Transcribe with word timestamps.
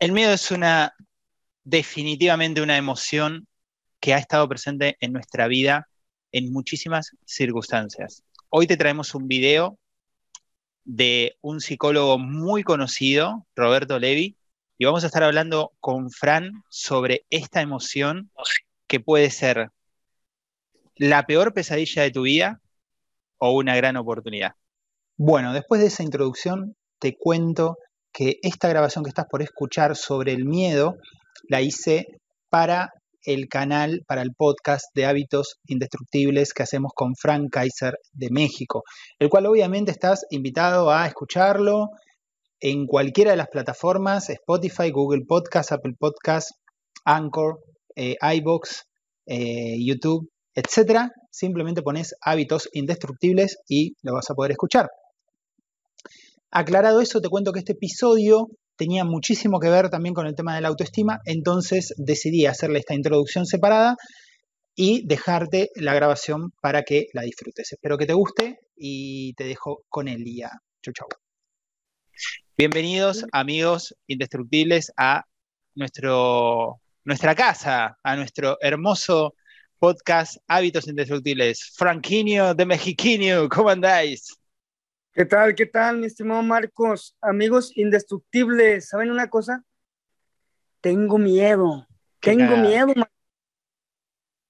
El 0.00 0.12
miedo 0.12 0.32
es 0.32 0.50
una, 0.50 0.94
definitivamente 1.62 2.62
una 2.62 2.78
emoción 2.78 3.46
que 4.00 4.14
ha 4.14 4.18
estado 4.18 4.48
presente 4.48 4.96
en 5.00 5.12
nuestra 5.12 5.46
vida 5.46 5.88
en 6.32 6.50
muchísimas 6.54 7.14
circunstancias. 7.26 8.24
Hoy 8.48 8.66
te 8.66 8.78
traemos 8.78 9.14
un 9.14 9.28
video 9.28 9.78
de 10.84 11.36
un 11.42 11.60
psicólogo 11.60 12.18
muy 12.18 12.62
conocido, 12.62 13.46
Roberto 13.54 13.98
Levi, 13.98 14.38
y 14.78 14.86
vamos 14.86 15.04
a 15.04 15.08
estar 15.08 15.22
hablando 15.22 15.74
con 15.80 16.10
Fran 16.10 16.50
sobre 16.70 17.26
esta 17.28 17.60
emoción 17.60 18.30
que 18.86 19.00
puede 19.00 19.28
ser 19.28 19.68
la 20.96 21.26
peor 21.26 21.52
pesadilla 21.52 22.04
de 22.04 22.10
tu 22.10 22.22
vida 22.22 22.62
o 23.36 23.52
una 23.52 23.76
gran 23.76 23.98
oportunidad. 23.98 24.54
Bueno, 25.18 25.52
después 25.52 25.82
de 25.82 25.88
esa 25.88 26.02
introducción, 26.02 26.74
te 26.98 27.18
cuento 27.18 27.76
que 28.12 28.36
esta 28.42 28.68
grabación 28.68 29.04
que 29.04 29.10
estás 29.10 29.26
por 29.30 29.42
escuchar 29.42 29.96
sobre 29.96 30.32
el 30.32 30.44
miedo 30.44 30.96
la 31.48 31.62
hice 31.62 32.06
para 32.48 32.90
el 33.24 33.48
canal, 33.48 34.02
para 34.06 34.22
el 34.22 34.34
podcast 34.34 34.86
de 34.94 35.06
hábitos 35.06 35.56
indestructibles 35.66 36.52
que 36.52 36.62
hacemos 36.62 36.92
con 36.94 37.14
Frank 37.14 37.50
Kaiser 37.50 37.94
de 38.12 38.28
México, 38.30 38.82
el 39.18 39.28
cual 39.28 39.46
obviamente 39.46 39.90
estás 39.90 40.24
invitado 40.30 40.90
a 40.90 41.06
escucharlo 41.06 41.88
en 42.60 42.86
cualquiera 42.86 43.30
de 43.30 43.36
las 43.36 43.48
plataformas, 43.48 44.28
Spotify, 44.30 44.90
Google 44.90 45.24
Podcast, 45.26 45.72
Apple 45.72 45.94
Podcast, 45.98 46.50
Anchor, 47.04 47.60
eh, 47.96 48.16
iBox, 48.20 48.84
eh, 49.26 49.76
YouTube, 49.78 50.28
etc. 50.54 51.10
Simplemente 51.30 51.82
pones 51.82 52.14
hábitos 52.20 52.68
indestructibles 52.72 53.58
y 53.68 53.94
lo 54.02 54.14
vas 54.14 54.30
a 54.30 54.34
poder 54.34 54.52
escuchar. 54.52 54.88
Aclarado 56.52 57.00
eso, 57.00 57.20
te 57.20 57.28
cuento 57.28 57.52
que 57.52 57.60
este 57.60 57.72
episodio 57.72 58.48
tenía 58.76 59.04
muchísimo 59.04 59.60
que 59.60 59.68
ver 59.68 59.88
también 59.88 60.14
con 60.14 60.26
el 60.26 60.34
tema 60.34 60.56
de 60.56 60.60
la 60.60 60.68
autoestima, 60.68 61.20
entonces 61.24 61.94
decidí 61.96 62.46
hacerle 62.46 62.80
esta 62.80 62.94
introducción 62.94 63.46
separada 63.46 63.94
y 64.74 65.06
dejarte 65.06 65.70
la 65.76 65.94
grabación 65.94 66.50
para 66.60 66.82
que 66.82 67.06
la 67.12 67.22
disfrutes. 67.22 67.72
Espero 67.72 67.96
que 67.96 68.06
te 68.06 68.14
guste 68.14 68.58
y 68.74 69.32
te 69.34 69.44
dejo 69.44 69.84
con 69.88 70.08
el 70.08 70.24
día. 70.24 70.50
Chau, 70.82 70.92
chau. 70.92 71.08
Bienvenidos, 72.58 73.24
amigos 73.30 73.94
indestructibles, 74.08 74.90
a 74.96 75.22
nuestro, 75.76 76.80
nuestra 77.04 77.36
casa, 77.36 77.96
a 78.02 78.16
nuestro 78.16 78.58
hermoso 78.60 79.34
podcast 79.78 80.38
Hábitos 80.48 80.88
Indestructibles. 80.88 81.72
Franquinho 81.76 82.54
de 82.54 82.66
Mexiquinho, 82.66 83.48
¿cómo 83.48 83.68
andáis? 83.68 84.39
¿Qué 85.12 85.24
tal? 85.24 85.56
¿Qué 85.56 85.66
tal, 85.66 85.98
mi 85.98 86.06
estimado 86.06 86.40
Marcos? 86.40 87.16
Amigos 87.20 87.76
indestructibles, 87.76 88.88
¿saben 88.88 89.10
una 89.10 89.28
cosa? 89.28 89.64
Tengo 90.80 91.18
miedo. 91.18 91.84
Tengo 92.20 92.56
miedo. 92.56 92.94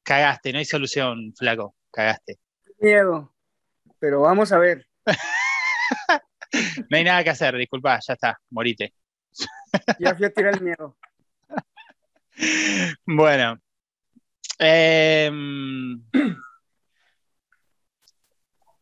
Cagaste, 0.02 0.52
no 0.52 0.58
hay 0.58 0.66
solución, 0.66 1.32
flaco. 1.34 1.74
Cagaste. 1.90 2.38
Miedo. 2.78 3.34
Pero 3.98 4.20
vamos 4.20 4.52
a 4.52 4.58
ver. 4.58 4.86
no 6.90 6.96
hay 6.96 7.04
nada 7.04 7.24
que 7.24 7.30
hacer, 7.30 7.56
disculpa, 7.56 7.98
ya 8.06 8.12
está, 8.12 8.38
morite. 8.50 8.92
ya 9.98 10.14
fui 10.14 10.26
a 10.26 10.30
tirar 10.30 10.54
el 10.56 10.60
miedo. 10.60 10.98
bueno. 13.06 13.58
Eh, 14.58 15.30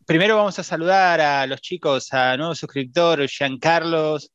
primero 0.08 0.36
vamos 0.36 0.58
a 0.58 0.62
saludar 0.62 1.20
a 1.20 1.46
los 1.46 1.60
chicos, 1.60 2.14
a 2.14 2.34
nuevo 2.38 2.54
suscriptor, 2.54 3.26
Carlos, 3.60 4.32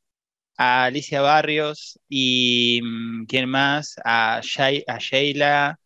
a 0.55 0.83
Alicia 0.83 1.19
Barrios 1.19 1.99
y 2.07 2.79
mm, 2.83 3.25
¿quién 3.25 3.49
más? 3.49 3.95
A, 4.05 4.39
Sheila, 4.43 5.79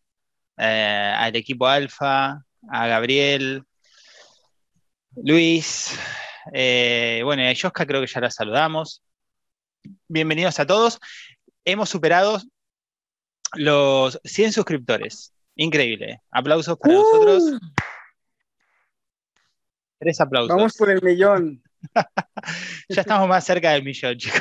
eh, 0.58 1.14
al 1.16 1.34
equipo 1.36 1.66
Alfa, 1.66 2.44
a 2.70 2.86
Gabriel, 2.86 3.64
Luis, 5.24 5.98
eh, 6.52 7.22
bueno, 7.24 7.42
a 7.44 7.52
Yoska 7.54 7.86
creo 7.86 8.02
que 8.02 8.08
ya 8.08 8.20
la 8.20 8.30
saludamos. 8.30 9.02
Bienvenidos 10.06 10.60
a 10.60 10.66
todos. 10.66 11.00
Hemos 11.64 11.88
superado 11.88 12.42
los 13.54 14.20
100 14.22 14.52
suscriptores. 14.52 15.32
Increíble. 15.56 16.20
Aplausos 16.30 16.76
para 16.76 16.94
¡Uh! 16.94 16.98
nosotros. 16.98 17.60
Tres 19.98 20.20
aplausos. 20.20 20.54
Vamos 20.54 20.76
por 20.76 20.90
el 20.90 21.02
millón. 21.02 21.62
ya 22.88 23.00
estamos 23.00 23.28
más 23.28 23.44
cerca 23.44 23.72
del 23.72 23.82
millón, 23.82 24.16
chicos. 24.16 24.40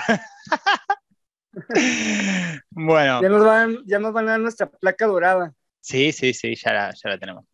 bueno. 2.72 3.22
Ya 3.22 3.30
nos, 3.30 3.44
van, 3.44 3.78
ya 3.86 4.00
nos 4.00 4.14
van 4.14 4.28
a 4.28 4.32
dar 4.32 4.40
nuestra 4.40 4.70
placa 4.70 5.08
dorada. 5.08 5.54
Sí, 5.82 6.12
sí, 6.12 6.34
sí, 6.34 6.56
ya 6.56 6.74
la, 6.74 6.94
ya 6.94 7.10
la 7.10 7.18
tenemos. 7.18 7.46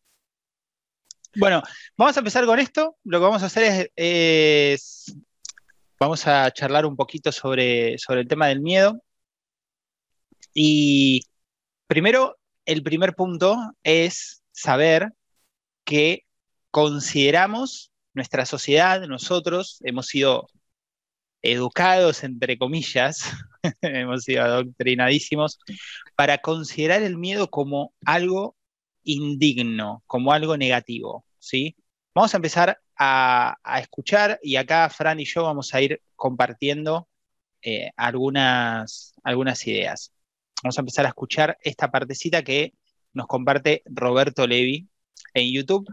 Bueno, 1.35 1.63
vamos 1.97 2.15
a 2.15 2.19
empezar 2.19 2.45
con 2.45 2.59
esto. 2.59 2.97
Lo 3.03 3.19
que 3.19 3.23
vamos 3.23 3.41
a 3.41 3.47
hacer 3.47 3.91
es, 3.95 5.15
vamos 5.99 6.27
a 6.27 6.51
charlar 6.51 6.85
un 6.85 6.95
poquito 6.95 7.31
sobre, 7.31 7.97
sobre 7.97 8.21
el 8.21 8.27
tema 8.27 8.47
del 8.47 8.59
miedo. 8.59 9.01
Y 10.53 11.21
primero, 11.87 12.37
el 12.65 12.83
primer 12.83 13.15
punto 13.15 13.57
es 13.81 14.43
saber 14.51 15.13
que 15.85 16.25
consideramos 16.69 17.92
nuestra 18.13 18.45
sociedad, 18.45 19.07
nosotros, 19.07 19.79
hemos 19.83 20.07
sido 20.07 20.47
educados, 21.41 22.23
entre 22.23 22.57
comillas, 22.57 23.31
hemos 23.81 24.23
sido 24.23 24.43
adoctrinadísimos, 24.43 25.59
para 26.15 26.39
considerar 26.39 27.03
el 27.03 27.17
miedo 27.17 27.49
como 27.49 27.93
algo 28.05 28.55
indigno, 29.03 30.03
como 30.07 30.31
algo 30.31 30.57
negativo, 30.57 31.25
¿sí? 31.39 31.75
Vamos 32.15 32.33
a 32.33 32.37
empezar 32.37 32.79
a, 32.97 33.57
escuchar 33.79 34.39
y 34.41 34.55
acá 34.55 34.89
Fran 34.89 35.19
y 35.19 35.25
yo 35.25 35.43
vamos 35.43 35.73
a 35.73 35.81
ir 35.81 36.01
compartiendo 36.15 37.09
eh, 37.61 37.91
algunas, 37.97 39.13
algunas 39.23 39.65
ideas. 39.67 40.13
Vamos 40.63 40.77
a 40.77 40.81
empezar 40.81 41.05
a 41.05 41.09
escuchar 41.09 41.57
esta 41.61 41.91
partecita 41.91 42.43
que 42.43 42.73
nos 43.13 43.27
comparte 43.27 43.81
Roberto 43.85 44.47
Levi 44.47 44.87
en 45.33 45.53
YouTube 45.53 45.87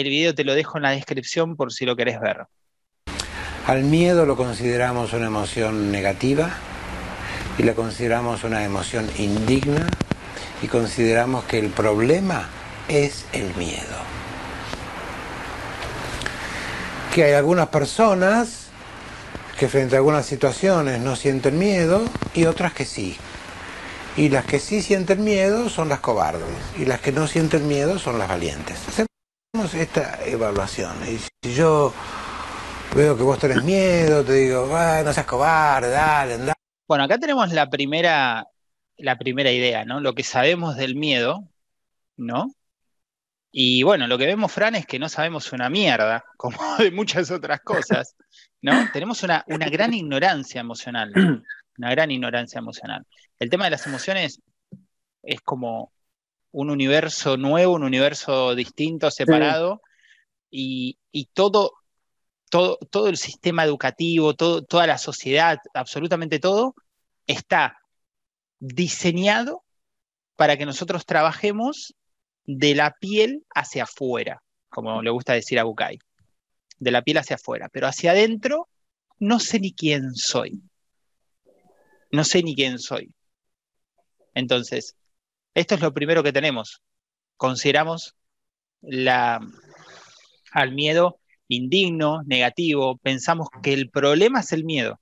el 0.00 0.08
video 0.08 0.34
te 0.34 0.44
lo 0.44 0.54
dejo 0.54 0.78
en 0.78 0.82
la 0.82 0.90
descripción 0.90 1.56
por 1.56 1.72
si 1.72 1.84
lo 1.84 1.96
querés 1.96 2.20
ver. 2.20 2.46
Al 3.66 3.82
miedo 3.82 4.26
lo 4.26 4.36
consideramos 4.36 5.12
una 5.12 5.26
emoción 5.26 5.92
negativa 5.92 6.50
y 7.58 7.64
la 7.64 7.74
consideramos 7.74 8.44
una 8.44 8.64
emoción 8.64 9.08
indigna 9.18 9.88
y 10.62 10.68
consideramos 10.68 11.44
que 11.44 11.58
el 11.58 11.70
problema 11.70 12.48
es 12.88 13.26
el 13.32 13.54
miedo. 13.56 13.98
Que 17.14 17.24
hay 17.24 17.32
algunas 17.32 17.68
personas 17.68 18.68
que 19.58 19.68
frente 19.68 19.96
a 19.96 19.98
algunas 19.98 20.24
situaciones 20.24 21.00
no 21.00 21.16
sienten 21.16 21.58
miedo 21.58 22.04
y 22.34 22.44
otras 22.44 22.72
que 22.72 22.84
sí. 22.84 23.16
Y 24.16 24.30
las 24.30 24.44
que 24.44 24.60
sí 24.60 24.82
sienten 24.82 25.24
miedo 25.24 25.68
son 25.68 25.88
las 25.88 26.00
cobardes 26.00 26.46
y 26.78 26.84
las 26.84 27.00
que 27.00 27.12
no 27.12 27.26
sienten 27.26 27.66
miedo 27.68 27.98
son 27.98 28.18
las 28.18 28.28
valientes 28.28 28.78
esta 29.54 30.24
evaluación. 30.26 30.94
Y 31.08 31.18
si 31.18 31.54
yo 31.54 31.92
veo 32.94 33.16
que 33.16 33.22
vos 33.22 33.38
tenés 33.38 33.62
miedo, 33.64 34.24
te 34.24 34.32
digo, 34.34 34.66
no 34.66 35.12
seas 35.12 35.26
cobarde, 35.26 35.90
dale, 35.90 36.34
anda. 36.34 36.54
Bueno, 36.86 37.04
acá 37.04 37.18
tenemos 37.18 37.52
la 37.52 37.68
primera, 37.68 38.46
la 38.98 39.18
primera 39.18 39.50
idea, 39.50 39.84
¿no? 39.84 40.00
Lo 40.00 40.14
que 40.14 40.22
sabemos 40.22 40.76
del 40.76 40.96
miedo, 40.96 41.48
¿no? 42.16 42.52
Y 43.50 43.82
bueno, 43.82 44.06
lo 44.06 44.18
que 44.18 44.26
vemos, 44.26 44.52
Fran, 44.52 44.74
es 44.74 44.86
que 44.86 44.98
no 44.98 45.08
sabemos 45.08 45.52
una 45.52 45.70
mierda, 45.70 46.24
como 46.36 46.58
de 46.76 46.90
muchas 46.90 47.30
otras 47.30 47.60
cosas, 47.60 48.16
¿no? 48.60 48.72
Tenemos 48.92 49.22
una, 49.22 49.44
una 49.48 49.68
gran 49.70 49.94
ignorancia 49.94 50.60
emocional, 50.60 51.12
una 51.78 51.90
gran 51.90 52.10
ignorancia 52.10 52.58
emocional. 52.58 53.06
El 53.38 53.48
tema 53.48 53.64
de 53.64 53.70
las 53.70 53.86
emociones 53.86 54.40
es 55.22 55.40
como 55.40 55.92
un 56.60 56.70
universo 56.70 57.36
nuevo, 57.36 57.74
un 57.74 57.84
universo 57.84 58.56
distinto, 58.56 59.12
separado, 59.12 59.80
y, 60.50 60.98
todo, 61.32 61.74
todo, 62.50 62.78
todo, 62.90 63.06
el 63.06 63.16
sistema 63.16 63.62
educativo, 63.62 64.34
todo, 64.34 64.64
toda 64.64 64.88
la 64.88 64.98
sociedad, 64.98 65.58
absolutamente 65.72 66.40
todo, 66.40 66.74
está 67.28 67.78
diseñado 68.58 69.62
para 70.34 70.56
que 70.56 70.66
nosotros 70.66 71.06
trabajemos 71.06 71.94
de 72.44 72.74
la 72.74 72.96
piel 72.98 73.44
hacia 73.54 73.84
afuera, 73.84 74.42
como 74.68 75.00
le 75.00 75.10
gusta 75.10 75.34
decir 75.34 75.60
a 75.60 75.64
Bukai, 75.64 76.00
de 76.80 76.90
la 76.90 77.02
piel 77.02 77.18
hacia 77.18 77.36
afuera, 77.36 77.68
pero 77.68 77.86
hacia 77.86 78.10
adentro 78.10 78.68
no 79.20 79.38
sé 79.38 79.60
ni 79.60 79.72
quién 79.72 80.12
soy. 80.16 80.60
No 82.10 82.24
sé 82.24 82.42
ni 82.42 82.56
quién 82.56 82.80
soy. 82.80 83.12
Entonces, 84.34 84.96
esto 85.54 85.74
es 85.74 85.80
lo 85.80 85.92
primero 85.92 86.22
que 86.22 86.32
tenemos. 86.32 86.82
Consideramos 87.36 88.16
la, 88.80 89.40
al 90.52 90.72
miedo 90.72 91.20
indigno, 91.48 92.22
negativo, 92.24 92.98
pensamos 92.98 93.48
que 93.62 93.72
el 93.72 93.90
problema 93.90 94.40
es 94.40 94.52
el 94.52 94.64
miedo. 94.64 95.00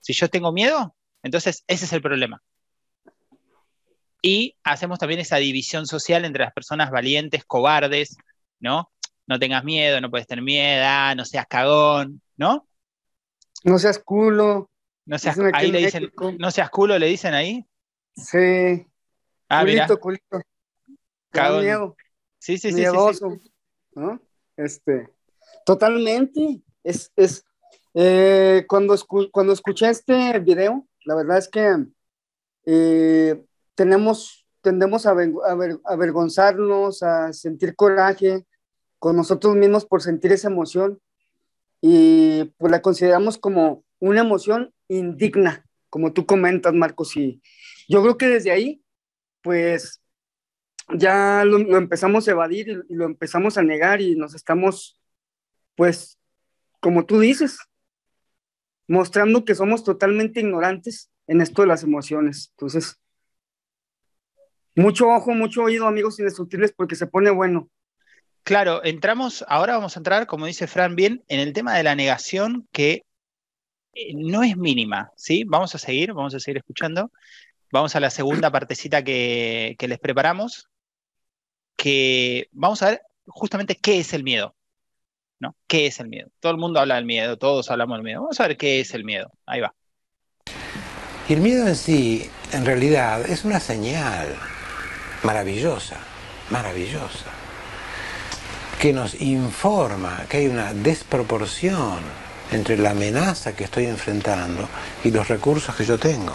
Si 0.00 0.12
yo 0.12 0.28
tengo 0.28 0.52
miedo, 0.52 0.94
Entonces, 1.22 1.64
ese 1.66 1.84
es 1.84 1.92
el 1.92 2.00
problema. 2.00 2.40
Y 4.22 4.56
hacemos 4.62 4.98
también 4.98 5.20
esa 5.20 5.36
división 5.36 5.86
social 5.86 6.24
entre 6.24 6.44
las 6.44 6.52
personas 6.52 6.90
valientes, 6.90 7.44
cobardes, 7.44 8.16
¿no? 8.60 8.90
No 9.26 9.38
tengas 9.38 9.64
miedo, 9.64 10.00
no 10.00 10.10
puedes 10.10 10.26
tener 10.26 10.44
miedo, 10.44 10.84
ah, 10.86 11.14
no 11.16 11.24
seas 11.24 11.46
cagón, 11.48 12.22
¿no? 12.36 12.66
No 13.64 13.78
seas 13.78 13.98
culo. 13.98 14.70
No 15.04 15.18
seas, 15.18 15.38
ahí 15.54 15.72
le 15.72 15.78
dicen, 15.78 16.12
no 16.38 16.50
seas 16.50 16.70
culo, 16.70 16.98
le 16.98 17.06
dicen 17.06 17.34
ahí. 17.34 17.64
Sí. 18.14 18.86
Ah, 19.48 19.62
culito, 19.62 20.00
culito. 20.00 20.40
Cagón. 21.30 21.64
miedo. 21.64 21.96
Sí, 22.38 22.58
sí, 22.58 22.70
sí, 22.70 22.76
Miedoso, 22.76 23.40
¿no? 23.94 24.20
Este, 24.56 25.08
totalmente. 25.64 26.62
Es, 26.84 27.12
es 27.16 27.44
eh, 27.94 28.64
cuando, 28.68 28.94
cuando 29.32 29.52
escuché 29.52 29.88
este 29.88 30.38
video, 30.38 30.86
la 31.04 31.14
verdad 31.14 31.38
es 31.38 31.48
que 31.48 31.86
eh, 32.64 33.44
tenemos, 33.74 34.46
tendemos 34.60 35.06
a, 35.06 35.16
avergonzarnos, 35.84 37.02
a 37.02 37.32
sentir 37.32 37.74
coraje 37.74 38.44
con 38.98 39.16
nosotros 39.16 39.56
mismos 39.56 39.84
por 39.84 40.02
sentir 40.02 40.32
esa 40.32 40.48
emoción 40.48 41.00
y 41.80 42.44
pues 42.58 42.70
la 42.70 42.82
consideramos 42.82 43.38
como 43.38 43.84
una 44.00 44.20
emoción 44.20 44.72
indigna, 44.88 45.64
como 45.90 46.12
tú 46.12 46.26
comentas, 46.26 46.74
Marcos, 46.74 47.16
y 47.16 47.40
yo 47.88 48.02
creo 48.02 48.18
que 48.18 48.28
desde 48.28 48.50
ahí, 48.50 48.82
pues 49.42 50.00
ya 50.94 51.44
lo, 51.44 51.76
empezamos 51.76 52.26
a 52.26 52.30
evadir 52.30 52.84
y, 52.88 52.94
lo 52.94 53.04
empezamos 53.04 53.58
a 53.58 53.62
negar 53.62 54.00
y 54.00 54.16
nos 54.16 54.34
estamos, 54.34 55.00
pues, 55.74 56.18
como 56.80 57.04
tú 57.04 57.20
dices, 57.20 57.58
mostrando 58.86 59.44
que 59.44 59.54
somos 59.54 59.84
totalmente 59.84 60.40
ignorantes 60.40 61.10
en 61.26 61.40
esto 61.40 61.62
de 61.62 61.68
las 61.68 61.82
emociones. 61.82 62.50
Entonces, 62.56 62.98
mucho 64.74 65.08
ojo, 65.08 65.32
mucho 65.32 65.64
oído, 65.64 65.86
amigos 65.86 66.18
indestructibles, 66.18 66.72
porque 66.72 66.96
se 66.96 67.06
pone 67.06 67.30
bueno. 67.30 67.68
Claro, 68.44 68.82
entramos, 68.82 69.44
ahora 69.48 69.74
vamos 69.74 69.96
a 69.96 70.00
entrar, 70.00 70.26
como 70.26 70.46
dice 70.46 70.66
Fran 70.66 70.96
bien, 70.96 71.22
en 71.28 71.40
el 71.40 71.52
tema 71.52 71.76
de 71.76 71.82
la 71.82 71.94
negación 71.94 72.66
que 72.72 73.04
eh, 73.92 74.12
no 74.14 74.42
es 74.42 74.56
mínima, 74.56 75.10
¿sí? 75.16 75.44
Vamos 75.44 75.74
a 75.74 75.78
seguir, 75.78 76.14
vamos 76.14 76.34
a 76.34 76.40
seguir 76.40 76.58
escuchando. 76.58 77.10
Vamos 77.70 77.94
a 77.94 78.00
la 78.00 78.10
segunda 78.10 78.50
partecita 78.50 79.04
que, 79.04 79.76
les 79.78 79.98
preparamos, 79.98 80.68
que 81.76 82.48
vamos 82.52 82.82
a 82.82 82.90
ver 82.90 83.02
justamente 83.26 83.76
qué 83.76 83.98
es 83.98 84.12
el 84.12 84.24
miedo. 84.24 84.54
¿no? 85.40 85.54
¿Qué 85.66 85.86
es 85.86 86.00
el 86.00 86.08
miedo? 86.08 86.30
Todo 86.40 86.52
el 86.52 86.58
mundo 86.58 86.80
habla 86.80 86.96
del 86.96 87.04
miedo, 87.04 87.36
todos 87.36 87.70
hablamos 87.70 87.98
del 87.98 88.04
miedo. 88.04 88.22
Vamos 88.22 88.40
a 88.40 88.48
ver 88.48 88.56
qué 88.56 88.80
es 88.80 88.94
el 88.94 89.04
miedo. 89.04 89.30
Ahí 89.46 89.60
va. 89.60 89.74
Y 91.28 91.34
el 91.34 91.40
miedo 91.40 91.68
en 91.68 91.76
sí, 91.76 92.28
en 92.52 92.64
realidad, 92.64 93.28
es 93.28 93.44
una 93.44 93.60
señal 93.60 94.34
maravillosa, 95.22 95.98
maravillosa, 96.50 97.26
que 98.80 98.92
nos 98.92 99.20
informa 99.20 100.24
que 100.28 100.38
hay 100.38 100.46
una 100.46 100.72
desproporción 100.72 102.00
entre 102.50 102.78
la 102.78 102.90
amenaza 102.90 103.54
que 103.54 103.64
estoy 103.64 103.86
enfrentando 103.86 104.68
y 105.04 105.10
los 105.10 105.28
recursos 105.28 105.74
que 105.74 105.84
yo 105.84 105.98
tengo. 105.98 106.34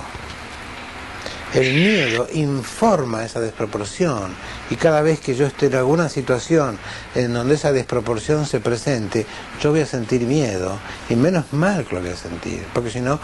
El 1.54 1.72
miedo 1.76 2.28
informa 2.34 3.24
esa 3.24 3.40
desproporción 3.40 4.34
y 4.72 4.76
cada 4.76 5.04
vez 5.04 5.20
que 5.20 5.36
yo 5.36 5.46
esté 5.46 5.68
en 5.68 5.76
alguna 5.76 6.10
situación 6.10 6.80
en 7.14 7.32
donde 7.32 7.54
esa 7.54 7.72
desproporción 7.72 8.48
se 8.48 8.60
presente, 8.60 9.28
yo 9.62 9.70
voy 9.70 9.82
a 9.82 9.86
sentir 9.86 10.22
miedo 10.22 10.80
y 11.12 11.16
menos 11.16 11.54
mal 11.54 11.86
que 11.86 11.94
lo 11.94 12.02
voy 12.02 12.10
a 12.10 12.16
sentir, 12.16 12.66
porque 12.74 12.90
si 12.90 13.02
no, 13.02 13.20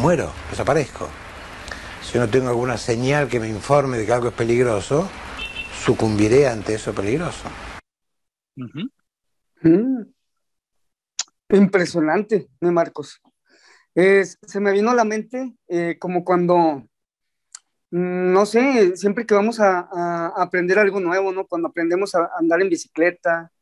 muero, 0.00 0.32
desaparezco. 0.48 1.10
Si 2.02 2.16
no 2.16 2.26
tengo 2.26 2.48
alguna 2.48 2.78
señal 2.78 3.28
que 3.28 3.38
me 3.38 3.48
informe 3.48 3.98
de 3.98 4.06
que 4.06 4.12
algo 4.14 4.28
es 4.28 4.34
peligroso, 4.34 5.06
sucumbiré 5.84 6.48
ante 6.48 6.72
eso 6.72 6.94
peligroso. 6.94 7.44
Mm. 8.56 10.00
Impresionante, 11.50 12.48
Marcos. 12.62 13.20
se 13.94 14.60
me 14.60 14.72
vino 14.72 14.90
a 14.90 14.94
la 14.94 15.04
mente 15.04 15.54
eh, 15.68 15.98
como 15.98 16.24
cuando 16.24 16.88
no 17.92 18.46
sé, 18.46 18.96
siempre 18.96 19.26
que 19.26 19.34
vamos 19.34 19.60
a, 19.60 20.32
aprender 20.42 20.78
algo 20.78 21.00
nuevo, 21.00 21.32
¿no? 21.32 21.46
Cuando 21.46 21.68
aprendemos 21.68 22.14
a 22.14 22.30
andar 22.38 22.62
en 22.62 22.70
bicicleta, 22.70 23.52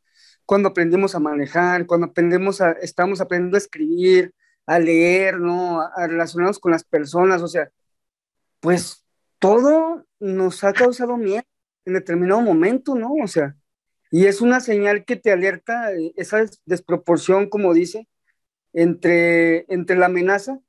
cuando 0.45 0.69
aprendemos 0.69 1.15
a 1.15 1.19
manejar, 1.19 1.85
cuando 1.85 2.07
aprendemos 2.07 2.61
a, 2.61 2.71
estamos 2.73 3.21
aprendiendo 3.21 3.57
a 3.57 3.59
escribir, 3.59 4.33
a 4.65 4.79
leer, 4.79 5.39
¿no? 5.39 5.81
A, 5.81 6.07
relacionarnos 6.07 6.59
con 6.59 6.71
las 6.71 6.83
personas, 6.85 7.41
o 7.41 7.47
sea, 7.49 7.71
pues 8.61 9.05
todo 9.39 10.05
nos 10.19 10.63
ha 10.63 10.73
causado 10.73 11.17
miedo 11.17 11.43
en 11.85 11.93
determinado 11.95 12.41
momento, 12.41 12.95
¿no? 12.95 13.13
O 13.23 13.27
sea, 13.27 13.55
y 14.11 14.27
es 14.27 14.41
una 14.41 14.61
señal 14.61 15.05
que 15.05 15.17
te 15.17 15.31
alerta 15.31 15.93
eh, 15.93 16.13
esa 16.17 16.45
desproporción, 16.65 17.49
como 17.49 17.73
dice, 17.73 18.07
entre, 18.73 19.65
entre 19.73 19.97
la 19.97 20.07
amenaza 20.07 20.59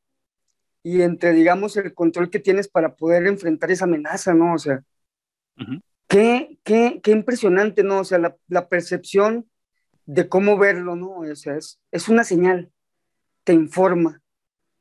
y 0.83 1.03
entre, 1.03 1.33
digamos, 1.33 1.77
el 1.77 1.95
control 1.95 2.31
que 2.31 2.41
tienes 2.41 2.69
para 2.69 2.97
poder 2.97 3.27
enfrentar 3.27 3.71
esa 3.71 3.85
amenaza, 3.85 4.35
¿no? 4.35 4.55
O 4.55 4.59
sea, 4.59 4.83
qué, 6.09 6.59
qué, 6.65 7.01
qué, 7.03 7.11
impresionante, 7.13 7.85
¿no? 7.85 8.01
O 8.01 8.05
sea, 8.05 8.19
la, 8.19 8.37
la, 8.49 8.69
percepción 8.69 9.49
de 10.07 10.29
cómo 10.29 10.59
verlo, 10.59 10.97
¿no? 10.97 11.19
O 11.19 11.37
sea, 11.37 11.57
es, 11.57 11.81
es 11.93 12.09
una 12.09 12.25
señal, 12.25 12.73
te 13.45 13.53
informa, 13.53 14.21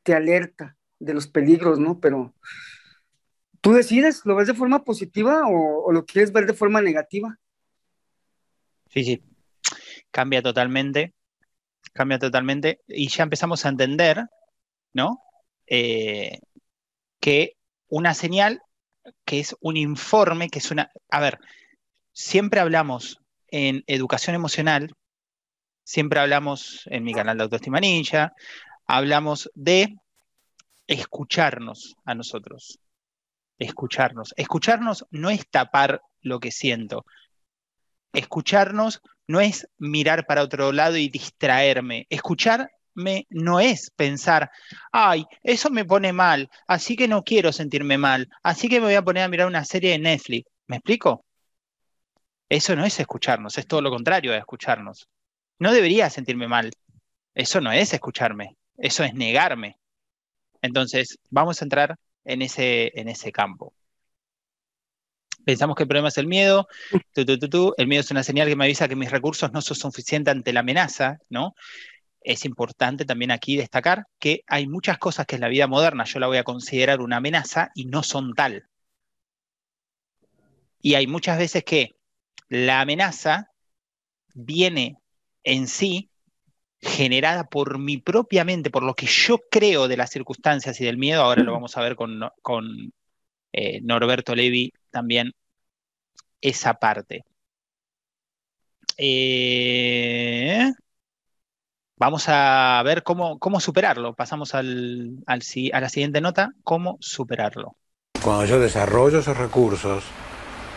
te 0.03 0.15
alerta 0.15 0.75
de 1.00 1.13
los 1.13 1.27
peligros, 1.27 1.80
¿no? 1.80 2.00
Pero 2.00 2.33
tú 3.62 3.74
decides, 3.74 4.25
¿lo 4.25 4.36
ves 4.36 4.48
de 4.48 4.56
forma 4.56 4.83
positiva 4.83 5.48
o, 5.48 5.86
o 5.86 5.92
lo 5.92 6.06
quieres 6.06 6.31
ver 6.31 6.48
de 6.48 6.53
forma 6.53 6.81
negativa? 6.81 7.38
Sí, 8.89 9.03
sí, 9.03 9.24
cambia 10.09 10.42
totalmente, 10.42 11.13
cambia 11.94 12.18
totalmente 12.18 12.81
y 12.88 13.07
ya 13.07 13.24
empezamos 13.24 13.65
a 13.65 13.69
entender, 13.69 14.25
¿no? 14.94 15.21
Eh, 15.73 16.41
que 17.21 17.56
una 17.88 18.13
señal 18.13 18.62
que 19.23 19.39
es 19.39 19.56
un 19.62 19.77
informe, 19.77 20.50
que 20.50 20.59
es 20.59 20.69
una... 20.69 20.91
A 21.09 21.21
ver, 21.21 21.39
siempre 22.12 22.59
hablamos 22.59 23.21
en 23.47 23.81
educación 23.88 24.35
emocional, 24.35 24.94
siempre 25.85 26.19
hablamos 26.19 26.81
en 26.88 27.06
mi 27.06 27.13
canal 27.13 27.38
de 27.38 27.44
Autoestima 27.44 27.79
Ninja, 27.79 28.33
hablamos 28.85 29.50
de 29.56 29.95
escucharnos 30.88 31.95
a 32.03 32.15
nosotros. 32.15 32.77
Escucharnos. 33.57 34.34
Escucharnos 34.36 35.05
no 35.10 35.29
es 35.29 35.48
tapar 35.50 36.01
lo 36.19 36.41
que 36.41 36.51
siento. 36.51 37.05
Escucharnos 38.12 39.01
no 39.25 39.39
es 39.39 39.69
mirar 39.77 40.25
para 40.25 40.43
otro 40.43 40.74
lado 40.74 40.98
y 40.98 41.07
distraerme. 41.07 42.07
Escuchar 42.10 42.69
no 42.95 43.60
es 43.60 43.91
pensar, 43.91 44.51
ay, 44.91 45.25
eso 45.43 45.69
me 45.69 45.86
pone 45.86 46.13
mal, 46.13 46.50
así 46.67 46.95
que 46.95 47.07
no 47.07 47.24
quiero 47.24 47.51
sentirme 47.51 47.98
mal, 47.98 48.29
así 48.43 48.67
que 48.69 48.79
me 48.79 48.88
voy 48.88 48.95
a 48.95 49.03
poner 49.03 49.24
a 49.24 49.27
mirar 49.27 49.48
una 49.48 49.65
serie 49.65 49.91
de 49.91 50.00
Netflix. 50.00 50.50
¿Me 50.67 50.77
explico? 50.77 51.25
Eso 52.50 52.75
no 52.75 52.86
es 52.86 53.00
escucharnos, 53.00 53.57
es 53.57 53.67
todo 53.67 53.81
lo 53.81 53.89
contrario 53.89 54.31
de 54.31 54.38
escucharnos. 54.38 55.07
No 55.60 55.71
debería 55.71 56.10
sentirme 56.10 56.48
mal. 56.48 56.71
Eso 57.33 57.62
no 57.62 57.71
es 57.71 57.93
escucharme, 57.93 58.57
eso 58.77 59.03
es 59.03 59.13
negarme. 59.13 59.77
Entonces, 60.62 61.17
vamos 61.29 61.62
a 61.62 61.65
entrar 61.65 61.95
en 62.25 62.41
ese, 62.41 62.91
en 63.00 63.10
ese 63.10 63.31
campo. 63.31 63.74
Pensamos 65.45 65.75
que 65.75 65.83
el 65.83 65.88
problema 65.88 66.10
es 66.10 66.17
el 66.17 66.27
miedo. 66.27 66.67
el 67.15 67.88
miedo 67.88 68.01
es 68.01 68.12
una 68.12 68.24
señal 68.24 68.48
que 68.48 68.55
me 68.55 68.65
avisa 68.65 68.88
que 68.88 68.95
mis 68.95 69.12
recursos 69.12 69.51
no 69.51 69.62
son 69.62 69.77
suficientes 69.77 70.31
ante 70.31 70.53
la 70.53 70.60
amenaza, 70.60 71.17
¿no? 71.29 71.55
Es 72.21 72.45
importante 72.45 73.05
también 73.05 73.31
aquí 73.31 73.57
destacar 73.57 74.05
que 74.19 74.43
hay 74.47 74.67
muchas 74.67 74.97
cosas 74.97 75.25
que 75.25 75.35
en 75.35 75.41
la 75.41 75.49
vida 75.49 75.67
moderna 75.67 76.05
yo 76.05 76.19
la 76.19 76.27
voy 76.27 76.37
a 76.37 76.43
considerar 76.43 77.01
una 77.01 77.17
amenaza 77.17 77.71
y 77.75 77.85
no 77.85 78.03
son 78.03 78.33
tal. 78.33 78.67
Y 80.81 80.95
hay 80.95 81.07
muchas 81.07 81.37
veces 81.37 81.63
que 81.63 81.95
la 82.49 82.81
amenaza 82.81 83.51
viene 84.33 84.97
en 85.43 85.67
sí 85.67 86.09
generada 86.81 87.45
por 87.45 87.77
mi 87.77 87.97
propia 87.97 88.43
mente, 88.43 88.71
por 88.71 88.83
lo 88.83 88.95
que 88.95 89.05
yo 89.05 89.39
creo 89.51 89.87
de 89.87 89.97
las 89.97 90.09
circunstancias 90.09 90.79
y 90.81 90.85
del 90.85 90.97
miedo. 90.97 91.21
Ahora 91.21 91.43
lo 91.43 91.53
vamos 91.53 91.77
a 91.77 91.81
ver 91.81 91.95
con, 91.95 92.93
eh, 93.53 93.81
Norberto 93.81 94.35
Levi 94.35 94.71
también 94.89 95.33
esa 96.41 96.73
parte. 96.75 97.23
Eh, 98.97 100.71
Vamos 102.01 102.24
a 102.29 102.81
ver 102.84 103.03
cómo, 103.03 103.38
cómo 103.38 103.60
superarlo. 103.60 104.15
Pasamos 104.15 104.55
al, 104.55 105.20
al, 105.27 105.41
a 105.72 105.81
la 105.81 105.88
siguiente 105.88 106.20
nota, 106.20 106.51
cómo 106.63 106.98
superarlo. 107.00 107.77
Cuando 108.24 108.46
yo 108.46 108.60
desarrollo 108.60 109.20
esos 109.20 109.38
recursos, 109.38 110.03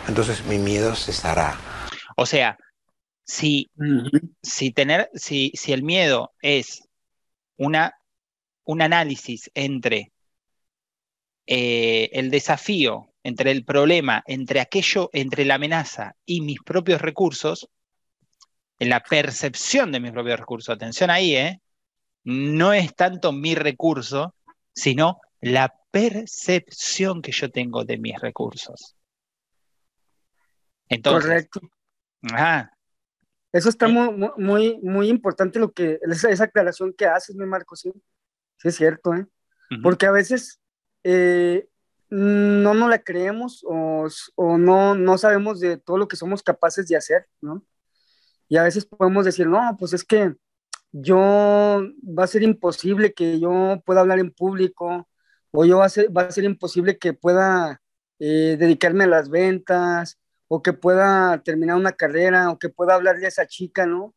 entonces 0.07 0.45
mi 0.45 0.59
miedo 0.59 0.95
cesará. 0.95 1.57
O 2.15 2.27
sea, 2.27 2.59
si, 3.23 3.71
si, 4.43 4.69
tener, 4.69 5.09
si, 5.15 5.51
si 5.55 5.73
el 5.73 5.81
miedo 5.81 6.31
es 6.43 6.87
una, 7.57 7.95
un 8.63 8.83
análisis 8.83 9.49
entre 9.55 10.11
eh, 11.47 12.11
el 12.13 12.29
desafío 12.29 13.15
entre 13.23 13.49
el 13.49 13.65
problema, 13.65 14.23
entre 14.27 14.59
aquello, 14.59 15.09
entre 15.11 15.45
la 15.45 15.55
amenaza 15.55 16.15
y 16.27 16.41
mis 16.41 16.59
propios 16.61 17.01
recursos, 17.01 17.67
en 18.79 18.89
la 18.89 18.99
percepción 19.01 19.91
de 19.91 19.99
mis 19.99 20.11
propios 20.11 20.39
recursos, 20.39 20.75
atención 20.75 21.09
ahí, 21.09 21.35
¿eh? 21.35 21.61
no 22.23 22.73
es 22.73 22.95
tanto 22.95 23.31
mi 23.31 23.55
recurso, 23.55 24.35
sino 24.73 25.21
la 25.41 25.73
percepción 25.91 27.21
que 27.21 27.31
yo 27.31 27.51
tengo 27.51 27.85
de 27.85 27.97
mis 27.97 28.19
recursos. 28.19 28.95
Entonces, 30.89 31.47
Correcto. 31.51 31.61
Eso 33.51 33.69
está 33.69 33.87
muy, 33.87 34.29
muy, 34.37 34.79
muy 34.81 35.07
importante 35.07 35.59
lo 35.59 35.71
que, 35.71 35.99
esa, 36.01 36.43
aclaración 36.43 36.93
que 36.93 37.05
haces, 37.05 37.35
mi 37.35 37.45
Marco, 37.45 37.75
sí. 37.75 37.91
Sí 38.57 38.67
es 38.67 38.75
cierto, 38.75 39.13
¿eh? 39.13 39.25
Porque 39.81 40.05
a 40.05 40.11
veces 40.11 40.59
eh, 41.03 41.67
no 42.09 42.73
nos 42.73 42.89
la 42.89 42.99
creemos 42.99 43.63
o, 43.65 44.07
no, 44.57 44.95
no 44.95 45.17
sabemos 45.17 45.59
de 45.59 45.77
todo 45.77 45.97
lo 45.97 46.07
que 46.07 46.15
somos 46.15 46.43
capaces 46.43 46.87
de 46.87 46.97
hacer, 46.97 47.27
¿no? 47.41 47.63
Y 48.47 48.57
a 48.57 48.63
veces 48.63 48.85
podemos 48.85 49.25
decir, 49.25 49.47
no, 49.47 49.75
pues 49.79 49.93
es 49.93 50.03
que 50.03 50.35
yo 50.91 51.81
va 52.03 52.23
a 52.23 52.27
ser 52.27 52.43
imposible 52.43 53.13
que 53.13 53.39
yo 53.39 53.81
pueda 53.85 54.01
hablar 54.01 54.19
en 54.19 54.31
público 54.31 55.09
o 55.51 55.65
yo 55.65 55.79
va 55.79 55.85
a 55.85 55.89
ser, 55.89 56.15
va 56.15 56.23
a 56.23 56.31
ser 56.31 56.43
imposible 56.43 56.97
que 56.97 57.13
pueda 57.13 57.81
eh, 58.19 58.55
dedicarme 58.57 59.05
a 59.05 59.07
las 59.07 59.29
ventas 59.29 60.19
o 60.47 60.61
que 60.61 60.73
pueda 60.73 61.41
terminar 61.43 61.75
una 61.75 61.93
carrera 61.93 62.51
o 62.51 62.59
que 62.59 62.69
pueda 62.69 62.95
hablarle 62.95 63.25
a 63.25 63.29
esa 63.29 63.47
chica, 63.47 63.85
¿no? 63.85 64.15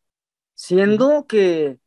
Siendo 0.55 1.27
que, 1.27 1.79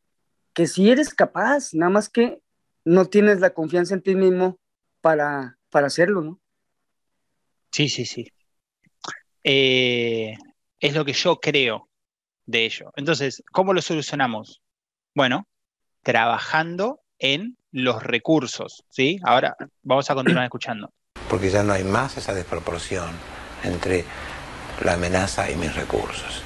que 0.52 0.66
sí 0.66 0.90
eres 0.90 1.14
capaz, 1.14 1.72
nada 1.74 1.90
más 1.90 2.08
que 2.08 2.40
no 2.84 3.06
tienes 3.06 3.40
la 3.40 3.50
confianza 3.50 3.94
en 3.94 4.02
ti 4.02 4.14
mismo 4.14 4.58
para, 5.00 5.58
para 5.70 5.86
hacerlo, 5.86 6.22
¿no? 6.22 6.40
Sí, 7.70 7.88
sí, 7.88 8.04
sí. 8.04 8.26
Eh, 9.44 10.34
es 10.80 10.94
lo 10.94 11.04
que 11.04 11.12
yo 11.12 11.40
creo 11.40 11.88
de 12.46 12.64
ello. 12.64 12.92
Entonces, 12.96 13.42
¿cómo 13.52 13.72
lo 13.72 13.82
solucionamos? 13.82 14.62
Bueno, 15.14 15.46
trabajando 16.02 17.00
en 17.18 17.56
los 17.70 18.02
recursos, 18.02 18.84
¿sí? 18.90 19.18
Ahora 19.24 19.56
vamos 19.82 20.10
a 20.10 20.14
continuar 20.14 20.44
escuchando. 20.46 20.92
Porque 21.28 21.50
ya 21.50 21.62
no 21.62 21.72
hay 21.72 21.84
más 21.84 22.16
esa 22.16 22.34
desproporción 22.34 23.10
entre 23.62 24.04
la 24.84 24.94
amenaza 24.94 25.50
y 25.50 25.54
mis 25.54 25.74
recursos. 25.74 26.42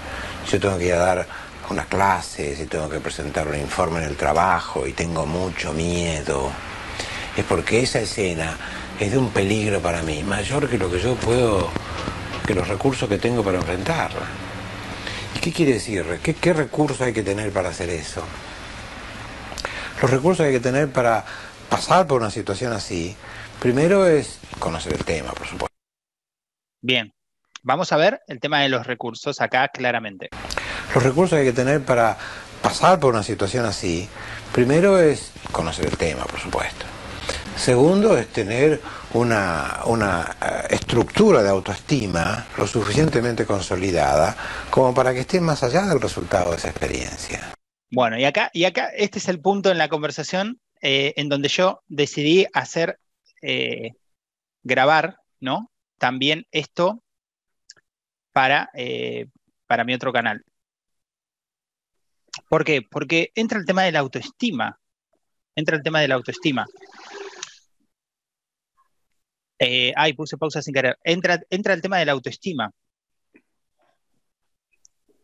Yo 0.50 0.60
tengo 0.60 0.78
que 0.78 0.86
ir 0.86 0.92
a 0.94 0.98
dar 0.98 1.26
una 1.70 1.84
clase, 1.86 2.54
si 2.54 2.66
tengo 2.66 2.88
que 2.88 3.00
presentar 3.00 3.48
un 3.48 3.56
informe 3.56 3.98
en 3.98 4.04
el 4.04 4.16
trabajo 4.16 4.86
y 4.86 4.92
tengo 4.92 5.26
mucho 5.26 5.72
miedo, 5.72 6.52
es 7.36 7.44
porque 7.44 7.80
esa 7.80 8.00
escena 8.00 8.56
es 9.00 9.10
de 9.10 9.18
un 9.18 9.30
peligro 9.30 9.80
para 9.80 10.02
mí, 10.02 10.22
mayor 10.22 10.68
que 10.68 10.78
lo 10.78 10.90
que 10.90 11.00
yo 11.00 11.14
puedo, 11.16 11.68
que 12.46 12.54
los 12.54 12.68
recursos 12.68 13.08
que 13.08 13.18
tengo 13.18 13.42
para 13.42 13.58
enfrentarla. 13.58 14.45
¿Y 15.46 15.50
qué 15.50 15.58
quiere 15.58 15.74
decir? 15.74 16.04
¿Qué, 16.24 16.34
qué 16.34 16.52
recursos 16.52 17.00
hay 17.00 17.12
que 17.12 17.22
tener 17.22 17.52
para 17.52 17.68
hacer 17.68 17.88
eso? 17.88 18.20
Los 20.02 20.10
recursos 20.10 20.44
hay 20.44 20.52
que 20.52 20.58
tener 20.58 20.90
para 20.90 21.24
pasar 21.68 22.08
por 22.08 22.20
una 22.20 22.32
situación 22.32 22.72
así, 22.72 23.14
primero 23.60 24.08
es 24.08 24.40
conocer 24.58 24.94
el 24.94 25.04
tema, 25.04 25.30
por 25.30 25.46
supuesto. 25.46 25.76
Bien, 26.82 27.14
vamos 27.62 27.92
a 27.92 27.96
ver 27.96 28.22
el 28.26 28.40
tema 28.40 28.60
de 28.60 28.70
los 28.70 28.88
recursos 28.88 29.40
acá 29.40 29.68
claramente. 29.68 30.30
Los 30.92 31.04
recursos 31.04 31.38
hay 31.38 31.44
que 31.44 31.52
tener 31.52 31.80
para 31.84 32.18
pasar 32.60 32.98
por 32.98 33.14
una 33.14 33.22
situación 33.22 33.66
así, 33.66 34.08
primero 34.52 34.98
es 34.98 35.30
conocer 35.52 35.86
el 35.86 35.96
tema, 35.96 36.24
por 36.24 36.40
supuesto. 36.40 36.85
Segundo 37.56 38.16
es 38.18 38.28
tener 38.28 38.80
una, 39.14 40.36
eh, 40.42 40.74
estructura 40.74 41.42
de 41.42 41.48
autoestima 41.48 42.46
lo 42.58 42.66
suficientemente 42.66 43.46
consolidada 43.46 44.36
como 44.70 44.94
para 44.94 45.14
que 45.14 45.20
esté 45.20 45.40
más 45.40 45.62
allá 45.62 45.86
del 45.86 46.00
resultado 46.00 46.50
de 46.50 46.58
esa 46.58 46.68
experiencia. 46.68 47.54
Bueno, 47.90 48.18
y 48.18 48.24
acá, 48.24 48.50
y 48.52 48.64
acá 48.64 48.90
este 48.94 49.18
es 49.18 49.28
el 49.28 49.40
punto 49.40 49.70
en 49.70 49.78
la 49.78 49.88
conversación 49.88 50.60
eh, 50.82 51.14
en 51.16 51.30
donde 51.30 51.48
yo 51.48 51.82
decidí 51.88 52.46
hacer, 52.52 52.98
eh, 53.40 53.92
grabar, 54.62 55.16
¿no? 55.40 55.70
También 55.98 56.46
esto 56.50 57.02
para, 58.32 58.70
para 59.66 59.84
mi 59.84 59.94
otro 59.94 60.12
canal. 60.12 60.44
¿Por 62.50 62.64
qué? 62.64 62.82
Porque 62.82 63.30
entra 63.34 63.58
el 63.58 63.64
tema 63.64 63.82
de 63.82 63.92
la 63.92 64.00
autoestima. 64.00 64.78
Entra 65.54 65.76
el 65.76 65.82
tema 65.82 66.00
de 66.00 66.08
la 66.08 66.16
autoestima. 66.16 66.66
Eh, 69.58 69.92
ay, 69.96 70.12
puse 70.12 70.36
pausa 70.36 70.62
sin 70.62 70.74
querer. 70.74 70.98
Entra, 71.02 71.40
entra 71.50 71.74
el 71.74 71.80
tema 71.80 71.98
de 71.98 72.06
la 72.06 72.12
autoestima. 72.12 72.70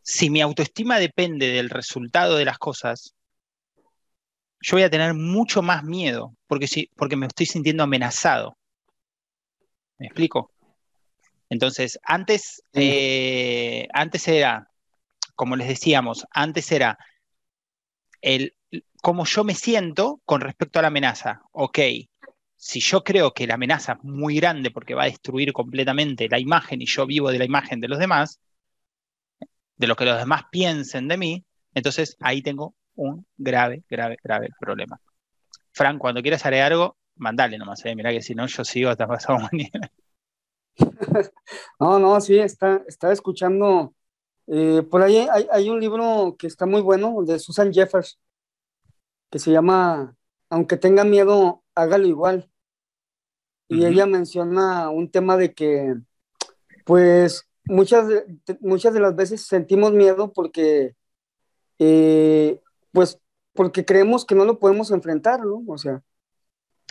Si 0.03 0.31
mi 0.31 0.41
autoestima 0.41 0.99
depende 0.99 1.49
del 1.49 1.71
resultado 1.71 2.37
de 2.37 2.45
las 2.45 2.59
cosas, 2.59 3.15
yo 4.61 4.77
voy 4.77 4.83
a 4.83 4.91
tener 4.91 5.15
mucho 5.15 5.63
más 5.63 5.85
miedo 5.85 6.35
porque, 6.47 6.67
si, 6.67 6.91
porque 6.97 7.17
me 7.17 7.27
estoy 7.27 7.47
sintiendo 7.47 7.83
amenazado. 7.83 8.57
¿Me 9.99 10.07
explico? 10.07 10.51
Entonces, 11.49 11.99
antes, 12.03 12.63
eh, 12.73 13.87
antes 13.93 14.27
era, 14.27 14.69
como 15.35 15.55
les 15.55 15.69
decíamos, 15.69 16.27
antes 16.31 16.73
era 16.73 16.99
el 18.23 18.55
cómo 19.03 19.27
yo 19.27 19.45
me 19.45 19.55
siento 19.55 20.21
con 20.25 20.41
respecto 20.41 20.79
a 20.79 20.83
la 20.83 20.89
amenaza. 20.89 21.43
Ok, 21.53 21.79
si 22.65 22.79
yo 22.79 23.03
creo 23.03 23.33
que 23.35 23.49
la 23.49 23.55
amenaza 23.55 23.95
es 23.95 24.05
muy 24.05 24.37
grande 24.37 24.71
porque 24.71 24.95
va 24.95 25.03
a 25.03 25.07
destruir 25.07 25.53
completamente 25.53 26.29
la 26.29 26.39
imagen 26.39 26.81
y 26.81 26.87
yo 26.87 27.07
vivo 27.07 27.33
de 27.33 27.41
la 27.41 27.45
imagen 27.45 27.81
de 27.81 27.89
los 27.89 27.99
demás, 27.99 28.39
de 29.77 29.89
lo 29.89 29.97
que 29.97 30.05
los 30.05 30.17
demás 30.17 30.45
piensen 30.53 31.09
de 31.09 31.17
mí, 31.17 31.45
entonces 31.75 32.17
ahí 32.21 32.41
tengo 32.41 32.77
un 32.95 33.27
grave, 33.37 33.83
grave, 33.91 34.17
grave 34.23 34.51
problema. 34.61 35.01
Frank, 35.73 35.99
cuando 35.99 36.23
quieras 36.23 36.47
agregar 36.47 36.71
algo, 36.71 36.97
mandale 37.17 37.59
nomás, 37.59 37.85
eh. 37.85 37.97
mirá 37.97 38.13
que 38.13 38.23
si 38.23 38.37
no, 38.37 38.47
yo 38.47 38.65
sigo 38.65 38.91
hasta 38.91 39.09
pasado 39.09 39.41
mañana. 39.53 39.91
No, 41.81 41.99
no, 41.99 42.21
sí, 42.21 42.39
está, 42.39 42.85
está 42.87 43.11
escuchando. 43.11 43.93
Eh, 44.47 44.87
por 44.89 45.03
ahí 45.03 45.27
hay, 45.51 45.69
un 45.69 45.81
libro 45.81 46.37
que 46.39 46.47
está 46.47 46.65
muy 46.65 46.81
bueno 46.81 47.25
de 47.25 47.41
Susan 47.41 47.73
Jeffers, 47.73 48.21
que 49.31 49.41
se 49.41 49.51
llama 49.51 50.15
Aunque 50.49 50.77
tenga 50.77 51.03
miedo, 51.03 51.65
hágalo 51.75 52.07
igual 52.07 52.52
y 53.73 53.87
ella 53.87 54.07
menciona 54.07 54.91
un 54.91 55.11
tema 55.11 55.37
de 55.37 55.55
que, 55.55 55.95
pues, 56.85 57.49
muchas 57.65 58.09
de, 58.09 58.25
muchas 58.61 58.95
de 58.95 59.01
las 59.01 59.17
veces 59.17 59.43
sentimos 59.47 59.93
miedo 59.93 60.33
porque, 60.33 60.95
eh, 61.79 62.61
pues, 62.93 63.19
porque 63.55 63.85
creemos 63.85 64.25
que 64.25 64.35
no 64.35 64.45
lo 64.45 64.59
podemos 64.59 64.91
enfrentar, 64.91 65.45
¿no? 65.45 65.63
O 65.67 65.79
sea, 65.79 66.03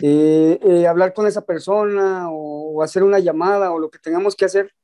eh, 0.02 0.58
eh, 0.62 0.86
hablar 0.86 1.14
con 1.14 1.26
esa 1.26 1.44
persona 1.44 2.28
o, 2.30 2.82
hacer 2.82 3.02
una 3.02 3.18
llamada 3.20 3.70
o 3.72 3.78
lo 3.78 3.90
que 3.90 3.98
tengamos 3.98 4.34
que 4.34 4.46
hacer 4.46 4.74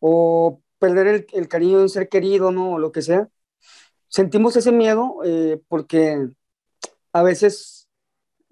o 0.00 0.60
perder 0.78 1.06
el, 1.08 1.26
el, 1.32 1.48
cariño 1.48 1.78
de 1.78 1.82
un 1.84 1.88
ser 1.90 2.08
querido, 2.08 2.50
¿no? 2.52 2.72
O 2.74 2.78
lo 2.78 2.92
que 2.92 3.02
sea. 3.02 3.28
Sentimos 4.08 4.56
ese 4.56 4.72
miedo 4.72 5.18
porque 5.68 6.28
a 7.12 7.22
veces 7.22 7.81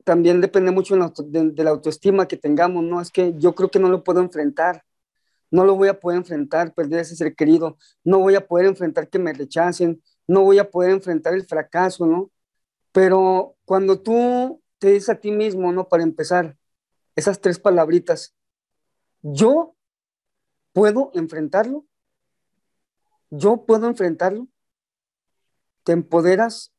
también 0.05 0.41
depende 0.41 0.71
mucho 0.71 0.97
de, 0.97 1.65
la 1.65 1.71
autoestima 1.71 2.29
que 2.29 2.37
tengamos, 2.37 2.85
¿no? 2.85 3.01
Es 3.01 3.11
que 3.11 3.35
yo 3.37 3.55
creo 3.55 3.71
que 3.71 3.79
no 3.79 3.89
lo 3.89 4.05
puedo 4.05 4.21
enfrentar, 4.21 4.85
no 5.51 5.65
lo 5.65 5.77
voy 5.77 5.89
a 5.89 5.99
poder 5.99 6.19
enfrentar, 6.19 6.75
perder 6.75 7.01
ese 7.01 7.17
ser 7.17 7.35
querido, 7.35 7.77
no 8.05 8.19
voy 8.19 8.35
a 8.35 8.47
poder 8.47 8.67
enfrentar 8.67 9.09
que 9.09 9.19
me 9.19 9.33
rechacen, 9.33 10.03
no 10.27 10.43
voy 10.43 10.59
a 10.59 10.71
poder 10.71 10.91
enfrentar 10.93 11.35
el 11.35 11.47
fracaso, 11.47 12.07
¿no? 12.07 12.31
Pero 12.93 13.57
cuando 13.65 14.01
tú 14.01 14.63
te 14.79 14.93
dices 14.93 15.11
a 15.11 15.21
ti 15.21 15.31
mismo, 15.31 15.73
¿no? 15.73 15.89
Para 15.89 16.03
empezar, 16.03 16.57
esas 17.17 17.41
tres 17.41 17.59
palabritas, 17.59 18.35
yo 19.23 19.75
puedo 20.73 21.11
enfrentarlo, 21.15 21.85
yo 23.31 23.65
puedo 23.67 23.87
enfrentarlo, 23.87 24.49
te 25.85 25.93
empoderas 25.93 26.73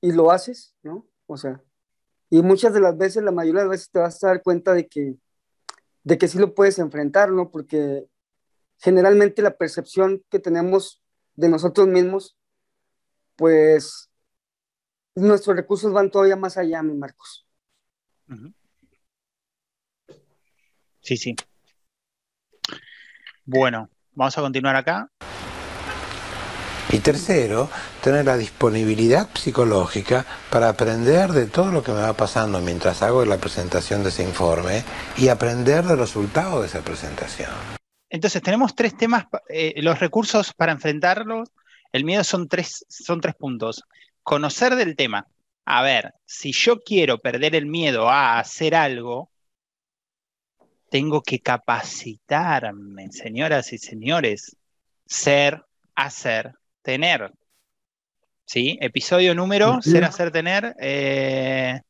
y 0.00 0.12
lo 0.12 0.30
haces, 0.30 0.74
¿no? 0.82 1.06
O 1.26 1.36
sea, 1.36 1.62
y 2.32 2.42
muchas 2.42 2.72
de 2.72 2.80
las 2.80 2.96
veces, 2.96 3.22
la 3.22 3.30
mayoría 3.30 3.60
de 3.60 3.66
las 3.66 3.72
veces 3.72 3.90
te 3.90 3.98
vas 3.98 4.24
a 4.24 4.28
dar 4.28 4.42
cuenta 4.42 4.72
de 4.72 4.88
que, 4.88 5.16
de 6.02 6.16
que 6.16 6.28
sí 6.28 6.38
lo 6.38 6.54
puedes 6.54 6.78
enfrentar, 6.78 7.30
¿no? 7.30 7.50
Porque 7.50 8.06
generalmente 8.78 9.42
la 9.42 9.58
percepción 9.58 10.24
que 10.30 10.38
tenemos 10.38 11.02
de 11.34 11.50
nosotros 11.50 11.88
mismos, 11.88 12.38
pues 13.36 14.10
nuestros 15.14 15.56
recursos 15.56 15.92
van 15.92 16.10
todavía 16.10 16.36
más 16.36 16.56
allá, 16.56 16.82
mi 16.82 16.94
Marcos. 16.94 17.46
Sí, 21.02 21.18
sí. 21.18 21.36
Bueno, 23.44 23.90
vamos 24.14 24.38
a 24.38 24.40
continuar 24.40 24.76
acá. 24.76 25.12
Y 26.92 26.98
tercero, 26.98 27.70
tener 28.02 28.26
la 28.26 28.36
disponibilidad 28.36 29.26
psicológica 29.34 30.26
para 30.50 30.68
aprender 30.68 31.32
de 31.32 31.46
todo 31.46 31.72
lo 31.72 31.82
que 31.82 31.90
me 31.90 32.02
va 32.02 32.12
pasando 32.12 32.60
mientras 32.60 33.00
hago 33.00 33.24
la 33.24 33.38
presentación 33.38 34.02
de 34.02 34.10
ese 34.10 34.22
informe 34.22 34.84
y 35.16 35.28
aprender 35.28 35.84
del 35.84 35.96
resultado 35.96 36.60
de 36.60 36.66
esa 36.66 36.82
presentación. 36.82 37.50
Entonces 38.10 38.42
tenemos 38.42 38.74
tres 38.74 38.94
temas, 38.94 39.24
eh, 39.48 39.72
los 39.76 40.00
recursos 40.00 40.52
para 40.52 40.72
enfrentarlos. 40.72 41.48
El 41.92 42.04
miedo 42.04 42.24
son 42.24 42.46
tres, 42.46 42.84
son 42.90 43.22
tres 43.22 43.36
puntos. 43.36 43.84
Conocer 44.22 44.76
del 44.76 44.94
tema. 44.94 45.26
A 45.64 45.80
ver, 45.80 46.12
si 46.26 46.52
yo 46.52 46.82
quiero 46.82 47.16
perder 47.16 47.54
el 47.54 47.64
miedo 47.64 48.10
a 48.10 48.38
hacer 48.38 48.74
algo, 48.74 49.30
tengo 50.90 51.22
que 51.22 51.40
capacitarme, 51.40 53.10
señoras 53.12 53.72
y 53.72 53.78
señores. 53.78 54.58
Ser, 55.06 55.64
hacer, 55.94 56.54
tener. 56.82 57.32
¿Sí? 58.44 58.76
Episodio 58.80 59.34
número, 59.34 59.80
ser, 59.80 60.04
hacer, 60.04 60.30
tener. 60.30 60.74
Eh, 60.78 61.80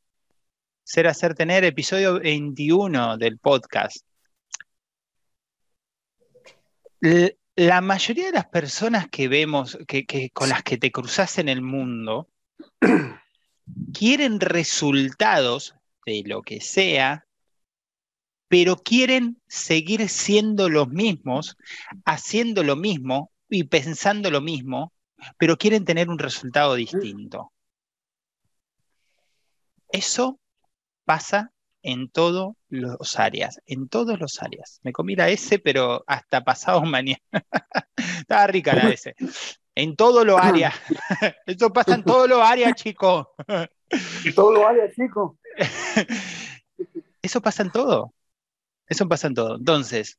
ser, 0.85 1.07
hacer, 1.09 1.35
tener, 1.35 1.65
episodio 1.65 2.21
21 2.21 3.17
del 3.17 3.39
podcast. 3.39 4.07
La 7.57 7.81
mayoría 7.81 8.27
de 8.27 8.33
las 8.33 8.47
personas 8.47 9.09
que 9.09 9.27
vemos, 9.27 9.77
que, 9.89 10.31
con 10.33 10.49
las 10.49 10.63
que 10.63 10.79
te 10.79 10.93
cruzas 10.93 11.39
en 11.39 11.49
el 11.49 11.63
mundo, 11.63 12.29
quieren 13.93 14.39
resultados 14.39 15.75
de 16.07 16.23
lo 16.27 16.43
que 16.43 16.61
sea, 16.61 17.27
pero 18.47 18.77
quieren 18.77 19.41
seguir 19.49 20.09
siendo 20.09 20.69
los 20.69 20.89
mismos, 20.89 21.57
haciendo 22.05 22.63
lo 22.63 22.77
mismo 22.77 23.32
y 23.53 23.65
pensando 23.65 24.31
lo 24.31 24.41
mismo, 24.41 24.93
pero 25.39 25.57
quieren 25.57 25.85
tener 25.85 26.09
un 26.09 26.19
resultado 26.19 26.75
distinto. 26.75 27.53
Eso 29.89 30.41
pasa 31.05 31.53
en 31.83 32.09
todos 32.09 32.55
los 32.71 33.19
áreas, 33.19 33.61
en 33.67 33.89
todos 33.89 34.19
los 34.19 34.43
áreas. 34.43 34.81
Me 34.83 34.93
comí 34.93 35.17
la 35.17 35.29
S, 35.29 35.59
pero 35.59 36.03
hasta 36.07 36.43
pasado 36.43 36.83
mañana. 36.87 37.21
Estaba 38.19 38.47
rica 38.47 38.75
la 38.75 38.89
S. 38.89 39.15
En 39.75 39.97
todos 39.97 40.25
los 40.25 40.41
áreas. 40.41 40.75
Eso 41.47 41.71
pasa 41.73 41.95
en 41.95 42.05
todos 42.05 42.29
los 42.29 42.41
áreas, 42.41 42.75
chico. 42.75 43.35
En 43.49 44.35
todos 44.35 44.55
los 44.55 44.65
áreas, 44.65 44.95
chico. 44.95 45.39
Eso 47.23 47.43
pasa 47.43 47.63
en 47.63 47.71
todo. 47.71 48.15
Eso 48.87 49.09
pasa 49.09 49.27
en 49.27 49.35
todo. 49.35 49.57
Entonces, 49.57 50.19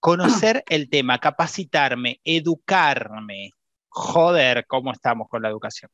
conocer 0.00 0.64
el 0.68 0.88
tema, 0.88 1.18
capacitarme, 1.18 2.20
educarme. 2.24 3.52
Joder, 3.88 4.66
¿cómo 4.66 4.92
estamos 4.92 5.28
con 5.28 5.42
la 5.42 5.48
educación? 5.48 5.90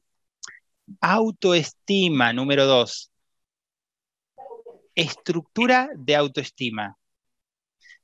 Autoestima, 1.00 2.32
número 2.32 2.66
dos 2.66 3.10
estructura 4.94 5.90
de 5.96 6.16
autoestima. 6.16 6.96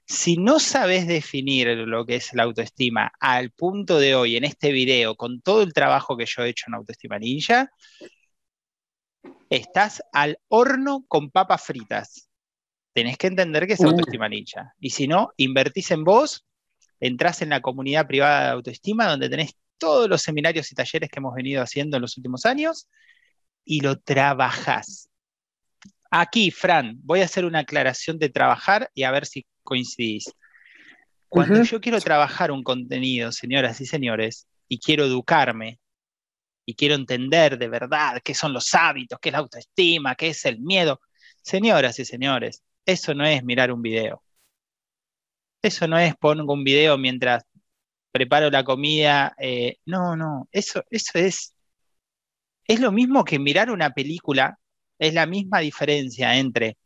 Si 0.05 0.37
no 0.37 0.59
sabes 0.59 1.07
definir 1.07 1.69
lo 1.69 2.05
que 2.05 2.17
es 2.17 2.33
la 2.35 2.43
autoestima 2.43 3.13
al 3.21 3.53
punto 3.53 3.99
de 3.99 4.15
hoy, 4.17 4.37
en 4.37 4.45
este 4.45 4.73
video, 4.73 5.15
con 5.15 5.41
todo 5.41 5.63
el 5.63 5.73
trabajo 5.73 6.17
que 6.17 6.27
yo 6.27 6.43
he 6.43 6.49
hecho 6.49 6.65
en 6.67 6.75
Autoestima 6.75 7.19
Ninja, 7.19 7.71
estás 9.51 10.03
al 10.13 10.39
horno 10.49 11.05
con 11.07 11.31
papas 11.31 11.63
fritas. 11.63 12.30
Tenés 12.93 13.17
que 13.17 13.29
entender 13.29 13.67
que 13.67 13.75
es 13.75 13.81
autoestima 13.83 14.29
ninja. 14.29 14.75
Y 14.81 14.91
si 14.91 15.07
no, 15.07 15.33
invertís 15.37 15.91
en 15.91 16.05
vos, 16.05 16.47
entrás 16.99 17.43
en 17.43 17.51
la 17.51 17.61
comunidad 17.61 18.07
privada 18.07 18.45
de 18.45 18.51
autoestima, 18.51 19.07
donde 19.07 19.29
tenés 19.29 19.55
todos 19.79 20.09
los 20.09 20.23
seminarios 20.23 20.71
y 20.71 20.75
talleres 20.75 21.09
que 21.09 21.19
hemos 21.19 21.35
venido 21.35 21.63
haciendo 21.63 21.97
en 21.97 22.03
los 22.03 22.17
últimos 22.17 22.45
años, 22.47 22.89
y 23.65 23.81
lo 23.81 23.99
trabajás. 23.99 25.09
Aquí, 26.11 26.51
Fran, 26.51 26.99
voy 27.03 27.21
a 27.21 27.25
hacer 27.25 27.45
una 27.45 27.61
aclaración 27.61 28.19
de 28.19 28.29
trabajar 28.29 28.91
y 28.95 29.05
a 29.05 29.11
ver 29.13 29.27
si 29.27 29.47
coincidís. 29.63 30.35
Cuando 31.29 31.63
yo 31.63 31.81
quiero 31.81 32.01
trabajar 32.01 32.51
un 32.51 32.65
contenido, 32.65 33.31
señoras 33.31 33.81
y 33.81 33.87
señores, 33.87 34.49
y 34.67 34.81
quiero 34.81 35.05
educarme, 35.05 35.79
y 36.67 36.75
quiero 36.75 36.95
entender 36.97 37.59
de 37.59 37.69
verdad 37.69 38.21
qué 38.23 38.35
son 38.35 38.53
los 38.53 38.75
hábitos, 38.75 39.19
qué 39.21 39.29
es 39.29 39.33
la 39.33 39.39
autoestima, 39.39 40.15
qué 40.15 40.29
es 40.29 40.45
el 40.45 40.61
miedo, 40.61 41.01
señoras 41.43 41.99
y 41.99 42.05
señores, 42.05 42.63
eso 42.87 43.15
no 43.15 43.25
es 43.25 43.45
mirar 43.45 43.73
un 43.73 43.83
video. 43.83 44.23
Eso 45.63 45.87
no 45.87 45.99
es 45.99 46.15
poner 46.17 46.45
un 46.47 46.65
video 46.65 46.97
mientras 46.99 47.45
preparo 48.13 48.51
la 48.51 48.65
comida. 48.65 49.35
Eh, 49.39 49.79
no, 49.87 50.17
no, 50.17 50.49
eso, 50.53 50.85
eso 50.91 51.19
es, 51.19 51.55
es 52.67 52.81
lo 52.81 52.93
mismo 52.93 53.25
que 53.25 53.39
mirar 53.39 53.71
una 53.71 53.91
película 53.91 54.59
es 54.99 55.15
la 55.15 55.27
misma 55.27 55.61
diferencia 55.61 56.37
entre 56.37 56.77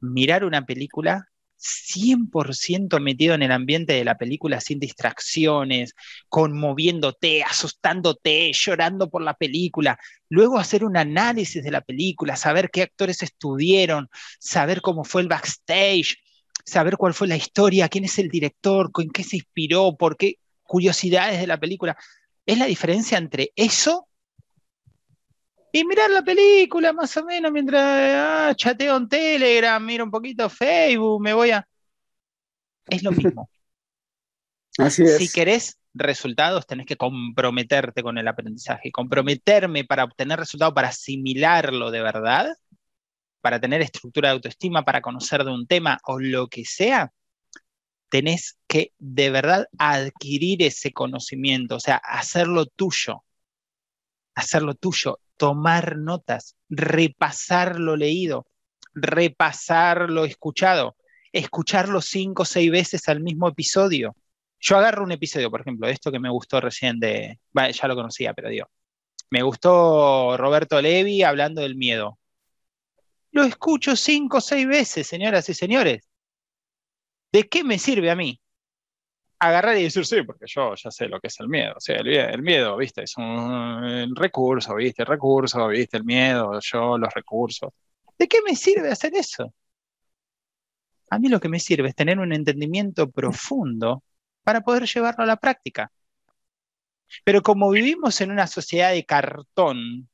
mirar 0.00 0.44
una 0.44 0.64
película 0.64 1.28
100% 1.58 3.00
metido 3.00 3.34
en 3.34 3.42
el 3.42 3.52
ambiente 3.52 3.94
de 3.94 4.04
la 4.04 4.16
película 4.16 4.60
sin 4.60 4.78
distracciones, 4.78 5.94
conmoviéndote, 6.28 7.42
asustándote, 7.42 8.52
llorando 8.52 9.08
por 9.10 9.22
la 9.22 9.34
película, 9.34 9.98
luego 10.28 10.58
hacer 10.58 10.84
un 10.84 10.96
análisis 10.96 11.62
de 11.62 11.70
la 11.70 11.80
película, 11.80 12.36
saber 12.36 12.70
qué 12.70 12.82
actores 12.82 13.22
estuvieron, 13.22 14.08
saber 14.38 14.80
cómo 14.80 15.04
fue 15.04 15.22
el 15.22 15.28
backstage, 15.28 16.16
saber 16.64 16.96
cuál 16.96 17.14
fue 17.14 17.28
la 17.28 17.36
historia, 17.36 17.88
quién 17.88 18.04
es 18.04 18.18
el 18.18 18.28
director, 18.28 18.90
con 18.92 19.08
qué 19.10 19.22
se 19.24 19.36
inspiró, 19.36 19.96
por 19.96 20.16
qué 20.16 20.38
curiosidades 20.62 21.40
de 21.40 21.46
la 21.46 21.58
película. 21.58 21.96
Es 22.44 22.58
la 22.58 22.66
diferencia 22.66 23.18
entre 23.18 23.52
eso 23.56 24.08
y 25.76 25.84
mirar 25.84 26.08
la 26.10 26.22
película 26.22 26.94
más 26.94 27.14
o 27.18 27.24
menos 27.24 27.52
mientras 27.52 27.82
ah, 27.84 28.54
chateo 28.56 28.96
en 28.96 29.08
Telegram, 29.10 29.84
miro 29.84 30.04
un 30.04 30.10
poquito 30.10 30.48
Facebook, 30.48 31.20
me 31.20 31.34
voy 31.34 31.50
a... 31.50 31.68
Es 32.86 33.02
lo 33.02 33.12
mismo. 33.12 33.50
Así 34.78 35.02
es. 35.02 35.18
Si 35.18 35.28
querés 35.30 35.78
resultados, 35.92 36.66
tenés 36.66 36.86
que 36.86 36.96
comprometerte 36.96 38.02
con 38.02 38.16
el 38.16 38.26
aprendizaje. 38.26 38.90
Comprometerme 38.90 39.84
para 39.84 40.04
obtener 40.04 40.38
resultados, 40.38 40.72
para 40.72 40.88
asimilarlo 40.88 41.90
de 41.90 42.00
verdad, 42.00 42.56
para 43.42 43.60
tener 43.60 43.82
estructura 43.82 44.30
de 44.30 44.36
autoestima, 44.36 44.82
para 44.82 45.02
conocer 45.02 45.44
de 45.44 45.50
un 45.50 45.66
tema 45.66 45.98
o 46.04 46.18
lo 46.18 46.48
que 46.48 46.64
sea, 46.64 47.12
tenés 48.08 48.56
que 48.66 48.94
de 48.96 49.28
verdad 49.28 49.66
adquirir 49.76 50.62
ese 50.62 50.94
conocimiento, 50.94 51.76
o 51.76 51.80
sea, 51.80 51.96
hacerlo 51.96 52.64
tuyo. 52.64 53.24
Hacerlo 54.34 54.74
tuyo 54.74 55.18
tomar 55.36 55.96
notas, 55.96 56.56
repasar 56.68 57.78
lo 57.78 57.96
leído, 57.96 58.46
repasar 58.94 60.10
lo 60.10 60.24
escuchado, 60.24 60.96
escucharlo 61.32 62.00
cinco 62.00 62.42
o 62.42 62.46
seis 62.46 62.70
veces 62.70 63.08
al 63.08 63.20
mismo 63.20 63.48
episodio. 63.48 64.16
Yo 64.58 64.76
agarro 64.78 65.04
un 65.04 65.12
episodio, 65.12 65.50
por 65.50 65.60
ejemplo, 65.60 65.88
esto 65.88 66.10
que 66.10 66.18
me 66.18 66.30
gustó 66.30 66.60
recién 66.60 66.98
de, 66.98 67.38
ya 67.54 67.88
lo 67.88 67.94
conocía, 67.94 68.32
pero 68.32 68.48
digo, 68.48 68.66
me 69.30 69.42
gustó 69.42 70.36
Roberto 70.36 70.80
Levi 70.80 71.22
hablando 71.22 71.60
del 71.60 71.76
miedo. 71.76 72.18
Lo 73.32 73.44
escucho 73.44 73.96
cinco 73.96 74.38
o 74.38 74.40
seis 74.40 74.66
veces, 74.66 75.06
señoras 75.06 75.48
y 75.48 75.54
señores. 75.54 76.08
¿De 77.32 77.48
qué 77.48 77.64
me 77.64 77.78
sirve 77.78 78.10
a 78.10 78.16
mí? 78.16 78.40
Agarrar 79.38 79.76
y 79.76 79.84
decir, 79.84 80.06
sí, 80.06 80.22
porque 80.22 80.46
yo 80.46 80.74
ya 80.74 80.90
sé 80.90 81.08
lo 81.08 81.20
que 81.20 81.28
es 81.28 81.40
el 81.40 81.48
miedo. 81.48 81.74
O 81.76 81.80
sea, 81.80 81.96
el, 81.96 82.42
miedo, 82.42 82.76
viste, 82.76 83.02
es 83.02 83.16
un 83.16 84.14
recurso, 84.16 84.74
viste, 84.74 85.02
el 85.02 85.08
recurso, 85.08 85.68
viste, 85.68 85.96
el 85.98 86.04
miedo, 86.04 86.58
yo, 86.60 86.98
los 86.98 87.12
recursos. 87.14 87.70
¿De 88.18 88.28
qué 88.28 88.38
me 88.42 88.56
sirve 88.56 88.90
hacer 88.90 89.14
eso? 89.14 89.52
A 91.10 91.18
mí 91.18 91.28
lo 91.28 91.40
que 91.40 91.48
me 91.48 91.60
sirve 91.60 91.88
es 91.88 91.94
tener 91.94 92.18
un 92.18 92.32
entendimiento 92.32 93.10
profundo 93.10 94.02
para 94.42 94.62
poder 94.62 94.86
llevarlo 94.86 95.24
a 95.24 95.26
la 95.26 95.36
práctica. 95.36 95.90
Pero 97.24 97.42
como 97.42 97.70
vivimos 97.70 98.20
en 98.20 98.30
una 98.30 98.46
sociedad 98.46 98.92
de 98.92 99.04
cartón, 99.04 100.08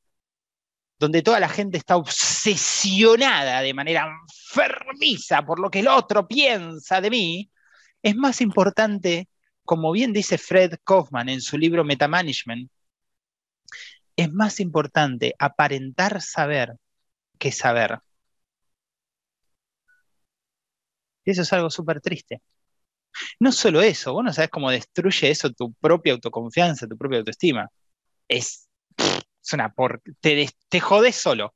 donde 0.98 1.22
toda 1.22 1.40
la 1.40 1.48
gente 1.48 1.78
está 1.78 1.96
obsesionada 1.96 3.60
de 3.60 3.74
manera 3.74 4.08
enfermiza 4.54 5.44
por 5.44 5.58
lo 5.58 5.70
que 5.70 5.80
el 5.80 5.88
otro 5.88 6.28
piensa 6.28 7.00
de 7.00 7.10
mí, 7.10 7.50
es 8.02 8.16
más 8.16 8.40
importante, 8.40 9.28
como 9.64 9.92
bien 9.92 10.12
dice 10.12 10.38
Fred 10.38 10.74
Kaufman 10.84 11.28
en 11.28 11.40
su 11.40 11.58
libro 11.58 11.84
Metamanagement, 11.84 12.70
es 14.16 14.32
más 14.32 14.60
importante 14.60 15.34
aparentar 15.38 16.20
saber 16.22 16.74
que 17.38 17.52
saber. 17.52 18.00
Eso 21.24 21.42
es 21.42 21.52
algo 21.52 21.70
súper 21.70 22.00
triste. 22.00 22.42
No 23.40 23.52
solo 23.52 23.82
eso, 23.82 24.12
vos 24.12 24.24
no 24.24 24.32
sabes 24.32 24.50
cómo 24.50 24.70
destruye 24.70 25.30
eso 25.30 25.50
tu 25.52 25.72
propia 25.74 26.14
autoconfianza, 26.14 26.88
tu 26.88 26.96
propia 26.96 27.18
autoestima. 27.18 27.68
Es, 28.28 28.68
una 29.52 29.72
por... 29.72 30.02
Te, 30.20 30.48
te 30.68 30.80
jodes 30.80 31.16
solo. 31.16 31.54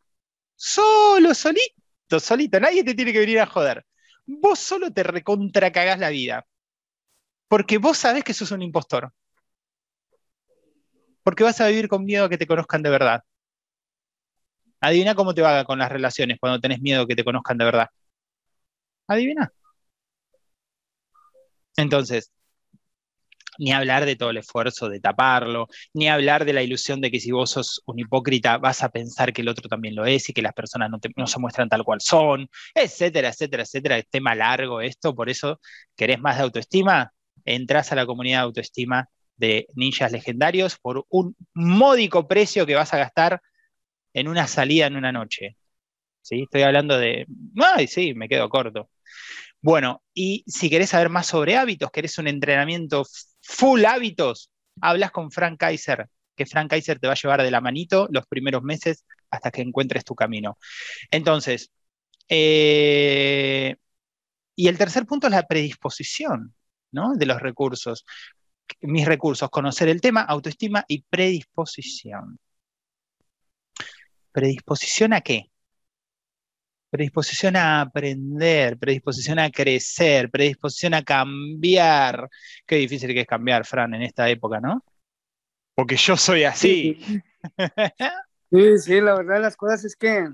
Solo, 0.56 1.34
solito, 1.34 2.20
solito. 2.20 2.60
Nadie 2.60 2.84
te 2.84 2.94
tiene 2.94 3.12
que 3.12 3.20
venir 3.20 3.40
a 3.40 3.46
joder 3.46 3.84
vos 4.26 4.58
solo 4.58 4.92
te 4.92 5.02
recontracagás 5.02 5.98
la 5.98 6.10
vida. 6.10 6.46
Porque 7.48 7.78
vos 7.78 7.96
sabés 7.98 8.24
que 8.24 8.34
sos 8.34 8.50
un 8.50 8.62
impostor. 8.62 9.12
Porque 11.22 11.44
vas 11.44 11.60
a 11.60 11.68
vivir 11.68 11.88
con 11.88 12.04
miedo 12.04 12.24
a 12.24 12.28
que 12.28 12.38
te 12.38 12.46
conozcan 12.46 12.82
de 12.82 12.90
verdad. 12.90 13.22
Adivina 14.80 15.14
cómo 15.14 15.34
te 15.34 15.42
va 15.42 15.64
con 15.64 15.78
las 15.78 15.90
relaciones 15.90 16.38
cuando 16.40 16.60
tenés 16.60 16.80
miedo 16.80 17.02
a 17.02 17.06
que 17.06 17.16
te 17.16 17.24
conozcan 17.24 17.58
de 17.58 17.64
verdad. 17.64 17.88
Adivina. 19.08 19.52
Entonces, 21.76 22.30
ni 23.58 23.72
hablar 23.72 24.06
de 24.06 24.16
todo 24.16 24.30
el 24.30 24.38
esfuerzo 24.38 24.88
de 24.88 25.00
taparlo, 25.00 25.68
ni 25.94 26.08
hablar 26.08 26.44
de 26.44 26.52
la 26.52 26.62
ilusión 26.62 27.00
de 27.00 27.10
que 27.10 27.20
si 27.20 27.30
vos 27.32 27.50
sos 27.50 27.82
un 27.86 27.98
hipócrita 27.98 28.58
vas 28.58 28.82
a 28.82 28.88
pensar 28.90 29.32
que 29.32 29.42
el 29.42 29.48
otro 29.48 29.68
también 29.68 29.94
lo 29.94 30.04
es 30.06 30.28
y 30.28 30.32
que 30.32 30.42
las 30.42 30.52
personas 30.52 30.90
no, 30.90 31.26
se 31.26 31.38
muestran 31.38 31.68
tal 31.68 31.84
cual 31.84 32.00
son, 32.00 32.48
etcétera, 32.74 33.28
etcétera, 33.30 33.62
etcétera. 33.62 33.98
Es 33.98 34.08
tema 34.08 34.34
largo 34.34 34.80
esto, 34.80 35.14
por 35.14 35.28
eso 35.30 35.60
querés 35.96 36.20
más 36.20 36.36
de 36.36 36.44
autoestima, 36.44 37.12
entras 37.44 37.92
a 37.92 37.96
la 37.96 38.06
comunidad 38.06 38.38
de 38.40 38.44
autoestima 38.44 39.08
de 39.36 39.66
ninjas 39.74 40.12
legendarios 40.12 40.78
por 40.78 41.04
un 41.10 41.36
módico 41.54 42.26
precio 42.26 42.66
que 42.66 42.74
vas 42.74 42.92
a 42.94 42.98
gastar 42.98 43.40
en 44.14 44.28
una 44.28 44.46
salida 44.46 44.86
en 44.86 44.96
una 44.96 45.12
noche. 45.12 45.56
¿Sí? 46.22 46.42
Estoy 46.42 46.62
hablando 46.62 46.98
de... 46.98 47.26
Ay, 47.76 47.86
sí, 47.86 48.14
me 48.14 48.28
quedo 48.28 48.48
corto. 48.48 48.90
Bueno, 49.66 50.04
y 50.14 50.44
si 50.46 50.70
querés 50.70 50.90
saber 50.90 51.08
más 51.08 51.26
sobre 51.26 51.56
hábitos, 51.56 51.90
querés 51.90 52.16
un 52.18 52.28
entrenamiento 52.28 53.04
full 53.42 53.84
hábitos, 53.84 54.48
hablas 54.80 55.10
con 55.10 55.32
Frank 55.32 55.58
Kaiser, 55.58 56.06
que 56.36 56.46
Frank 56.46 56.70
Kaiser 56.70 57.00
te 57.00 57.08
va 57.08 57.14
a 57.14 57.16
llevar 57.16 57.42
de 57.42 57.50
la 57.50 57.60
manito 57.60 58.06
los 58.12 58.26
primeros 58.28 58.62
meses 58.62 59.04
hasta 59.28 59.50
que 59.50 59.62
encuentres 59.62 60.04
tu 60.04 60.14
camino. 60.14 60.56
Entonces, 61.10 61.72
eh, 62.28 63.74
y 64.54 64.68
el 64.68 64.78
tercer 64.78 65.04
punto 65.04 65.26
es 65.26 65.32
la 65.32 65.48
predisposición 65.48 66.54
¿no? 66.92 67.16
de 67.16 67.26
los 67.26 67.42
recursos. 67.42 68.04
Mis 68.82 69.04
recursos, 69.04 69.50
conocer 69.50 69.88
el 69.88 70.00
tema, 70.00 70.20
autoestima 70.20 70.84
y 70.86 71.02
predisposición. 71.02 72.38
¿Predisposición 74.30 75.12
a 75.12 75.22
qué? 75.22 75.50
Predisposición 76.96 77.56
a 77.56 77.82
aprender, 77.82 78.78
predisposición 78.78 79.38
a 79.38 79.50
crecer, 79.50 80.30
predisposición 80.30 80.94
a 80.94 81.02
cambiar. 81.02 82.26
Qué 82.64 82.76
difícil 82.76 83.12
que 83.12 83.20
es 83.20 83.26
cambiar, 83.26 83.66
Fran, 83.66 83.92
en 83.92 84.02
esta 84.02 84.26
época, 84.30 84.60
¿no? 84.60 84.82
Porque 85.74 85.96
yo 85.96 86.16
soy 86.16 86.44
así. 86.44 86.98
Sí, 88.50 88.78
sí, 88.78 89.00
la 89.00 89.16
verdad 89.16 89.42
las 89.42 89.56
cosas 89.56 89.84
es 89.84 89.96
que, 89.96 90.28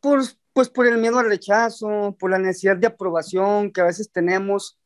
pues, 0.00 0.38
pues 0.52 0.70
por 0.70 0.86
el 0.86 0.98
miedo 0.98 1.18
al 1.18 1.28
rechazo, 1.28 2.16
por 2.18 2.30
la 2.30 2.38
necesidad 2.38 2.76
de 2.76 2.86
aprobación 2.86 3.72
que 3.72 3.80
a 3.80 3.86
veces 3.86 4.10
tenemos, 4.10 4.78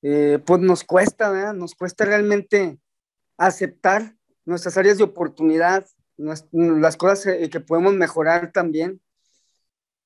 eh, 0.00 0.38
pues 0.46 0.60
nos 0.60 0.84
cuesta, 0.84 1.30
¿verdad? 1.30 1.52
Nos 1.52 1.74
cuesta 1.74 2.04
realmente 2.04 2.78
aceptar 3.36 4.14
nuestras 4.44 4.78
áreas 4.78 4.98
de 4.98 5.04
oportunidad, 5.04 5.84
las 6.16 6.96
cosas 6.96 7.26
eh, 7.26 7.50
que 7.50 7.60
podemos 7.60 7.92
mejorar 7.92 8.52
también. 8.52 9.00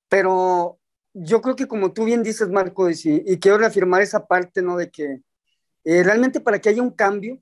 Pero 0.09 0.79
yo 1.13 1.41
creo 1.41 1.57
que 1.57 1.69
como 1.69 1.93
tú 1.93 2.05
bien 2.05 2.23
dices, 2.23 2.49
Marco, 2.49 2.91
y, 2.91 2.95
y 3.05 3.39
quiero 3.39 3.59
reafirmar 3.59 4.03
esa 4.03 4.27
parte, 4.27 4.63
¿no? 4.63 4.77
De 4.77 4.91
que 4.91 5.23
eh, 5.85 6.03
realmente 6.03 6.41
para 6.41 6.61
que 6.61 6.71
haya 6.71 6.83
un 6.83 6.91
cambio, 6.91 7.41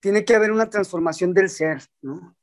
tiene 0.00 0.24
que 0.24 0.34
haber 0.34 0.52
una 0.52 0.70
transformación 0.70 1.34
del 1.34 1.50
ser, 1.50 1.82
¿no? 2.00 2.36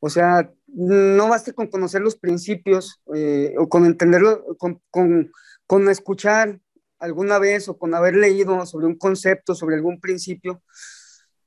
O 0.00 0.08
sea, 0.08 0.52
no 0.66 1.28
basta 1.28 1.52
con 1.52 1.66
conocer 1.66 2.00
los 2.00 2.16
principios 2.16 3.02
eh, 3.14 3.54
o 3.58 3.68
con 3.68 3.84
entenderlo, 3.84 4.56
con, 4.56 4.80
con, 4.90 5.32
con, 5.66 5.88
escuchar 5.88 6.60
alguna 7.00 7.38
vez 7.38 7.68
o 7.68 7.76
con 7.76 7.94
haber 7.94 8.14
leído 8.14 8.64
sobre 8.64 8.86
un 8.86 8.96
concepto, 8.96 9.54
sobre 9.54 9.74
algún 9.74 10.00
principio, 10.00 10.62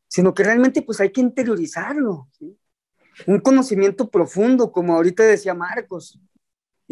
sino 0.07 0.33
que 0.33 0.43
realmente 0.43 0.81
pues 0.81 0.99
hay 0.99 1.11
que 1.11 1.21
interiorizarlo, 1.21 2.27
¿sí? 2.37 2.57
un 3.27 3.39
conocimiento 3.39 4.09
profundo, 4.09 4.71
como 4.71 4.95
ahorita 4.95 5.23
decía 5.23 5.53
Marcos, 5.53 6.19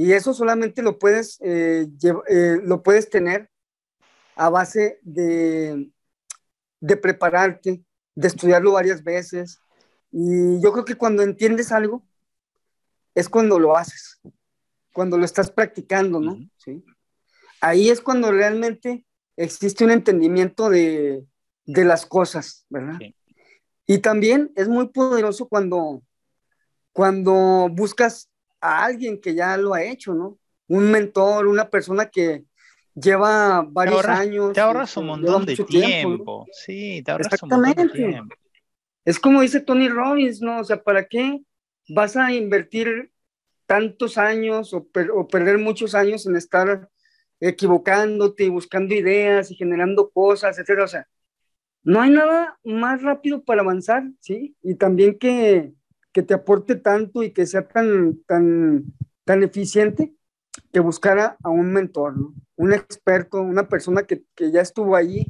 y 0.02 0.14
eso 0.14 0.34
solamente 0.34 0.82
lo 0.82 0.98
puedes, 0.98 1.42
eh, 1.42 1.86
eh, 2.30 2.58
lo 2.64 2.82
puedes 2.84 3.10
tener 3.10 3.50
a 4.38 4.50
base 4.50 4.98
de, 5.02 5.92
de 6.80 6.96
prepararte, 6.96 7.84
de 8.16 8.28
estudiarlo 8.30 8.72
varias 8.72 9.04
veces. 9.04 9.60
Y 10.10 10.62
yo 10.62 10.72
creo 10.72 10.86
que 10.86 10.96
cuando 10.96 11.22
entiendes 11.22 11.74
algo, 11.74 12.08
es 13.14 13.28
cuando 13.28 13.60
lo 13.60 13.76
haces, 13.76 14.22
cuando 14.94 15.18
lo 15.18 15.26
estás 15.26 15.52
practicando, 15.52 16.22
¿no? 16.22 16.50
¿Sí? 16.56 16.82
Ahí 17.60 17.90
es 17.90 18.00
cuando 18.00 18.32
realmente 18.32 19.06
existe 19.36 19.84
un 19.84 19.92
entendimiento 19.92 20.70
de, 20.70 21.26
de 21.66 21.84
las 21.84 22.06
cosas, 22.06 22.66
¿verdad? 22.70 23.00
Y 23.86 23.98
también 23.98 24.54
es 24.56 24.70
muy 24.70 24.88
poderoso 24.88 25.50
cuando, 25.50 26.02
cuando 26.94 27.68
buscas 27.70 28.30
a 28.62 28.86
alguien 28.86 29.19
que 29.19 29.34
ya 29.34 29.58
lo 29.58 29.74
ha 29.74 29.84
hecho, 29.84 30.13
¿no? 30.13 30.38
Un 30.67 30.91
mentor, 30.91 31.48
una 31.48 31.69
persona 31.69 32.10
que 32.10 32.45
lleva 32.93 33.65
varios 33.67 34.06
años. 34.06 34.54
Te 34.54 34.62
ahorras 34.62 34.95
un 34.98 35.08
montón 35.08 35.45
de 35.45 35.56
tiempo. 35.56 36.45
Sí, 36.52 37.02
te 37.04 37.12
ahorras 37.12 37.41
un 37.43 37.50
montón 37.50 37.88
de 37.88 37.93
tiempo. 37.93 38.36
Es 39.06 39.19
como 39.19 39.41
dice 39.41 39.62
Tony 39.62 39.89
Robbins, 39.89 40.41
¿no? 40.41 40.60
O 40.60 40.63
sea, 40.63 40.84
¿para 40.84 41.06
qué 41.08 41.41
vas 41.88 42.15
a 42.15 42.34
invertir 42.34 43.12
tantos 43.65 44.17
años 44.17 44.74
o, 44.74 44.88
o 45.15 45.28
perder 45.28 45.58
muchos 45.58 45.95
años 45.95 46.26
en 46.28 46.36
estar 46.36 46.89
equivocándote 47.39 48.43
y 48.43 48.50
buscando 48.50 48.93
ideas 48.93 49.50
y 49.52 49.56
generando 49.56 50.10
cosas, 50.10 50.58
etcétera? 50.58 50.84
O 50.84 50.88
sea, 50.88 51.08
no 51.84 52.02
hay 52.02 52.12
nada 52.12 52.60
más 52.63 53.02
rápido 53.02 53.43
para 53.43 53.62
avanzar, 53.62 54.04
¿sí? 54.19 54.56
Y 54.62 54.76
también 54.76 55.17
que, 55.17 55.74
que 56.12 56.24
te 56.24 56.34
aporte 56.34 56.76
tanto 56.76 57.24
y 57.24 57.32
que 57.32 57.45
sea 57.45 57.67
tan, 57.67 58.22
tan, 58.26 58.86
tan 59.26 59.43
eficiente 59.43 60.15
que 60.72 60.80
buscara 60.80 61.38
a 61.43 61.50
un 61.50 61.72
mentor, 61.72 62.15
un 62.56 62.74
experto, 62.74 63.41
una 63.41 63.67
persona 63.67 64.04
que, 64.04 64.24
que 64.36 64.52
ya 64.52 64.62
estuvo 64.62 64.95
allí 64.95 65.28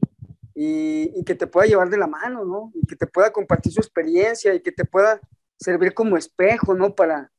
y, 0.62 1.24
que 1.24 1.36
te 1.36 1.48
pueda 1.48 1.68
llevar 1.68 1.90
de 1.90 1.98
la 1.98 2.08
mano, 2.08 2.44
¿no? 2.44 2.72
Y 2.74 2.86
que 2.86 2.98
te 2.98 3.08
pueda 3.08 3.32
compartir 3.32 3.72
su 3.72 3.80
experiencia 3.80 4.54
y 4.54 4.62
que 4.62 4.74
te 4.74 4.84
pueda 4.84 5.22
servir 5.58 5.94
como 5.94 6.18
espejo, 6.18 6.74
¿no? 6.74 6.96
Para, 6.96 7.32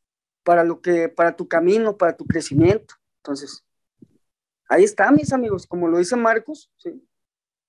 para, 0.43 0.65
lo 0.65 0.81
que, 0.81 1.11
para 1.11 1.37
tu 1.37 1.47
camino, 1.47 1.99
para 1.99 2.17
tu 2.17 2.25
crecimiento. 2.25 2.95
Entonces, 3.19 3.63
ahí 4.69 4.85
está, 4.85 5.11
mis 5.11 5.35
amigos, 5.35 5.67
como 5.67 5.87
lo 5.89 5.99
dice 5.99 6.17
Marcos, 6.17 6.71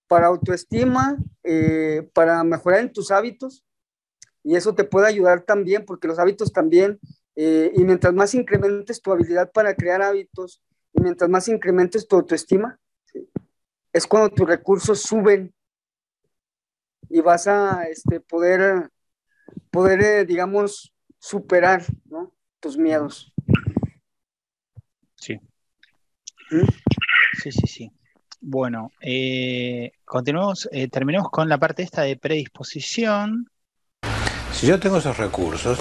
para 0.07 0.27
autoestima, 0.27 1.17
eh, 1.43 2.09
para 2.13 2.43
mejorar 2.45 2.79
en 2.79 2.93
tus 2.93 3.11
hábitos, 3.11 3.65
y 4.43 4.55
eso 4.55 4.73
te 4.73 4.83
puede 4.83 5.07
ayudar 5.07 5.41
también 5.41 5.85
porque 5.85 6.07
los 6.07 6.19
hábitos 6.19 6.51
también, 6.51 6.99
eh, 7.35 7.71
y 7.75 7.83
mientras 7.83 8.13
más 8.13 8.33
incrementes 8.33 9.01
tu 9.01 9.11
habilidad 9.11 9.51
para 9.51 9.75
crear 9.75 10.01
hábitos 10.01 10.61
y 10.93 11.01
mientras 11.01 11.29
más 11.29 11.47
incrementes 11.47 12.07
tu 12.07 12.15
autoestima, 12.15 12.79
es 13.93 14.07
cuando 14.07 14.29
tus 14.29 14.47
recursos 14.47 15.01
suben 15.01 15.53
y 17.09 17.19
vas 17.19 17.47
a 17.47 17.83
este, 17.89 18.19
poder, 18.19 18.89
poder 19.69 20.01
eh, 20.01 20.25
digamos, 20.25 20.93
superar 21.19 21.83
¿no? 22.05 22.33
tus 22.59 22.77
miedos. 22.77 23.33
Sí. 25.15 25.39
¿Mm? 26.49 26.67
Sí, 27.41 27.51
sí, 27.51 27.67
sí. 27.67 27.91
Bueno, 28.39 28.91
eh, 29.01 29.91
continuamos, 30.03 30.67
eh, 30.71 30.87
terminemos 30.87 31.29
con 31.29 31.47
la 31.47 31.59
parte 31.59 31.83
esta 31.83 32.01
de 32.01 32.17
predisposición. 32.17 33.47
Si 34.61 34.67
yo 34.67 34.79
tengo 34.79 34.97
esos 34.97 35.17
recursos, 35.17 35.79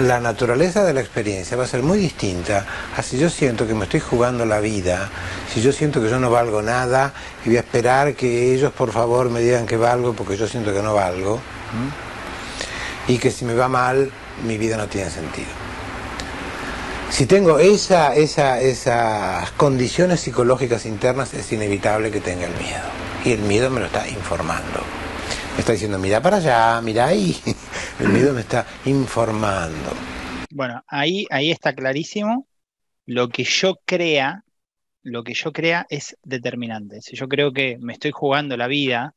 la 0.00 0.20
naturaleza 0.20 0.84
de 0.84 0.94
la 0.94 1.00
experiencia 1.00 1.56
va 1.56 1.64
a 1.64 1.66
ser 1.66 1.82
muy 1.82 1.98
distinta 1.98 2.64
a 2.96 3.02
si 3.02 3.18
yo 3.18 3.28
siento 3.28 3.66
que 3.66 3.74
me 3.74 3.82
estoy 3.82 3.98
jugando 3.98 4.46
la 4.46 4.60
vida, 4.60 5.10
si 5.52 5.60
yo 5.60 5.72
siento 5.72 6.00
que 6.00 6.08
yo 6.08 6.20
no 6.20 6.30
valgo 6.30 6.62
nada 6.62 7.12
y 7.44 7.48
voy 7.48 7.56
a 7.56 7.60
esperar 7.62 8.14
que 8.14 8.54
ellos 8.54 8.70
por 8.70 8.92
favor 8.92 9.28
me 9.28 9.40
digan 9.40 9.66
que 9.66 9.76
valgo 9.76 10.12
porque 10.12 10.36
yo 10.36 10.46
siento 10.46 10.72
que 10.72 10.82
no 10.82 10.94
valgo 10.94 11.40
y 13.08 13.18
que 13.18 13.32
si 13.32 13.44
me 13.44 13.54
va 13.54 13.66
mal 13.66 14.08
mi 14.46 14.56
vida 14.56 14.76
no 14.76 14.86
tiene 14.86 15.10
sentido. 15.10 15.50
Si 17.10 17.26
tengo 17.26 17.58
esa, 17.58 18.14
esa, 18.14 18.60
esas 18.60 19.50
condiciones 19.56 20.20
psicológicas 20.20 20.86
internas 20.86 21.34
es 21.34 21.50
inevitable 21.50 22.12
que 22.12 22.20
tenga 22.20 22.46
el 22.46 22.54
miedo 22.54 22.86
y 23.24 23.32
el 23.32 23.40
miedo 23.40 23.68
me 23.68 23.80
lo 23.80 23.86
está 23.86 24.06
informando. 24.06 24.80
Me 25.56 25.60
está 25.60 25.72
diciendo, 25.72 25.98
mira 25.98 26.22
para 26.22 26.36
allá, 26.36 26.80
mira 26.82 27.06
ahí. 27.06 27.36
El 27.98 28.08
miedo 28.12 28.32
me 28.32 28.40
está 28.40 28.66
informando. 28.84 29.90
Bueno, 30.50 30.82
ahí, 30.86 31.26
ahí 31.30 31.50
está 31.50 31.74
clarísimo. 31.74 32.46
Lo 33.06 33.28
que 33.28 33.44
yo 33.44 33.80
crea, 33.84 34.44
lo 35.02 35.24
que 35.24 35.34
yo 35.34 35.52
crea 35.52 35.86
es 35.88 36.16
determinante. 36.22 37.00
Si 37.00 37.16
yo 37.16 37.28
creo 37.28 37.52
que 37.52 37.78
me 37.80 37.94
estoy 37.94 38.10
jugando 38.10 38.56
la 38.56 38.66
vida, 38.66 39.14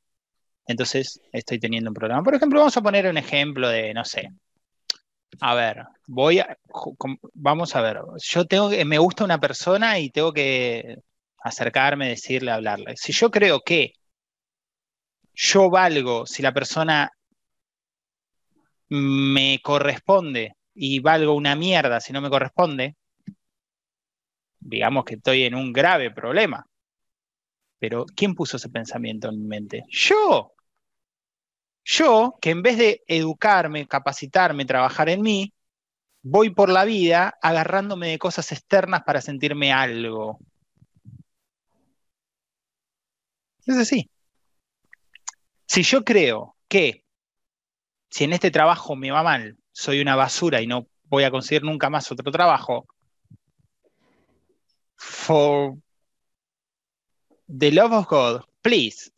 entonces 0.68 1.22
estoy 1.32 1.60
teniendo 1.60 1.90
un 1.90 1.94
problema. 1.94 2.24
Por 2.24 2.36
ejemplo, 2.36 2.60
vamos 2.60 2.78
a 2.78 2.82
poner 2.82 3.08
un 3.08 3.18
ejemplo 3.18 3.70
de, 3.70 3.94
no 3.94 4.04
sé. 4.04 4.30
A 5.42 5.54
ver, 5.54 5.84
voy 6.08 6.40
a, 6.40 6.58
vamos 7.34 7.76
a 7.76 7.82
ver. 7.82 8.00
Yo 8.18 8.46
tengo 8.46 8.70
que, 8.70 8.86
me 8.86 8.98
gusta 8.98 9.24
una 9.26 9.40
persona 9.40 10.00
y 10.00 10.10
tengo 10.10 10.34
que 10.34 10.98
acercarme, 11.44 12.10
decirle, 12.10 12.52
hablarle. 12.52 12.96
Si 12.98 13.12
yo 13.12 13.30
creo 13.30 13.62
que 13.62 13.94
yo 15.34 15.70
valgo 15.70 16.26
si 16.26 16.42
la 16.42 16.54
persona 16.54 17.12
me 18.90 19.60
corresponde 19.64 20.56
y 20.74 21.00
valgo 21.00 21.34
una 21.34 21.56
mierda 21.56 22.00
si 22.00 22.14
no 22.14 22.22
me 22.22 22.30
corresponde, 22.30 22.96
digamos 24.60 25.06
que 25.06 25.16
estoy 25.16 25.44
en 25.44 25.56
un 25.56 25.72
grave 25.72 26.12
problema. 26.12 26.66
Pero 27.80 28.06
¿quién 28.16 28.36
puso 28.36 28.58
ese 28.58 28.70
pensamiento 28.70 29.30
en 29.30 29.42
mi 29.42 29.48
mente? 29.48 29.84
Yo. 29.90 30.54
Yo, 31.84 32.36
que 32.42 32.50
en 32.50 32.64
vez 32.64 32.78
de 32.78 33.04
educarme, 33.08 33.88
capacitarme, 33.88 34.66
trabajar 34.66 35.08
en 35.10 35.22
mí, 35.22 35.54
voy 36.24 36.50
por 36.50 36.70
la 36.70 36.84
vida 36.84 37.38
agarrándome 37.42 38.08
de 38.10 38.18
cosas 38.18 38.52
externas 38.52 39.04
para 39.06 39.22
sentirme 39.22 39.72
algo. 39.72 40.40
Es 43.68 43.78
así. 43.78 44.10
Si 45.68 45.84
yo 45.84 46.04
creo 46.04 46.56
que 46.68 47.05
si 48.16 48.24
en 48.24 48.32
este 48.32 48.50
trabajo 48.50 48.96
me 48.96 49.12
va 49.12 49.24
mal, 49.24 49.58
soy 49.74 50.00
una 50.00 50.16
basura 50.16 50.62
y 50.62 50.68
no 50.68 50.88
voy 51.04 51.26
a 51.26 51.32
conseguir 51.32 51.64
nunca 51.64 51.90
más 51.90 52.10
otro 52.14 52.32
trabajo, 52.32 52.88
for 54.96 55.76
the 57.46 57.74
love 57.74 57.92
of 57.92 58.08
God, 58.08 58.42
please, 58.62 59.12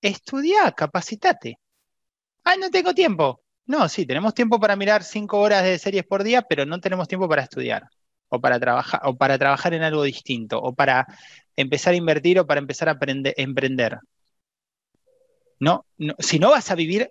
estudia, 0.00 0.70
capacitate. 0.70 1.58
Ah, 2.44 2.54
no 2.56 2.70
tengo 2.70 2.94
tiempo. 2.94 3.42
No, 3.66 3.88
sí, 3.88 4.06
tenemos 4.06 4.32
tiempo 4.32 4.60
para 4.60 4.76
mirar 4.76 5.02
cinco 5.02 5.40
horas 5.40 5.64
de 5.64 5.76
series 5.76 6.04
por 6.04 6.22
día, 6.22 6.42
pero 6.42 6.64
no 6.64 6.78
tenemos 6.78 7.08
tiempo 7.08 7.28
para 7.28 7.42
estudiar 7.42 7.88
o 8.28 8.40
para 8.40 8.60
trabajar 8.60 9.00
o 9.02 9.16
para 9.16 9.38
trabajar 9.38 9.74
en 9.74 9.82
algo 9.82 10.04
distinto 10.04 10.60
o 10.62 10.72
para 10.72 11.04
empezar 11.56 11.94
a 11.94 11.96
invertir 11.96 12.38
o 12.38 12.46
para 12.46 12.60
empezar 12.60 12.88
a 12.88 12.98
emprender. 13.36 13.98
No, 15.58 15.84
no, 15.98 16.14
si 16.20 16.38
no 16.38 16.50
vas 16.50 16.70
a 16.70 16.76
vivir, 16.76 17.10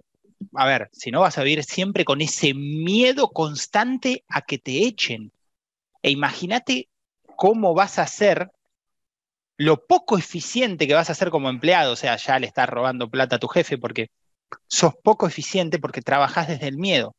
a 0.55 0.65
ver, 0.65 0.89
si 0.91 1.11
no 1.11 1.21
vas 1.21 1.37
a 1.37 1.43
vivir 1.43 1.63
siempre 1.63 2.05
con 2.05 2.21
ese 2.21 2.53
miedo 2.53 3.29
constante 3.29 4.23
a 4.27 4.41
que 4.41 4.57
te 4.57 4.83
echen. 4.85 5.31
E 6.01 6.11
imagínate 6.11 6.89
cómo 7.35 7.73
vas 7.73 7.99
a 7.99 8.07
ser 8.07 8.51
lo 9.57 9.85
poco 9.85 10.17
eficiente 10.17 10.87
que 10.87 10.95
vas 10.95 11.09
a 11.09 11.15
ser 11.15 11.29
como 11.29 11.49
empleado, 11.49 11.93
o 11.93 11.95
sea, 11.95 12.15
ya 12.17 12.39
le 12.39 12.47
estás 12.47 12.67
robando 12.67 13.09
plata 13.09 13.35
a 13.35 13.39
tu 13.39 13.47
jefe 13.47 13.77
porque 13.77 14.09
sos 14.67 14.93
poco 15.03 15.27
eficiente 15.27 15.79
porque 15.79 16.01
trabajás 16.01 16.47
desde 16.47 16.67
el 16.67 16.77
miedo. 16.77 17.15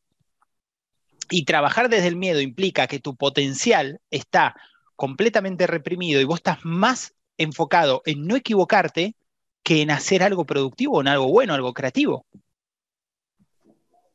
Y 1.29 1.45
trabajar 1.45 1.89
desde 1.89 2.07
el 2.07 2.17
miedo 2.17 2.41
implica 2.41 2.87
que 2.87 2.99
tu 2.99 3.15
potencial 3.15 4.01
está 4.11 4.55
completamente 4.95 5.67
reprimido 5.67 6.19
y 6.19 6.25
vos 6.25 6.39
estás 6.39 6.59
más 6.63 7.13
enfocado 7.37 8.01
en 8.05 8.25
no 8.27 8.35
equivocarte 8.35 9.15
que 9.63 9.81
en 9.81 9.91
hacer 9.91 10.21
algo 10.21 10.45
productivo, 10.45 11.01
en 11.01 11.07
algo 11.07 11.29
bueno, 11.29 11.53
algo 11.53 11.73
creativo. 11.73 12.25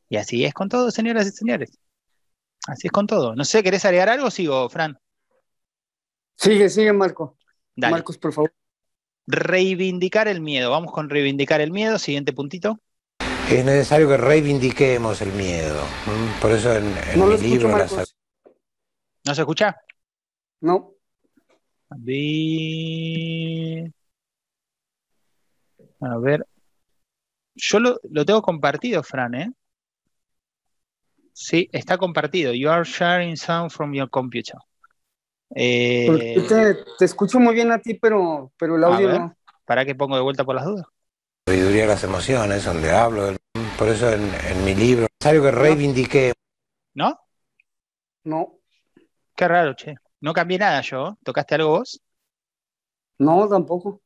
Y 0.09 0.17
así 0.17 0.43
es 0.43 0.53
con 0.53 0.67
todo, 0.69 0.89
señoras 0.89 1.27
y 1.27 1.31
señores. 1.31 1.79
Así 2.67 2.87
es 2.87 2.91
con 2.91 3.07
todo. 3.07 3.35
No 3.35 3.45
sé, 3.45 3.63
¿querés 3.63 3.85
agregar 3.85 4.09
algo? 4.09 4.31
Sigo, 4.31 4.67
Fran. 4.69 4.99
Sigue, 6.35 6.69
sigue, 6.69 6.91
Marco. 6.91 7.37
Marcos, 7.75 8.17
por 8.17 8.33
favor. 8.33 8.53
Reivindicar 9.27 10.27
el 10.27 10.41
miedo. 10.41 10.71
Vamos 10.71 10.91
con 10.91 11.09
reivindicar 11.09 11.61
el 11.61 11.71
miedo. 11.71 11.99
Siguiente 11.99 12.33
puntito. 12.33 12.79
Es 13.49 13.63
necesario 13.63 14.07
que 14.07 14.17
reivindiquemos 14.17 15.21
el 15.21 15.31
miedo. 15.33 15.83
Por 16.41 16.51
eso 16.51 16.75
en, 16.75 16.93
mi 17.15 17.37
libro... 17.37 17.69
¿No 19.25 19.35
se 19.35 19.41
escucha? 19.41 19.75
No. 20.61 20.93
A 26.01 26.17
ver. 26.17 26.45
Yo 27.55 27.79
lo, 27.79 27.99
lo 28.09 28.25
tengo 28.25 28.41
compartido, 28.41 29.03
Fran, 29.03 29.35
¿eh? 29.35 29.51
Sí, 31.41 31.69
está 31.71 31.97
compartido. 31.97 32.51
You 32.53 32.69
are 32.69 32.83
sharing 32.83 33.37
sound 33.37 33.71
from 33.71 33.93
your 33.93 34.09
computer. 34.09 34.59
Eh, 35.55 36.45
te, 36.97 37.05
escucho 37.05 37.39
muy 37.39 37.55
bien 37.55 37.71
a 37.71 37.79
ti, 37.79 37.93
pero, 37.93 38.51
pero 38.57 38.75
el 38.75 38.83
audio 38.83 39.17
no. 39.17 39.37
¿Para 39.63 39.85
qué 39.85 39.95
pongo 39.95 40.17
de 40.17 40.21
vuelta 40.21 40.43
por 40.43 40.55
las 40.55 40.65
dudas? 40.65 40.85
Sabiduría 41.47 41.85
las 41.85 42.03
emociones, 42.03 42.65
donde 42.65 42.91
hablo. 42.91 43.37
Por 43.77 43.87
eso 43.87 44.11
en, 44.11 44.65
mi 44.65 44.75
libro, 44.75 45.07
necesario 45.17 45.41
que 45.41 45.51
reivindique. 45.51 46.33
¿No? 46.93 47.17
No. 48.25 48.59
Qué 49.33 49.47
raro, 49.47 49.75
che. 49.75 49.95
No 50.19 50.33
cambié 50.33 50.59
nada 50.59 50.81
yo. 50.81 51.17
¿Tocaste 51.23 51.55
algo 51.55 51.69
vos? 51.69 52.01
No, 53.17 53.47
tampoco. 53.47 54.01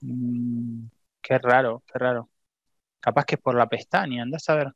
Mm, 0.00 0.86
qué 1.20 1.36
raro, 1.36 1.82
qué 1.86 1.98
raro. 1.98 2.30
Capaz 2.98 3.26
que 3.26 3.34
es 3.34 3.42
por 3.42 3.54
la 3.54 3.68
pestaña, 3.68 4.22
andás 4.22 4.48
a 4.48 4.54
ver. 4.54 4.72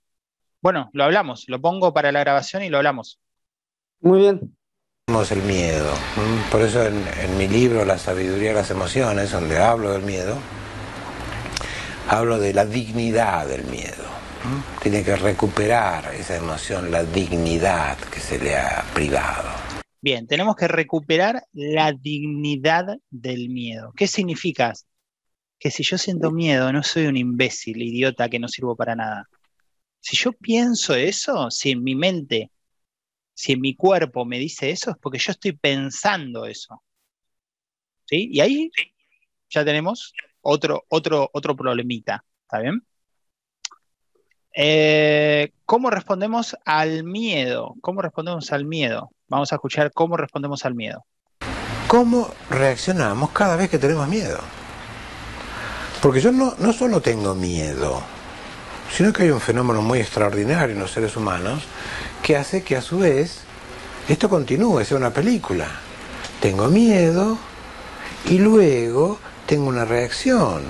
Bueno, 0.63 0.91
lo 0.93 1.05
hablamos, 1.05 1.45
lo 1.49 1.61
pongo 1.61 1.95
para 1.95 2.13
la 2.13 2.21
grabación 2.21 2.63
y 2.63 2.69
lo 2.69 2.77
hablamos. 2.77 3.19
Muy 4.01 4.21
bien. 4.21 4.57
Tenemos 5.07 5.33
el 5.33 5.43
miedo. 5.43 5.93
Por 6.53 6.61
eso 6.61 6.87
en, 6.87 7.39
mi 7.39 7.49
libro 7.49 7.85
La 7.85 7.99
sabiduría 7.99 8.51
de 8.51 8.57
las 8.57 8.71
emociones, 8.71 9.33
donde 9.33 9.59
hablo 9.59 9.93
del 9.93 10.03
miedo, 10.03 10.37
hablo 12.09 12.39
de 12.39 12.53
la 12.53 12.67
dignidad 12.67 13.49
del 13.49 13.65
miedo. 13.65 14.05
Tiene 14.83 15.03
que 15.03 15.17
recuperar 15.17 16.15
esa 16.15 16.37
emoción, 16.37 16.91
la 16.91 17.05
dignidad 17.05 17.99
que 17.99 18.21
se 18.21 18.39
le 18.39 18.57
ha 18.57 18.85
privado. 18.95 19.49
Bien, 20.03 20.27
tenemos 20.27 20.57
que 20.57 20.69
recuperar 20.69 21.43
la 21.53 21.93
dignidad 21.93 22.99
del 23.11 23.49
miedo. 23.49 23.93
¿Qué 23.97 24.07
significa? 24.07 24.73
Que 25.59 25.71
si 25.71 25.83
yo 25.83 25.99
siento 25.99 26.31
miedo, 26.31 26.73
no 26.73 26.83
soy 26.83 27.07
un 27.07 27.17
imbécil, 27.17 27.83
idiota 27.83 28.29
que 28.29 28.39
no 28.39 28.49
sirvo 28.49 28.77
para 28.77 28.95
nada. 28.95 29.27
Si 30.01 30.17
yo 30.17 30.33
pienso 30.33 30.95
eso, 30.95 31.51
si 31.51 31.71
en 31.71 31.83
mi 31.83 31.95
mente 31.95 32.51
si 33.41 33.53
en 33.53 33.61
mi 33.63 33.75
cuerpo 33.75 34.27
me 34.27 34.39
dice 34.39 34.71
eso, 34.71 34.91
es 34.91 34.99
porque 35.01 35.19
yo 35.19 35.33
estoy 35.33 35.53
pensando 35.53 36.45
eso. 36.45 36.83
¿Sí? 38.05 38.29
Y 38.31 38.41
ahí 38.41 38.71
ya 39.49 39.65
tenemos 39.65 40.13
otro, 40.43 40.85
otro, 40.91 41.31
otro 41.33 41.57
problemita. 41.57 42.23
¿Está 42.43 42.59
bien? 42.59 42.85
Eh, 44.55 45.53
¿Cómo 45.65 45.89
respondemos 45.89 46.55
al 46.67 47.03
miedo? 47.03 47.77
¿Cómo 47.81 48.03
respondemos 48.03 48.53
al 48.53 48.67
miedo? 48.67 49.11
Vamos 49.29 49.53
a 49.53 49.55
escuchar 49.55 49.91
cómo 49.95 50.19
respondemos 50.19 50.67
al 50.67 50.75
miedo. 50.75 51.07
¿Cómo 51.87 52.29
reaccionamos 52.51 53.31
cada 53.31 53.57
vez 53.57 53.71
que 53.71 53.79
tenemos 53.79 54.07
miedo? 54.07 54.39
Porque 56.03 56.21
yo 56.21 56.31
no, 56.31 56.57
no 56.59 56.75
solo 56.75 57.01
tengo 57.01 57.35
miedo, 57.35 58.03
sino 58.97 59.13
que 59.13 59.25
hay 59.25 59.31
un 59.31 59.41
fenómeno 59.41 59.83
muy 59.83 60.01
extraordinario 60.01 60.75
en 60.75 60.81
los 60.81 60.91
seres 60.91 61.17
humanos 61.17 61.63
que 62.23 62.37
hace 62.37 62.63
que 62.63 62.77
a 62.77 62.83
su 62.83 62.99
vez 62.99 63.41
esto 64.09 64.29
continúe, 64.29 64.85
sea 64.85 64.97
una 64.97 65.13
película. 65.13 65.67
Tengo 66.41 66.69
miedo 66.69 67.39
y 68.29 68.39
luego 68.39 69.19
tengo 69.47 69.69
una 69.69 69.85
reacción 69.85 70.63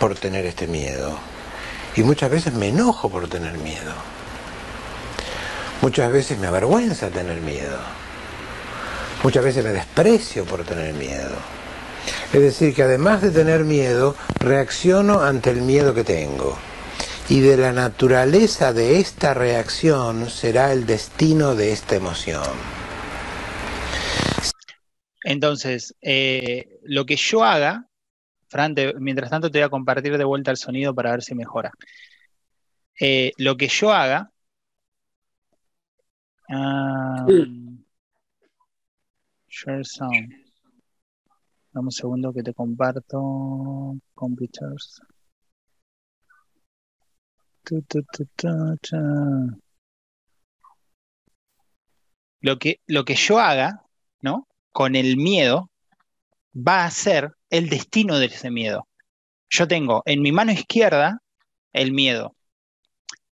por 0.00 0.14
tener 0.14 0.46
este 0.46 0.66
miedo. 0.66 1.18
Y 1.96 2.02
muchas 2.02 2.30
veces 2.30 2.54
me 2.54 2.68
enojo 2.68 3.10
por 3.10 3.28
tener 3.28 3.58
miedo. 3.58 3.92
Muchas 5.82 6.10
veces 6.10 6.38
me 6.38 6.46
avergüenza 6.46 7.10
tener 7.10 7.40
miedo. 7.40 7.78
Muchas 9.22 9.44
veces 9.44 9.64
me 9.64 9.70
desprecio 9.70 10.44
por 10.44 10.64
tener 10.64 10.94
miedo. 10.94 11.34
Es 12.32 12.40
decir, 12.40 12.74
que 12.74 12.84
además 12.84 13.20
de 13.20 13.30
tener 13.30 13.64
miedo, 13.64 14.14
reacciono 14.38 15.22
ante 15.22 15.50
el 15.50 15.62
miedo 15.62 15.92
que 15.92 16.04
tengo 16.04 16.56
y 17.30 17.40
de 17.40 17.56
la 17.56 17.72
naturaleza 17.72 18.72
de 18.72 19.00
esta 19.00 19.34
reacción 19.34 20.30
será 20.30 20.72
el 20.72 20.86
destino 20.86 21.54
de 21.54 21.72
esta 21.72 21.96
emoción. 21.96 22.42
Entonces, 25.24 25.94
eh, 26.00 26.80
lo 26.84 27.04
que 27.04 27.16
yo 27.16 27.44
haga, 27.44 27.86
Fran, 28.48 28.74
mientras 28.98 29.28
tanto 29.28 29.50
te 29.50 29.58
voy 29.58 29.66
a 29.66 29.68
compartir 29.68 30.16
de 30.16 30.24
vuelta 30.24 30.50
el 30.50 30.56
sonido 30.56 30.94
para 30.94 31.10
ver 31.10 31.22
si 31.22 31.34
mejora. 31.34 31.70
Eh, 32.98 33.32
lo 33.36 33.56
que 33.56 33.68
yo 33.68 33.92
haga... 33.92 34.30
Um, 36.48 37.84
share 39.48 39.84
sound. 39.84 40.32
Dame 41.72 41.88
un 41.88 41.92
segundo 41.92 42.32
que 42.32 42.42
te 42.42 42.54
comparto. 42.54 43.98
Computers. 44.14 45.02
Lo 52.40 52.58
que, 52.58 52.80
lo 52.86 53.04
que 53.04 53.14
yo 53.14 53.38
haga, 53.38 53.82
¿no? 54.20 54.46
Con 54.70 54.96
el 54.96 55.16
miedo, 55.16 55.70
va 56.54 56.84
a 56.84 56.90
ser 56.90 57.32
el 57.50 57.68
destino 57.68 58.18
de 58.18 58.26
ese 58.26 58.50
miedo. 58.50 58.86
Yo 59.50 59.66
tengo 59.66 60.02
en 60.06 60.22
mi 60.22 60.32
mano 60.32 60.52
izquierda 60.52 61.22
el 61.72 61.92
miedo, 61.92 62.34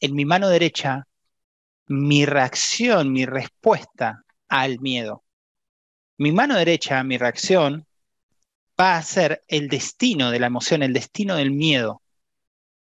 en 0.01 0.14
mi 0.14 0.25
mano 0.25 0.49
derecha 0.49 1.07
mi 1.88 2.27
reacción, 2.27 3.12
mi 3.12 3.27
respuesta 3.27 4.25
al 4.49 4.81
miedo. 4.81 5.22
Mi 6.18 6.33
mano 6.33 6.57
derecha, 6.57 7.03
mi 7.05 7.18
reacción, 7.18 7.87
va 8.81 8.96
a 8.96 9.03
ser 9.03 9.42
el 9.49 9.68
destino 9.68 10.31
de 10.31 10.40
la 10.40 10.46
emoción, 10.46 10.83
el 10.83 10.92
destino 10.92 11.37
del 11.37 11.51
miedo. 11.51 12.03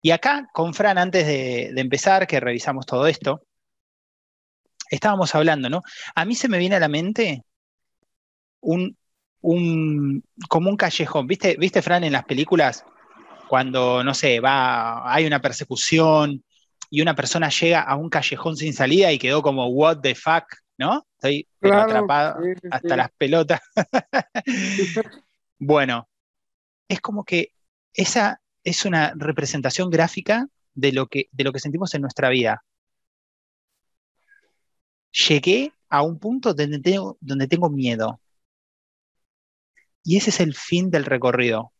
Y 0.07 0.11
acá, 0.11 0.47
con 0.53 0.73
Fran, 0.73 0.97
antes 0.97 1.27
de, 1.27 1.71
de 1.73 1.81
empezar, 1.81 2.27
que 2.27 2.39
revisamos 2.39 2.85
todo 2.85 3.07
esto, 3.07 3.41
estábamos 4.89 5.35
hablando, 5.35 5.69
¿no? 5.69 5.81
A 6.15 6.23
mí 6.23 6.33
se 6.33 6.47
me 6.47 6.57
viene 6.57 6.77
a 6.77 6.79
la 6.79 6.87
mente 6.87 7.43
un, 8.61 8.97
un, 9.41 10.23
como 10.47 10.69
un 10.69 10.77
callejón. 10.77 11.27
¿Viste, 11.27 11.57
¿Viste, 11.59 11.81
Fran, 11.81 12.05
en 12.05 12.13
las 12.13 12.23
películas? 12.23 12.85
Cuando, 13.49 14.01
no 14.01 14.13
sé, 14.13 14.39
va, 14.39 15.13
hay 15.13 15.25
una 15.25 15.41
persecución 15.41 16.41
y 16.89 17.01
una 17.01 17.13
persona 17.13 17.49
llega 17.49 17.81
a 17.81 17.97
un 17.97 18.09
callejón 18.09 18.55
sin 18.55 18.71
salida 18.71 19.11
y 19.11 19.19
quedó 19.19 19.41
como, 19.41 19.67
what 19.67 19.99
the 19.99 20.15
fuck, 20.15 20.45
¿no? 20.77 21.05
Estoy 21.17 21.45
atrapado 21.69 22.39
hasta 22.71 22.95
las 22.95 23.11
pelotas. 23.17 23.59
bueno, 25.59 26.07
es 26.87 27.01
como 27.01 27.25
que 27.25 27.51
esa 27.91 28.39
es 28.67 28.83
una 28.83 29.13
representación 29.15 29.89
gráfica 29.89 30.49
de 30.73 30.91
lo 30.91 31.07
que, 31.07 31.29
de 31.31 31.45
lo 31.45 31.53
que 31.53 31.59
sentimos 31.59 31.93
en 31.93 32.01
nuestra 32.01 32.27
vida. 32.27 32.65
Llegué 35.29 35.71
a 35.87 36.01
un 36.01 36.19
punto 36.19 36.53
donde 36.53 36.79
tengo, 36.79 37.17
donde 37.21 37.47
tengo 37.47 37.69
miedo. 37.69 38.19
Y 40.03 40.17
ese 40.17 40.31
es 40.31 40.41
el 40.41 40.53
fin 40.53 40.91
del 40.91 41.05
recorrido. 41.05 41.71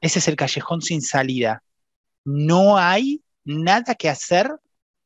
Ese 0.00 0.20
es 0.20 0.28
el 0.28 0.36
callejón 0.36 0.80
sin 0.80 1.02
salida. 1.02 1.62
No 2.24 2.78
hay 2.78 3.22
nada 3.44 3.94
que 3.94 4.08
hacer 4.08 4.50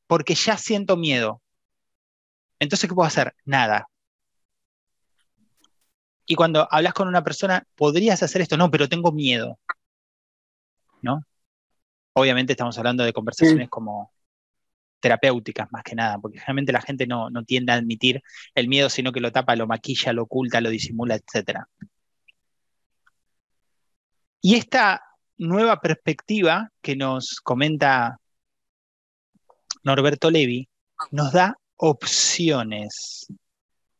porque 0.07 0.37
ya 0.37 0.57
siento 0.57 0.96
miedo. 0.96 1.42
Entonces, 2.61 2.88
¿qué 2.88 2.94
puedo 2.94 3.09
hacer? 3.09 3.35
Nada. 3.44 3.88
Y 6.25 6.37
cuando 6.37 6.68
hablas 6.70 6.94
con 6.94 7.09
una 7.09 7.25
persona, 7.25 7.66
podrías 7.75 8.22
hacer 8.22 8.42
esto, 8.42 8.57
no, 8.57 8.70
pero 8.70 8.88
tengo 8.88 9.11
miedo. 9.11 9.59
¿No? 11.02 11.24
Obviamente 12.14 12.52
estamos 12.52 12.78
hablando 12.78 13.04
de 13.04 13.12
conversaciones 13.12 13.68
como 13.68 14.12
terapéuticas 15.00 15.70
más 15.72 15.82
que 15.82 15.96
nada, 15.96 16.18
porque 16.18 16.38
realmente 16.38 16.72
la 16.72 16.80
gente 16.80 17.06
no, 17.06 17.28
no, 17.28 17.44
tiende 17.44 17.72
a 17.72 17.76
admitir 17.76 18.22
el 18.54 18.68
miedo, 18.68 18.88
sino 18.88 19.12
que 19.12 19.20
lo 19.20 19.32
tapa, 19.32 19.56
lo 19.56 19.66
maquilla, 19.66 20.12
lo 20.12 20.22
oculta, 20.22 20.60
lo 20.60 20.70
disimula, 20.70 21.16
etc. 21.16 21.60
Y 24.40 24.54
esta 24.54 25.02
nueva 25.38 25.80
perspectiva 25.80 26.70
que 26.80 26.96
nos 26.96 27.40
comenta 27.42 28.18
Norberto 29.82 30.30
Levi 30.30 30.68
nos 31.10 31.32
da 31.32 31.58
opciones. 31.76 33.26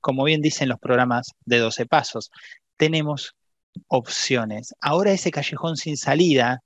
Como 0.01 0.25
bien 0.25 0.41
dicen 0.41 0.69
los 0.69 0.79
programas 0.79 1.29
de 1.45 1.59
12 1.59 1.87
pasos, 1.87 2.31
tenemos 2.77 3.35
opciones. 3.89 4.75
Ahora 4.81 5.13
ese 5.13 5.31
callejón 5.31 5.77
sin 5.77 5.97
salida 5.97 6.63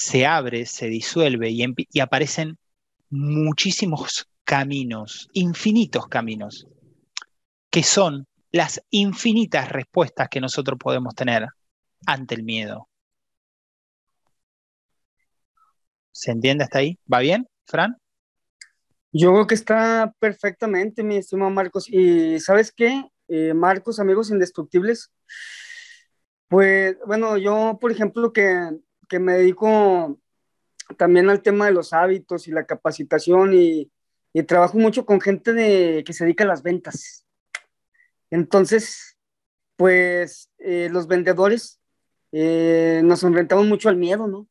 se 0.00 0.24
abre, 0.24 0.64
se 0.64 0.86
disuelve 0.86 1.50
y, 1.50 2.00
aparecen 2.00 2.56
muchísimos 3.10 4.26
caminos, 4.44 5.28
infinitos 5.34 6.08
caminos, 6.08 6.66
que 7.68 7.82
son 7.82 8.26
las 8.50 8.82
infinitas 8.88 9.68
respuestas 9.68 10.30
que 10.30 10.40
nosotros 10.40 10.78
podemos 10.82 11.14
tener 11.14 11.46
ante 12.06 12.34
el 12.34 12.44
miedo. 12.44 12.88
¿Se 16.12 16.30
entiende 16.30 16.64
hasta 16.64 16.78
ahí? 16.78 16.98
¿Va 17.12 17.18
bien, 17.18 17.46
Fran? 17.66 17.98
Yo 19.12 19.32
creo 19.34 19.46
que 19.46 19.54
está 19.54 20.14
perfectamente, 20.18 21.02
mi 21.02 21.16
estimado 21.16 21.50
Marcos. 21.50 21.84
Y 21.90 22.40
sabes 22.40 22.72
qué, 22.72 23.04
eh, 23.28 23.52
Marcos, 23.52 24.00
amigos 24.00 24.30
indestructibles, 24.30 25.12
pues 26.48 26.96
bueno, 27.06 27.36
yo, 27.36 27.76
por 27.78 27.92
ejemplo, 27.92 28.32
que, 28.32 28.80
que, 29.10 29.18
me 29.18 29.34
dedico 29.34 30.18
también 30.96 31.28
al 31.28 31.42
tema 31.42 31.66
de 31.66 31.72
los 31.72 31.92
hábitos 31.92 32.48
y 32.48 32.52
la 32.52 32.64
capacitación 32.64 33.52
y, 33.54 33.90
trabajo 34.46 34.78
mucho 34.78 35.04
con 35.04 35.20
gente 35.20 35.52
de, 35.52 36.04
que 36.06 36.12
se 36.12 36.24
dedica 36.24 36.44
a 36.44 36.46
las 36.46 36.62
ventas. 36.62 37.26
Entonces, 38.30 39.18
pues 39.76 40.50
eh, 40.58 40.88
los 40.90 41.08
vendedores 41.08 41.80
eh, 42.32 43.02
nos 43.04 43.24
enfrentamos 43.24 43.66
mucho 43.66 43.88
al 43.88 43.96
miedo, 43.96 44.28
¿no? 44.28 44.46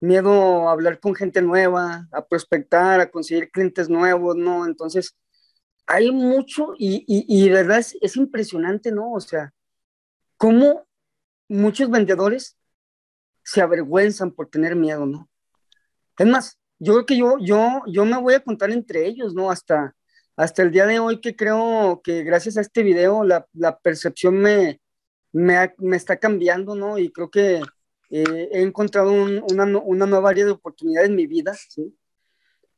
Miedo 0.00 0.68
a 0.68 0.72
hablar 0.72 1.00
con 1.00 1.14
gente 1.14 1.42
nueva, 1.42 2.08
a 2.12 2.24
prospectar, 2.24 3.00
a 3.00 3.10
conseguir 3.10 3.50
clientes 3.50 3.88
nuevos, 3.88 4.36
¿no? 4.36 4.64
Entonces, 4.64 5.16
hay 5.86 6.12
mucho 6.12 6.74
y, 6.78 7.04
y, 7.06 7.50
verdad 7.50 7.80
es, 7.80 7.98
es, 8.00 8.16
impresionante, 8.16 8.92
¿no? 8.92 9.12
O 9.12 9.20
sea, 9.20 9.52
cómo 10.36 10.86
muchos 11.48 11.90
vendedores 11.90 12.56
se 13.42 13.60
avergüenzan 13.60 14.32
por 14.32 14.48
tener 14.48 14.76
miedo, 14.76 15.06
¿no? 15.06 15.28
Es 16.18 16.26
más, 16.26 16.58
yo 16.78 16.94
creo 16.94 17.06
que 17.06 17.16
yo, 17.16 17.36
yo, 17.40 17.82
yo 17.86 18.04
me 18.04 18.18
voy 18.18 18.34
a 18.34 18.40
contar 18.40 18.70
entre 18.70 19.06
ellos, 19.06 19.34
¿no? 19.34 19.50
Hasta, 19.50 19.94
hasta 20.36 20.62
el 20.62 20.70
día 20.70 20.86
de 20.86 20.98
hoy 20.98 21.20
que 21.20 21.36
creo 21.36 22.00
que 22.02 22.24
gracias 22.24 22.56
a 22.56 22.62
este 22.62 22.82
video 22.82 23.24
la, 23.24 23.46
la 23.52 23.78
percepción 23.78 24.38
me, 24.38 24.80
me, 25.32 25.74
me, 25.78 25.96
está 25.96 26.18
cambiando, 26.18 26.74
¿no? 26.74 26.98
Y 26.98 27.10
creo 27.10 27.30
que 27.30 27.62
eh, 28.10 28.48
he 28.52 28.62
encontrado 28.62 29.12
un, 29.12 29.44
una, 29.50 29.64
una, 29.64 30.06
nueva 30.06 30.30
área 30.30 30.44
de 30.44 30.52
oportunidad 30.52 31.04
en 31.04 31.14
mi 31.14 31.26
vida, 31.26 31.54
¿sí? 31.54 31.94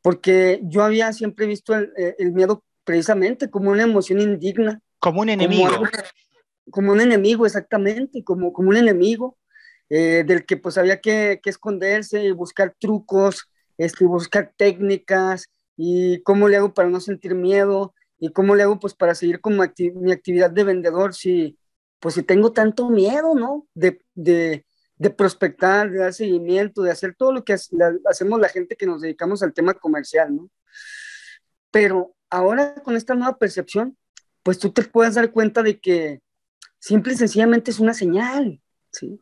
Porque 0.03 0.61
yo 0.64 0.83
había 0.83 1.12
siempre 1.12 1.46
visto 1.46 1.75
el, 1.75 1.92
eh, 1.96 2.16
el 2.18 2.33
miedo 2.33 2.64
precisamente 2.85 3.51
como 3.51 3.70
una 3.70 3.85
emoción 3.85 4.20
indigna. 4.20 4.81
Como 4.98 5.20
un 5.20 5.29
enemigo. 5.29 5.68
Como, 5.68 5.88
como 6.70 6.92
un 6.92 7.01
enemigo, 7.01 7.46
exactamente, 7.46 8.25
como, 8.25 8.53
como 8.53 8.70
un 8.70 8.77
enemigo 8.77 9.37
eh, 9.94 10.24
del 10.26 10.46
que 10.46 10.57
pues 10.57 10.78
había 10.78 11.02
que, 11.02 11.38
que 11.42 11.50
esconderse 11.50 12.24
y 12.24 12.31
buscar 12.31 12.74
trucos, 12.78 13.50
este, 13.76 14.07
buscar 14.07 14.50
técnicas 14.57 15.50
y 15.76 16.22
cómo 16.22 16.48
le 16.48 16.57
hago 16.57 16.72
para 16.72 16.88
no 16.88 16.98
sentir 16.98 17.35
miedo 17.35 17.94
y 18.18 18.31
cómo 18.33 18.55
le 18.55 18.62
hago 18.62 18.81
pues 18.81 18.94
para 18.94 19.14
seguir 19.14 19.42
con 19.42 19.55
mi, 19.55 19.62
acti 19.62 19.90
mi 19.90 20.11
actividad 20.11 20.50
de 20.50 20.64
vendedor 20.64 21.12
si, 21.12 21.59
pues 22.00 22.14
si 22.14 22.22
tengo 22.22 22.52
tanto 22.52 22.88
miedo, 22.88 23.35
¿no? 23.35 23.68
De, 23.74 24.00
de, 24.14 24.64
de, 24.96 25.11
prospectar, 25.11 25.90
de 25.90 25.98
dar 25.98 26.14
seguimiento, 26.14 26.81
de 26.81 26.90
hacer 26.90 27.14
todo 27.14 27.31
lo 27.35 27.44
que 27.44 27.55
la, 27.72 27.92
hacemos 28.07 28.40
la 28.40 28.48
gente 28.48 28.76
que 28.76 28.87
nos 28.87 29.02
dedicamos 29.02 29.42
al 29.42 29.52
tema 29.52 29.74
comercial, 29.74 30.35
¿no? 30.35 30.50
Pero 31.70 32.14
ahora 32.31 32.76
con 32.83 32.96
esta 32.96 33.14
nueva 33.14 33.37
percepción, 33.37 33.98
pues 34.42 34.59
tú 34.59 34.72
te 34.72 34.85
puedes 34.85 35.16
dar 35.16 35.33
cuenta 35.33 35.62
de 35.62 35.81
que 35.81 36.22
simple 36.78 37.12
y 37.12 37.16
sencillamente 37.16 37.70
es 37.70 37.78
una 37.78 37.92
señal, 37.92 38.62
¿sí? 38.90 39.20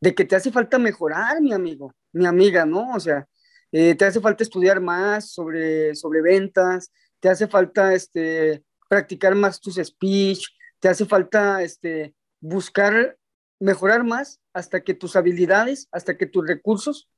De 0.00 0.14
que 0.14 0.24
te 0.24 0.36
hace 0.36 0.50
falta 0.50 0.78
mejorar, 0.78 1.40
mi 1.40 1.52
amigo, 1.52 1.94
mi 2.12 2.26
amiga, 2.26 2.64
¿no? 2.64 2.94
O 2.94 3.00
sea, 3.00 3.26
eh, 3.72 3.94
te 3.94 4.04
hace 4.04 4.20
falta 4.20 4.42
estudiar 4.42 4.80
más 4.80 5.30
sobre, 5.30 5.94
sobre 5.94 6.22
ventas, 6.22 6.92
te 7.20 7.28
hace 7.28 7.48
falta 7.48 7.94
este, 7.94 8.62
practicar 8.88 9.34
más 9.34 9.60
tus 9.60 9.76
speech, 9.76 10.46
te 10.78 10.88
hace 10.88 11.04
falta 11.04 11.62
este, 11.62 12.14
buscar 12.40 13.18
mejorar 13.60 14.04
más 14.04 14.40
hasta 14.52 14.82
que 14.82 14.94
tus 14.94 15.16
habilidades, 15.16 15.88
hasta 15.90 16.16
que 16.16 16.26
tus 16.26 16.46
recursos 16.46 17.08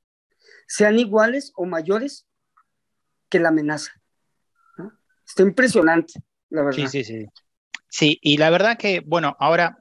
sean 0.67 0.99
iguales 0.99 1.51
o 1.55 1.65
mayores 1.65 2.25
que 3.29 3.39
la 3.39 3.49
amenaza. 3.49 3.91
¿no? 4.77 4.91
Está 5.25 5.43
impresionante, 5.43 6.13
la 6.49 6.63
verdad. 6.63 6.87
Sí, 6.87 6.87
sí, 6.87 7.03
sí. 7.03 7.25
Sí, 7.89 8.19
y 8.21 8.37
la 8.37 8.49
verdad 8.49 8.77
que, 8.77 9.01
bueno, 9.05 9.35
ahora 9.39 9.79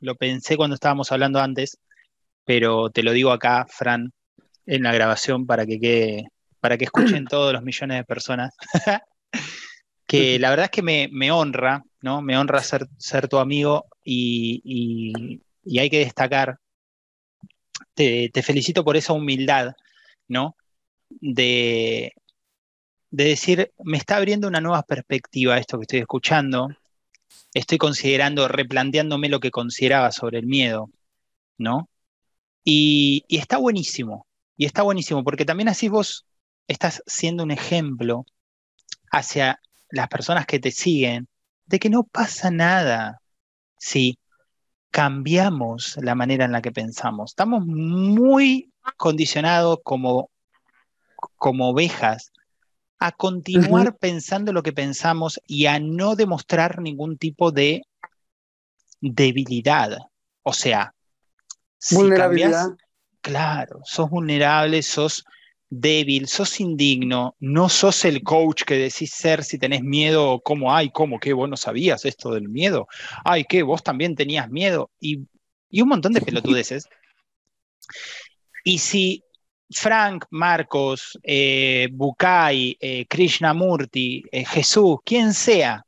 lo 0.00 0.16
pensé 0.16 0.56
cuando 0.56 0.74
estábamos 0.74 1.12
hablando 1.12 1.40
antes, 1.40 1.78
pero 2.44 2.90
te 2.90 3.02
lo 3.02 3.12
digo 3.12 3.30
acá, 3.30 3.66
Fran, 3.68 4.12
en 4.66 4.82
la 4.82 4.92
grabación 4.92 5.46
para 5.46 5.66
que 5.66 5.78
quede, 5.80 6.28
para 6.60 6.78
que 6.78 6.84
escuchen 6.84 7.26
todos 7.26 7.52
los 7.52 7.62
millones 7.62 7.98
de 7.98 8.04
personas. 8.04 8.54
que 10.06 10.38
la 10.38 10.50
verdad 10.50 10.66
es 10.66 10.70
que 10.70 10.82
me, 10.82 11.30
honra, 11.30 11.82
¿no? 12.00 12.22
Me 12.22 12.36
honra 12.36 12.62
ser, 12.62 12.86
ser 12.98 13.28
tu 13.28 13.38
amigo 13.38 13.86
y, 14.04 15.40
hay 15.78 15.90
que 15.90 16.00
destacar, 16.00 16.58
te, 17.94 18.30
te, 18.32 18.42
felicito 18.42 18.84
por 18.84 18.96
esa 18.96 19.12
humildad, 19.12 19.74
¿no? 20.28 20.56
De, 21.08 22.12
de 23.10 23.24
decir, 23.24 23.72
me 23.84 23.98
está 23.98 24.16
abriendo 24.16 24.48
una 24.48 24.60
nueva 24.60 24.82
perspectiva 24.82 25.58
esto 25.58 25.78
que 25.78 25.82
estoy 25.82 25.98
escuchando, 26.00 26.68
estoy 27.54 27.78
considerando, 27.78 28.48
replanteándome 28.48 29.28
lo 29.28 29.40
que 29.40 29.50
consideraba 29.50 30.12
sobre 30.12 30.38
el 30.38 30.46
miedo, 30.46 30.90
¿no? 31.58 31.88
Y, 32.64 33.24
y 33.28 33.38
está 33.38 33.56
buenísimo, 33.56 34.26
y 34.56 34.66
está 34.66 34.82
buenísimo, 34.82 35.24
porque 35.24 35.44
también 35.44 35.68
así 35.68 35.88
vos 35.88 36.26
estás 36.68 37.02
siendo 37.06 37.42
un 37.42 37.50
ejemplo 37.50 38.24
hacia 39.10 39.60
las 39.90 40.08
personas 40.08 40.46
que 40.46 40.58
te 40.58 40.70
siguen 40.70 41.28
de 41.66 41.78
que 41.78 41.90
no 41.90 42.04
pasa 42.04 42.50
nada 42.50 43.20
si 43.78 44.18
cambiamos 44.90 45.96
la 46.00 46.14
manera 46.14 46.44
en 46.44 46.52
la 46.52 46.62
que 46.62 46.72
pensamos. 46.72 47.32
Estamos 47.32 47.64
muy 47.66 48.72
condicionados 48.96 49.78
como, 49.82 50.30
como 51.36 51.70
ovejas 51.70 52.32
a 52.98 53.10
continuar 53.10 53.88
uh 53.88 53.90
-huh. 53.90 53.98
pensando 53.98 54.52
lo 54.52 54.62
que 54.62 54.72
pensamos 54.72 55.40
y 55.46 55.66
a 55.66 55.80
no 55.80 56.14
demostrar 56.14 56.80
ningún 56.80 57.18
tipo 57.18 57.50
de 57.50 57.82
debilidad. 59.00 59.98
O 60.42 60.52
sea, 60.52 60.94
vulnerabilidad. 61.90 62.70
Claro, 63.20 63.80
sos 63.84 64.10
vulnerable, 64.10 64.82
sos 64.82 65.24
débil, 65.74 66.28
sos 66.28 66.60
indigno, 66.60 67.34
no 67.40 67.70
sos 67.70 68.04
el 68.04 68.22
coach 68.22 68.64
que 68.64 68.74
decís 68.74 69.10
ser 69.10 69.42
si 69.42 69.58
tenés 69.58 69.82
miedo, 69.82 70.40
como, 70.40 70.74
ay, 70.74 70.90
¿cómo? 70.90 71.18
¿Qué? 71.18 71.32
¿Vos 71.32 71.48
no 71.48 71.56
sabías 71.56 72.04
esto 72.04 72.32
del 72.32 72.50
miedo? 72.50 72.88
Ay, 73.24 73.44
¿qué? 73.44 73.62
¿Vos 73.62 73.82
también 73.82 74.14
tenías 74.14 74.50
miedo? 74.50 74.90
Y, 75.00 75.20
un 75.80 75.88
montón 75.88 76.12
de 76.12 76.20
pelotudeces. 76.20 76.86
Y 78.64 78.78
si 78.78 79.24
Frank, 79.70 80.26
Marcos, 80.30 81.18
eh, 81.22 81.88
Bukai, 81.90 82.76
eh, 82.78 83.06
Krishnamurti, 83.06 84.24
eh, 84.30 84.44
Jesús, 84.44 84.98
quien 85.04 85.32
sea, 85.32 85.86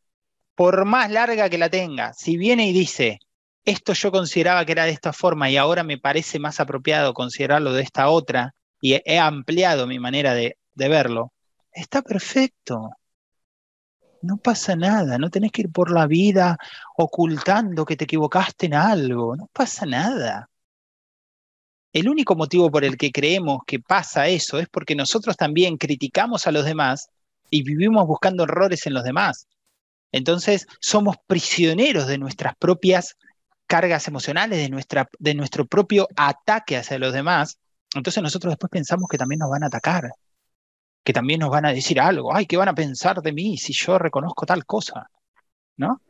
por 0.55 0.87
más 0.87 1.11
larga 1.11 1.51
que 1.51 1.59
la 1.59 1.69
tenga, 1.69 2.15
si 2.15 2.39
viene 2.39 2.69
y 2.69 2.73
dice, 2.73 3.19
esto 3.65 3.93
yo 3.95 4.13
consideraba 4.13 4.65
que 4.65 4.73
era 4.73 4.85
de 4.85 4.91
esta 4.93 5.13
forma 5.13 5.51
y 5.51 5.57
ahora 5.57 5.83
me 5.83 5.99
parece 5.99 6.39
más 6.39 6.61
apropiado 6.61 7.15
considerarlo 7.15 7.73
de 7.73 7.83
esta 7.83 8.09
otra, 8.09 8.55
y 8.81 9.01
he 9.05 9.19
ampliado 9.19 9.87
mi 9.87 9.99
manera 9.99 10.35
de, 10.35 10.59
verlo, 10.75 11.33
está 11.73 12.03
perfecto. 12.03 12.91
No 14.21 14.37
pasa 14.37 14.77
nada, 14.77 15.17
no 15.17 15.31
tenés 15.31 15.53
que 15.53 15.63
ir 15.63 15.73
por 15.73 15.91
la 15.91 16.07
vida 16.07 16.59
ocultando 16.97 17.87
que 17.87 17.97
te 17.97 18.05
equivocaste 18.05 18.67
en 18.67 18.75
algo, 18.75 19.37
no 19.37 19.49
pasa 19.53 19.87
nada. 19.87 20.51
El 21.95 22.11
único 22.11 22.35
motivo 22.35 22.71
por 22.71 22.85
el 22.85 22.99
que 22.99 23.11
creemos 23.11 23.61
que 23.67 23.81
pasa 23.81 24.29
eso 24.29 24.59
es 24.59 24.69
porque 24.69 24.95
nosotros 24.95 25.37
también 25.37 25.79
criticamos 25.79 26.47
a 26.47 26.53
los 26.53 26.67
demás 26.67 27.09
y 27.49 27.63
vivimos 27.63 28.07
buscando 28.07 28.45
errores 28.45 28.87
en 28.87 28.93
los 28.93 29.05
demás. 29.05 29.47
Entonces 30.13 30.67
somos 30.79 31.17
prisioneros 31.27 32.07
de 32.07 32.19
nuestras 32.19 32.55
propias 32.57 33.17
cargas 33.67 34.09
emocionales, 34.09 34.59
de, 34.59 34.69
nuestra, 34.69 35.09
de 35.19 35.35
nuestro 35.35 35.67
propio 35.67 36.09
ataque 36.17 36.77
hacia 36.77 36.99
los 36.99 37.13
demás, 37.13 37.59
entonces 37.95 38.23
nosotros 38.23 38.53
después 38.53 38.71
pensamos 38.71 39.09
que 39.09 39.19
también 39.19 39.39
nos 39.39 39.51
van 39.51 39.63
a 39.63 39.67
atacar, 39.67 40.11
que 41.03 41.13
también 41.13 41.41
nos 41.41 41.51
van 41.51 41.67
a 41.67 41.73
decir 41.73 42.01
algo, 42.01 42.35
ay, 42.35 42.47
¿qué 42.47 42.57
van 42.57 42.69
a 42.69 42.75
pensar 42.75 43.21
de 43.23 43.33
mí 43.33 43.57
si 43.57 43.73
yo 43.73 43.99
reconozco 43.99 44.47
tal 44.47 44.65
cosa? 44.65 45.09
¿No? 45.77 46.01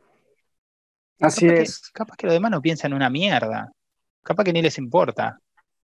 Así 1.19 1.47
es. 1.47 1.89
capaz 1.91 2.17
que 2.17 2.27
los 2.27 2.33
demás 2.33 2.51
no 2.51 2.61
piensan 2.61 2.93
una 2.93 3.09
mierda, 3.09 3.71
capaz 4.21 4.43
que 4.43 4.53
ni 4.53 4.61
les 4.61 4.77
importa, 4.77 5.39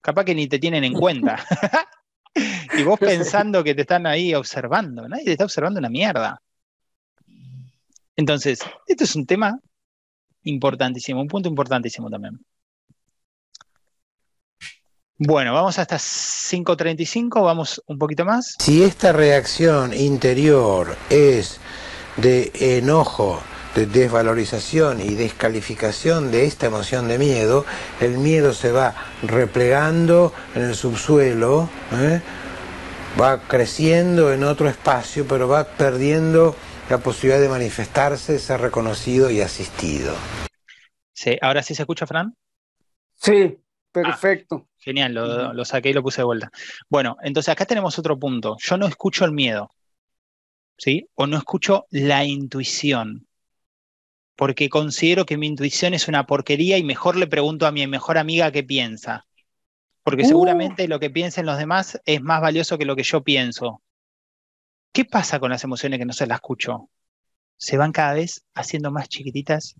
capaz 0.01 0.25
que 0.25 0.35
ni 0.35 0.47
te 0.49 0.59
tienen 0.59 0.85
en 0.85 0.93
cuenta. 0.93 1.45
y 2.77 2.83
vos 2.83 2.99
pensando 2.99 3.65
que 3.65 3.75
te 3.75 3.83
están 3.83 4.07
ahí 4.07 4.35
observando, 4.35 5.09
nadie 5.09 5.25
te 5.25 5.33
está 5.33 5.45
observando 5.45 5.79
una 5.79 5.89
mierda. 5.89 6.41
Entonces, 8.17 8.61
esto 8.87 9.05
es 9.05 9.17
un 9.17 9.27
tema 9.27 9.59
importantísimo, 10.45 11.21
un 11.21 11.29
punto 11.29 11.49
importantísimo 11.49 12.09
también. 12.09 12.39
Bueno, 15.17 15.55
vamos 15.55 15.79
hasta 15.79 15.97
5.35, 15.97 17.45
vamos 17.45 17.83
un 17.87 17.99
poquito 17.99 18.25
más. 18.25 18.57
Si 18.59 18.83
esta 18.83 19.13
reacción 19.13 19.95
interior 19.95 20.97
es 21.09 21.61
de 22.17 22.51
enojo, 22.55 23.41
de 23.77 23.87
desvalorización 23.87 25.01
y 25.01 25.15
descalificación 25.15 26.33
de 26.33 26.47
esta 26.47 26.67
emoción 26.67 27.07
de 27.07 27.19
miedo, 27.19 27.65
el 28.01 28.19
miedo 28.19 28.53
se 28.55 28.73
va 28.73 28.95
replegando 29.23 30.33
en 30.57 30.63
el 30.63 30.75
subsuelo, 30.75 31.69
¿eh? 31.93 32.21
va 33.21 33.41
creciendo 33.41 34.33
en 34.33 34.43
otro 34.43 34.69
espacio, 34.69 35.27
pero 35.27 35.49
va 35.49 35.65
perdiendo 35.65 36.57
la 36.89 36.99
posibilidad 36.99 37.41
de 37.41 37.49
manifestarse, 37.49 38.39
ser 38.39 38.61
reconocido 38.61 39.31
y 39.31 39.41
asistido. 39.41 40.15
Sí, 41.13 41.39
ahora 41.41 41.63
sí 41.63 41.75
se 41.75 41.83
escucha, 41.83 42.07
Fran. 42.07 42.37
Sí, 43.15 43.59
perfecto. 43.91 44.69
Genial, 44.79 45.15
lo, 45.15 45.65
saqué 45.65 45.91
y 45.91 45.93
lo 45.95 46.03
puse 46.03 46.21
de 46.21 46.27
vuelta. 46.27 46.51
Bueno, 46.89 47.17
entonces 47.23 47.51
acá 47.51 47.65
tenemos 47.65 47.99
otro 47.99 48.19
punto. 48.19 48.57
Yo 48.61 48.77
no 48.77 48.87
escucho 48.87 49.25
el 49.25 49.33
miedo, 49.33 49.71
¿sí? 50.77 51.09
O 51.15 51.27
no 51.27 51.39
escucho 51.39 51.87
la 51.91 52.25
intuición, 52.25 53.27
porque 54.37 54.69
considero 54.69 55.25
que 55.25 55.39
mi 55.39 55.47
intuición 55.47 55.95
es 55.95 56.09
una 56.09 56.27
porquería 56.27 56.77
y 56.77 56.83
mejor 56.83 57.17
le 57.17 57.27
pregunto 57.27 57.67
a 57.67 57.73
mi 57.73 57.87
mejor 57.87 58.19
amiga 58.19 58.53
qué 58.53 58.63
piensa. 58.63 59.25
Porque 60.03 60.25
uh. 60.25 60.29
seguramente 60.29 60.87
lo 60.87 61.01
que 61.01 61.09
piensen 61.09 61.47
los 61.47 61.57
demás 61.57 61.99
es 62.05 62.21
más 62.21 62.43
valioso 62.43 62.77
que 62.77 62.85
lo 62.85 62.97
que 62.97 63.05
yo 63.05 63.23
pienso. 63.23 63.81
¿Qué 64.95 65.05
pasa 65.05 65.41
con 65.41 65.51
las 65.51 65.65
emociones 65.65 65.99
que 65.99 66.05
no 66.05 66.13
se 66.13 66.25
las 66.25 66.37
escucho? 66.37 66.89
Se 67.57 67.77
van 67.77 67.91
cada 67.91 68.15
vez 68.15 68.45
haciendo 68.55 68.93
más 68.93 69.09
chiquititas 69.09 69.75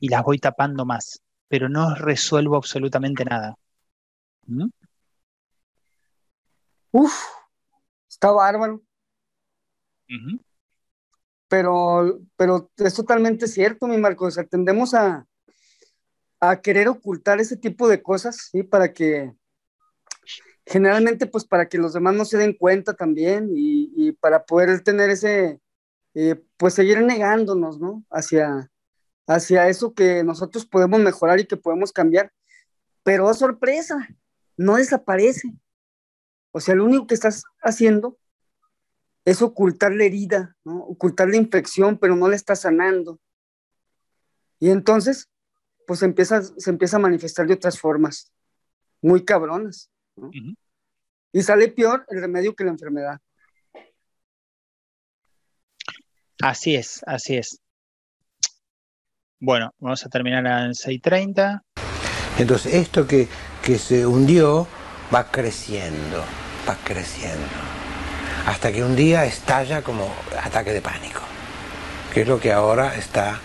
y 0.00 0.08
las 0.08 0.24
voy 0.24 0.40
tapando 0.40 0.84
más, 0.84 1.22
pero 1.46 1.68
no 1.68 1.94
resuelvo 1.94 2.56
absolutamente 2.56 3.24
nada. 3.24 3.54
Uf, 6.90 7.14
está 8.08 8.32
bárbaro. 8.32 8.82
Pero, 11.46 12.20
pero 12.34 12.72
es 12.76 12.94
totalmente 12.94 13.46
cierto, 13.46 13.86
mi 13.86 13.96
Marco. 13.96 14.26
O 14.26 14.30
sea, 14.32 14.42
tendemos 14.42 14.92
a, 14.94 15.24
a 16.40 16.60
querer 16.60 16.88
ocultar 16.88 17.38
ese 17.38 17.56
tipo 17.56 17.86
de 17.86 18.02
cosas, 18.02 18.48
¿sí? 18.50 18.64
Para 18.64 18.92
que, 18.92 19.36
generalmente, 20.66 21.26
pues 21.26 21.44
para 21.44 21.68
que 21.68 21.78
los 21.78 21.92
demás 21.92 22.14
no 22.14 22.24
se 22.24 22.38
den 22.38 22.54
cuenta 22.54 22.94
también 22.94 23.50
y, 23.54 24.12
para 24.12 24.44
poder 24.44 24.82
tener 24.82 25.10
ese, 25.10 25.60
eh, 26.14 26.42
pues 26.56 26.74
seguir 26.74 27.02
negándonos, 27.02 27.78
¿no? 27.78 28.04
Hacia, 28.10 28.70
hacia 29.26 29.68
eso 29.68 29.94
que 29.94 30.24
nosotros 30.24 30.66
podemos 30.66 31.00
mejorar 31.00 31.40
y 31.40 31.46
que 31.46 31.56
podemos 31.56 31.92
cambiar. 31.92 32.32
Pero 33.02 33.26
oh, 33.26 33.34
sorpresa, 33.34 34.08
no 34.56 34.76
desaparece. 34.76 35.52
O 36.52 36.60
sea, 36.60 36.74
lo 36.74 36.84
único 36.84 37.06
que 37.06 37.14
estás 37.14 37.44
haciendo 37.62 38.18
es 39.24 39.42
ocultar 39.42 39.92
la 39.92 40.04
herida, 40.04 40.56
¿no? 40.64 40.78
ocultar 40.84 41.28
la 41.28 41.36
infección, 41.36 41.98
pero 41.98 42.14
no 42.14 42.28
la 42.28 42.36
estás 42.36 42.60
sanando. 42.60 43.18
Y 44.58 44.70
entonces, 44.70 45.30
pues 45.86 46.02
empieza, 46.02 46.42
se 46.42 46.70
empieza 46.70 46.96
a 46.96 47.00
manifestar 47.00 47.46
de 47.46 47.54
otras 47.54 47.78
formas, 47.78 48.32
muy 49.02 49.24
cabronas. 49.24 49.90
Y 51.32 51.42
sale 51.42 51.68
peor 51.68 52.04
el 52.08 52.20
remedio 52.20 52.54
que 52.54 52.64
la 52.64 52.70
enfermedad. 52.70 53.18
Así 56.42 56.76
es, 56.76 57.02
así 57.06 57.36
es. 57.36 57.60
Bueno, 59.40 59.74
vamos 59.78 60.04
a 60.04 60.08
terminar 60.08 60.46
en 60.46 60.72
6.30. 60.72 61.62
Entonces, 62.38 62.74
esto 62.74 63.06
que, 63.06 63.28
que 63.62 63.78
se 63.78 64.06
hundió 64.06 64.66
va 65.14 65.30
creciendo, 65.30 66.24
va 66.68 66.76
creciendo, 66.84 67.46
hasta 68.46 68.72
que 68.72 68.82
un 68.82 68.96
día 68.96 69.24
estalla 69.24 69.82
como 69.82 70.12
ataque 70.42 70.72
de 70.72 70.80
pánico, 70.80 71.20
que 72.12 72.22
es 72.22 72.28
lo 72.28 72.40
que 72.40 72.52
ahora 72.52 72.96
está 72.96 73.38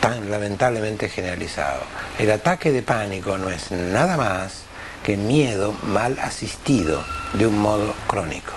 tan 0.00 0.30
lamentablemente 0.30 1.08
generalizado. 1.08 1.82
El 2.20 2.30
ataque 2.30 2.70
de 2.70 2.82
pánico 2.82 3.38
no 3.38 3.48
es 3.48 3.70
nada 3.70 4.18
más 4.18 4.64
que 5.02 5.16
miedo 5.16 5.72
mal 5.84 6.18
asistido 6.18 7.02
de 7.32 7.46
un 7.46 7.58
modo 7.58 7.94
crónico, 8.06 8.52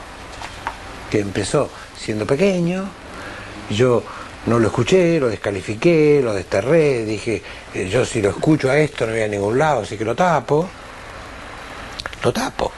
que 1.10 1.22
empezó 1.22 1.72
siendo 1.96 2.28
pequeño, 2.28 2.90
yo 3.70 4.04
no 4.48 4.60
lo 4.60 4.68
escuché, 4.68 5.18
lo 5.18 5.30
descalifiqué, 5.30 6.20
lo 6.22 6.34
desterré, 6.34 7.06
dije, 7.06 7.42
eh, 7.74 7.88
yo 7.88 8.04
si 8.04 8.22
lo 8.22 8.32
escucho 8.32 8.70
a 8.70 8.78
esto 8.78 9.06
no 9.06 9.14
voy 9.14 9.22
a 9.22 9.30
ningún 9.30 9.58
lado, 9.58 9.84
así 9.84 9.98
que 9.98 10.04
lo 10.04 10.14
tapo, 10.14 10.68
lo 12.22 12.34
tapo, 12.34 12.70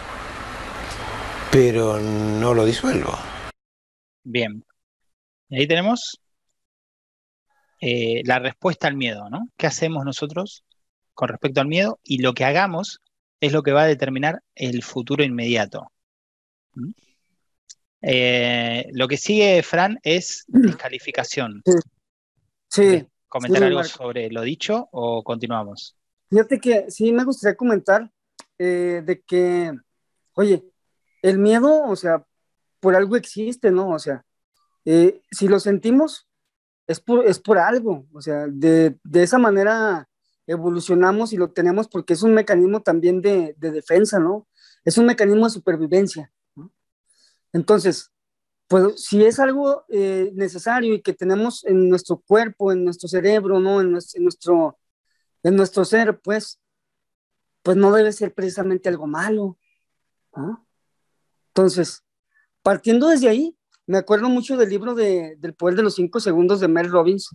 pero 1.52 2.00
no 2.00 2.54
lo 2.54 2.64
disuelvo. 2.64 3.18
Bien, 4.24 4.64
ahí 5.50 5.66
tenemos 5.66 6.22
eh, 7.82 8.22
la 8.24 8.38
respuesta 8.38 8.88
al 8.88 8.96
miedo, 8.96 9.32
¿no? 9.32 9.50
¿Qué 9.58 9.66
hacemos 9.66 10.06
nosotros 10.06 10.64
con 11.16 11.30
respecto 11.30 11.62
al 11.62 11.68
miedo? 11.68 12.00
Y 12.04 12.20
lo 12.20 12.34
que 12.34 12.46
hagamos 12.46 13.02
es 13.40 13.52
lo 13.52 13.64
que 13.64 13.72
va 13.72 13.84
a 13.84 13.88
determinar 13.88 14.44
el 14.54 14.84
futuro 14.84 15.24
inmediato. 15.24 15.92
¿Mm? 16.76 16.92
Eh, 18.02 18.88
lo 18.92 19.08
que 19.08 19.18
sigue, 19.18 19.64
Fran, 19.64 20.00
es 20.04 20.46
descalificación. 20.48 21.64
Sí. 22.70 23.08
¿Comentar 23.28 23.64
algo 23.64 23.84
sobre 23.84 24.30
lo 24.30 24.44
dicho 24.44 24.88
o 24.92 25.24
continuamos? 25.24 25.98
Fíjate 26.30 26.60
que 26.60 26.92
sí 26.92 27.12
me 27.12 27.24
gustaría 27.24 27.58
comentar 27.58 28.10
eh, 28.58 29.02
de 29.04 29.22
que, 29.22 29.74
oye, 30.34 30.64
el 31.22 31.40
miedo, 31.40 31.84
o 31.84 31.96
sea, 31.96 32.24
por 32.80 32.96
algo 32.96 33.16
existe, 33.16 33.72
¿no? 33.72 33.90
O 33.90 34.00
sea, 34.00 34.24
eh, 34.86 35.22
si 35.32 35.48
lo 35.48 35.60
sentimos, 35.60 36.28
es 36.88 37.00
por, 37.00 37.26
es 37.26 37.40
por 37.40 37.58
algo, 37.58 38.06
o 38.14 38.22
sea, 38.22 38.46
de, 38.48 38.98
esa 39.14 39.40
manera 39.40 40.08
evolucionamos 40.48 41.34
y 41.34 41.38
lo 41.38 41.52
tenemos 41.52 41.88
porque 41.88 42.14
es 42.14 42.24
un 42.24 42.34
mecanismo 42.34 42.82
también 42.82 43.22
de, 43.22 43.56
de 43.58 43.72
defensa, 43.72 44.20
¿no? 44.20 44.48
Es 44.84 44.98
un 44.98 45.06
mecanismo 45.06 45.46
de 45.46 45.52
supervivencia. 45.52 46.32
Entonces, 47.54 48.12
pues 48.68 49.04
si 49.04 49.24
es 49.24 49.40
algo 49.40 49.86
eh, 49.90 50.32
necesario 50.34 50.94
y 50.94 51.02
que 51.02 51.14
tenemos 51.14 51.64
en 51.66 51.90
nuestro 51.90 52.18
cuerpo, 52.18 52.72
en 52.72 52.84
nuestro 52.84 53.08
cerebro, 53.08 53.60
¿no? 53.60 53.82
En, 53.82 53.92
nuestro, 53.92 54.78
en 55.44 55.56
nuestro 55.56 55.86
ser, 55.86 56.20
pues, 56.20 56.60
pues 57.62 57.78
no 57.78 57.92
debe 57.92 58.12
ser 58.12 58.34
precisamente 58.34 58.90
algo 58.90 59.08
malo. 59.08 59.58
Entonces, 61.50 62.04
partiendo 62.64 63.08
desde 63.08 63.30
ahí, 63.30 63.56
me 63.88 64.00
acuerdo 64.00 64.30
mucho 64.30 64.58
del 64.58 64.70
libro 64.70 64.96
de, 64.96 65.36
del 65.38 65.54
poder 65.54 65.76
de 65.76 65.84
los 65.84 65.96
cinco 65.96 66.20
segundos 66.20 66.60
de 66.60 66.68
Mel 66.68 66.92
Robbins, 66.92 67.30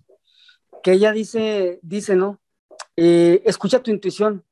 que 0.83 0.93
ella 0.93 1.13
dice, 1.13 1.79
dice, 1.81 2.15
¿no? 2.15 2.40
Eh, 3.03 3.41
escucha 3.45 3.81
tu 3.81 3.89
intuición. 3.89 4.45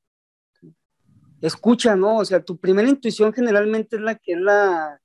Escucha, 1.40 1.96
¿no? 1.96 2.18
O 2.18 2.26
sea, 2.26 2.44
tu 2.44 2.58
primera 2.58 2.90
intuición 2.90 3.32
generalmente 3.32 3.98
es 3.98 4.02
la 4.02 4.16
que 4.16 4.32
es 4.32 4.40
la, 4.40 5.00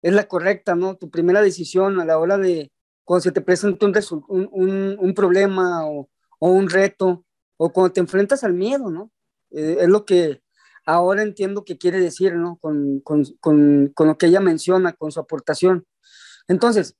es 0.00 0.12
la 0.12 0.28
correcta, 0.28 0.76
¿no? 0.76 0.94
Tu 0.94 1.10
primera 1.10 1.42
decisión 1.42 1.98
a 1.98 2.04
la 2.04 2.20
hora 2.20 2.38
de, 2.38 2.70
cuando 3.02 3.22
se 3.22 3.32
te 3.32 3.40
presenta 3.40 3.84
un, 3.84 4.48
un, 4.52 4.96
un 5.00 5.14
problema 5.14 5.84
o, 5.88 6.08
o, 6.38 6.50
un 6.52 6.70
reto, 6.70 7.24
o 7.56 7.72
cuando 7.72 7.92
te 7.92 7.98
enfrentas 7.98 8.44
al 8.44 8.54
miedo, 8.54 8.92
¿no? 8.92 9.10
Eh, 9.50 9.78
es 9.80 9.88
lo 9.88 10.04
que 10.04 10.40
ahora 10.86 11.22
entiendo 11.22 11.64
que 11.64 11.78
quiere 11.78 11.98
decir, 11.98 12.36
¿no? 12.36 12.58
Con, 12.58 13.00
con, 13.00 13.24
con, 13.40 13.88
con 13.92 14.06
lo 14.06 14.16
que 14.16 14.26
ella 14.26 14.38
menciona, 14.38 14.92
con 14.92 15.10
su 15.10 15.18
aportación. 15.18 15.84
Entonces, 16.46 16.96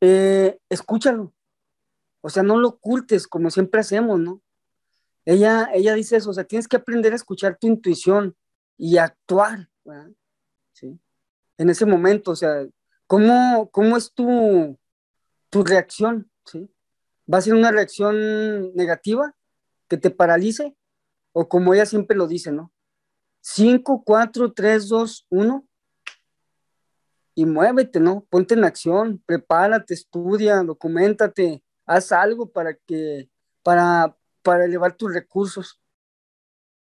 eh, 0.00 0.58
escúchalo. 0.70 1.34
O 2.22 2.30
sea, 2.30 2.42
no 2.42 2.56
lo 2.56 2.68
ocultes 2.68 3.28
como 3.28 3.50
siempre 3.50 3.80
hacemos, 3.80 4.18
¿no? 4.18 4.40
Ella, 5.28 5.68
ella 5.74 5.92
dice 5.92 6.16
eso, 6.16 6.30
o 6.30 6.32
sea, 6.32 6.44
tienes 6.44 6.66
que 6.66 6.78
aprender 6.78 7.12
a 7.12 7.16
escuchar 7.16 7.58
tu 7.58 7.66
intuición 7.66 8.34
y 8.78 8.96
actuar. 8.96 9.68
En 11.58 11.68
ese 11.68 11.84
momento, 11.84 12.30
o 12.30 12.36
sea, 12.36 12.66
¿cómo, 13.06 13.68
cómo 13.70 13.98
es 13.98 14.10
tu, 14.14 14.78
tu 15.50 15.64
reacción? 15.64 16.30
¿Va 17.30 17.36
a 17.36 17.42
ser 17.42 17.52
una 17.52 17.70
reacción 17.70 18.74
negativa 18.74 19.36
que 19.86 19.98
te 19.98 20.08
paralice? 20.08 20.74
O 21.32 21.46
como 21.46 21.74
ella 21.74 21.84
siempre 21.84 22.16
lo 22.16 22.26
dice, 22.26 22.50
¿no? 22.50 22.72
5, 23.42 24.04
4, 24.06 24.54
3, 24.54 24.88
2, 24.88 25.26
1 25.28 25.68
y 27.34 27.44
muévete, 27.44 28.00
¿no? 28.00 28.24
Ponte 28.30 28.54
en 28.54 28.64
acción, 28.64 29.22
prepárate, 29.26 29.92
estudia, 29.92 30.62
documentate, 30.62 31.62
haz 31.84 32.12
algo 32.12 32.50
para 32.50 32.72
que, 32.72 33.28
para, 33.62 34.16
para 34.42 34.64
elevar 34.64 34.96
tus 34.96 35.12
recursos. 35.12 35.80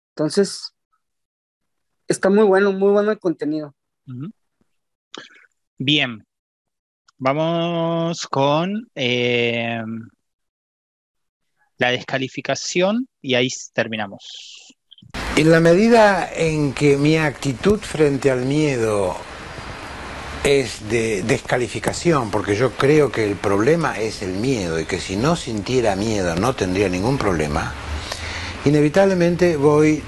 Entonces, 0.09 0.73
está 2.07 2.29
muy 2.29 2.43
bueno, 2.43 2.71
muy 2.71 2.91
bueno 2.91 3.11
el 3.11 3.19
contenido. 3.19 3.75
Bien, 5.77 6.25
vamos 7.17 8.27
con 8.27 8.89
eh, 8.95 9.81
la 11.77 11.89
descalificación 11.89 13.07
y 13.21 13.35
ahí 13.35 13.49
terminamos. 13.73 14.75
En 15.35 15.51
la 15.51 15.59
medida 15.59 16.31
en 16.33 16.73
que 16.73 16.97
mi 16.97 17.17
actitud 17.17 17.79
frente 17.79 18.31
al 18.31 18.45
miedo 18.45 19.17
es 20.45 20.87
de 20.91 21.23
descalificación, 21.23 22.29
porque 22.29 22.55
yo 22.55 22.69
creo 22.73 23.11
que 23.11 23.25
el 23.25 23.35
problema 23.35 23.99
es 23.99 24.21
el 24.21 24.33
miedo 24.33 24.79
y 24.79 24.85
que 24.85 24.99
si 24.99 25.15
no 25.15 25.35
sintiera 25.35 25.95
miedo 25.95 26.35
no 26.35 26.53
tendría 26.53 26.87
ningún 26.87 27.17
problema, 27.17 27.73
inevitablemente 28.63 29.57
voy 29.57 30.03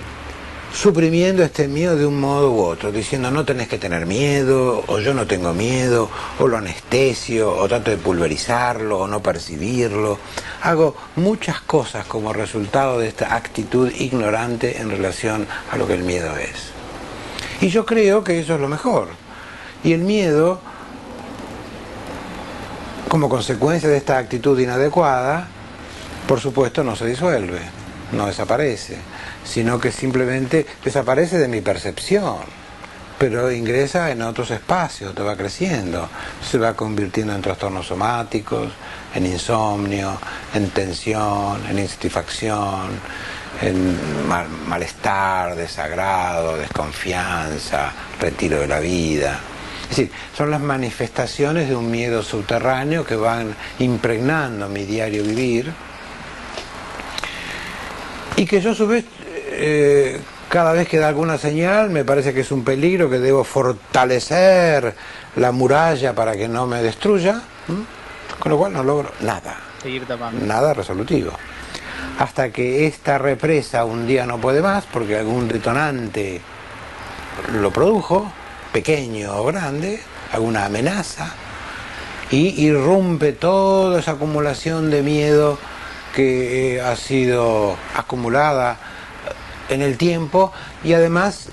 suprimiendo 0.71 1.41
este 1.41 1.67
miedo 1.67 1.95
de 1.95 2.05
un 2.05 2.19
modo 2.19 2.51
u 2.51 2.61
otro, 2.61 2.91
diciendo 2.91 3.31
no 3.31 3.45
tenés 3.45 3.67
que 3.67 3.79
tener 3.79 4.05
miedo, 4.05 4.83
o 4.85 4.99
yo 4.99 5.15
no 5.15 5.25
tengo 5.25 5.55
miedo, 5.55 6.07
o 6.37 6.47
lo 6.47 6.57
anestesio, 6.57 7.57
o 7.57 7.67
trato 7.67 7.89
de 7.89 7.97
pulverizarlo, 7.97 8.99
o 8.99 9.07
no 9.07 9.23
percibirlo. 9.23 10.19
Hago 10.61 10.95
muchas 11.15 11.61
cosas 11.61 12.05
como 12.05 12.31
resultado 12.31 12.99
de 12.99 13.07
esta 13.07 13.35
actitud 13.35 13.91
ignorante 13.91 14.79
en 14.79 14.91
relación 14.91 15.47
a 15.71 15.77
lo 15.77 15.87
que 15.87 15.95
el 15.95 16.03
miedo 16.03 16.37
es. 16.37 16.73
Y 17.59 17.69
yo 17.69 17.87
creo 17.87 18.23
que 18.23 18.39
eso 18.39 18.53
es 18.53 18.61
lo 18.61 18.67
mejor 18.67 19.26
y 19.83 19.93
el 19.93 20.01
miedo, 20.01 20.59
como 23.09 23.29
consecuencia 23.29 23.89
de 23.89 23.97
esta 23.97 24.17
actitud 24.17 24.59
inadecuada, 24.59 25.47
por 26.27 26.39
supuesto 26.39 26.83
no 26.83 26.95
se 26.95 27.05
disuelve, 27.05 27.61
no 28.11 28.27
desaparece, 28.27 28.97
sino 29.45 29.79
que 29.79 29.91
simplemente 29.91 30.65
desaparece 30.83 31.37
de 31.37 31.47
mi 31.47 31.61
percepción, 31.61 32.37
pero 33.17 33.51
ingresa 33.51 34.11
en 34.11 34.21
otros 34.21 34.51
espacios, 34.51 35.15
te 35.15 35.23
va 35.23 35.35
creciendo, 35.35 36.09
se 36.41 36.57
va 36.57 36.73
convirtiendo 36.73 37.33
en 37.33 37.41
trastornos 37.41 37.87
somáticos, 37.87 38.71
en 39.15 39.25
insomnio, 39.25 40.17
en 40.53 40.69
tensión, 40.69 41.65
en 41.69 41.79
insatisfacción, 41.79 42.99
en 43.61 43.97
malestar, 44.67 45.55
desagrado, 45.55 46.57
desconfianza, 46.57 47.91
retiro 48.19 48.59
de 48.59 48.67
la 48.67 48.79
vida. 48.79 49.39
Es 49.89 49.97
decir, 49.97 50.11
son 50.35 50.51
las 50.51 50.61
manifestaciones 50.61 51.69
de 51.69 51.75
un 51.75 51.89
miedo 51.89 52.21
subterráneo 52.21 53.05
que 53.05 53.15
van 53.15 53.55
impregnando 53.79 54.67
mi 54.67 54.83
diario 54.83 55.23
vivir 55.23 55.71
y 58.35 58.45
que 58.45 58.61
yo 58.61 58.71
a 58.71 58.75
su 58.75 58.85
vez 58.85 59.05
eh, 59.51 60.19
cada 60.49 60.73
vez 60.73 60.87
que 60.87 60.97
da 60.97 61.07
alguna 61.07 61.37
señal 61.37 61.89
me 61.89 62.05
parece 62.05 62.33
que 62.33 62.41
es 62.41 62.51
un 62.51 62.63
peligro 62.63 63.09
que 63.09 63.19
debo 63.19 63.43
fortalecer 63.43 64.95
la 65.35 65.51
muralla 65.51 66.13
para 66.13 66.35
que 66.35 66.47
no 66.47 66.67
me 66.67 66.81
destruya, 66.81 67.41
con 68.39 68.51
lo 68.51 68.57
cual 68.57 68.73
no 68.73 68.83
logro 68.83 69.11
nada, 69.21 69.57
nada 70.45 70.73
resolutivo. 70.73 71.31
Hasta 72.19 72.51
que 72.51 72.87
esta 72.87 73.17
represa 73.17 73.85
un 73.85 74.07
día 74.07 74.25
no 74.25 74.39
puede 74.39 74.61
más 74.61 74.85
porque 74.85 75.17
algún 75.17 75.47
detonante 75.47 76.41
lo 77.53 77.71
produjo, 77.71 78.31
pequeño 78.71 79.35
o 79.37 79.45
grande, 79.45 79.99
alguna 80.31 80.65
amenaza, 80.65 81.33
y 82.29 82.65
irrumpe 82.65 83.33
toda 83.33 83.99
esa 83.99 84.11
acumulación 84.11 84.91
de 84.91 85.01
miedo 85.01 85.57
que 86.13 86.75
eh, 86.75 86.81
ha 86.81 86.95
sido 86.95 87.77
acumulada 87.95 88.77
en 89.69 89.81
el 89.81 89.97
tiempo 89.97 90.51
y 90.83 90.93
además 90.93 91.49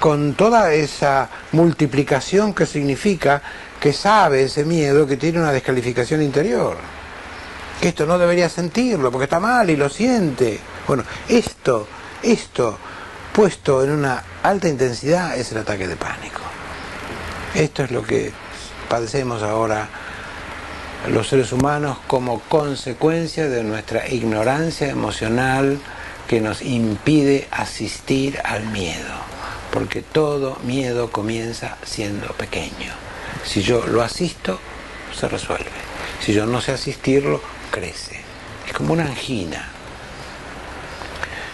con 0.00 0.34
toda 0.34 0.72
esa 0.72 1.28
multiplicación 1.52 2.54
que 2.54 2.66
significa 2.66 3.42
que 3.80 3.92
sabe 3.92 4.44
ese 4.44 4.64
miedo 4.64 5.06
que 5.06 5.16
tiene 5.16 5.38
una 5.38 5.52
descalificación 5.52 6.22
interior. 6.22 6.76
Que 7.80 7.88
esto 7.88 8.06
no 8.06 8.18
debería 8.18 8.48
sentirlo 8.48 9.10
porque 9.10 9.24
está 9.24 9.40
mal 9.40 9.70
y 9.70 9.76
lo 9.76 9.88
siente. 9.88 10.58
Bueno, 10.86 11.04
esto, 11.28 11.86
esto 12.22 12.78
puesto 13.32 13.84
en 13.84 13.90
una 13.90 14.22
alta 14.42 14.68
intensidad 14.68 15.36
es 15.36 15.52
el 15.52 15.58
ataque 15.58 15.86
de 15.86 15.96
pánico. 15.96 16.47
Esto 17.54 17.84
es 17.84 17.90
lo 17.90 18.02
que 18.02 18.32
padecemos 18.88 19.42
ahora 19.42 19.88
los 21.08 21.28
seres 21.28 21.52
humanos 21.52 21.96
como 22.06 22.40
consecuencia 22.40 23.48
de 23.48 23.62
nuestra 23.62 24.08
ignorancia 24.08 24.88
emocional 24.88 25.78
que 26.26 26.40
nos 26.40 26.60
impide 26.60 27.48
asistir 27.50 28.38
al 28.44 28.66
miedo, 28.66 29.14
porque 29.72 30.02
todo 30.02 30.58
miedo 30.64 31.10
comienza 31.10 31.78
siendo 31.84 32.26
pequeño. 32.34 32.92
Si 33.44 33.62
yo 33.62 33.86
lo 33.86 34.02
asisto, 34.02 34.58
se 35.18 35.28
resuelve. 35.28 35.70
Si 36.20 36.34
yo 36.34 36.44
no 36.44 36.60
sé 36.60 36.72
asistirlo, 36.72 37.40
crece. 37.70 38.20
Es 38.66 38.74
como 38.74 38.92
una 38.92 39.04
angina. 39.04 39.68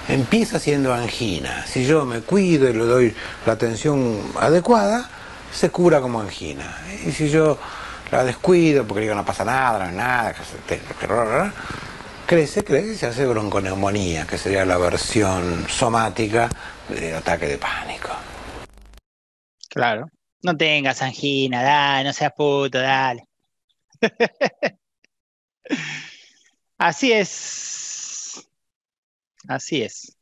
Empieza 0.09 0.59
siendo 0.59 0.93
angina. 0.93 1.65
Si 1.67 1.87
yo 1.87 2.05
me 2.05 2.21
cuido 2.21 2.69
y 2.69 2.73
le 2.73 2.85
doy 2.85 3.15
la 3.47 3.53
atención 3.53 4.21
adecuada, 4.41 5.09
se 5.55 5.71
cura 5.71 6.01
como 6.01 6.21
angina. 6.21 6.83
Y 7.07 7.13
si 7.13 7.31
yo 7.31 7.59
la 8.11 8.25
descuido 8.25 8.87
porque 8.87 9.03
digo 9.03 9.15
no 9.15 9.25
pasa 9.25 9.45
nada, 9.45 9.79
no 9.79 9.85
es 9.87 9.95
nada, 9.95 10.35
crece, 12.27 12.65
crece 12.65 12.93
y 12.93 12.97
se 12.97 13.07
hace 13.07 13.27
bronconeumonía, 13.27 14.27
que 14.27 14.37
sería 14.37 14.65
la 14.65 14.77
versión 14.79 15.67
somática 15.69 16.49
del 16.89 17.15
ataque 17.15 17.47
de 17.47 17.59
pánico. 17.59 18.11
Claro. 19.71 20.07
No 20.43 20.57
tengas 20.57 21.01
angina, 21.01 21.63
dale, 21.63 22.05
no 22.05 22.13
seas 22.13 22.33
puto, 22.37 22.79
dale. 22.79 23.27
Así 26.77 27.13
es. 27.13 28.47
Así 29.49 29.83
es. 29.83 30.15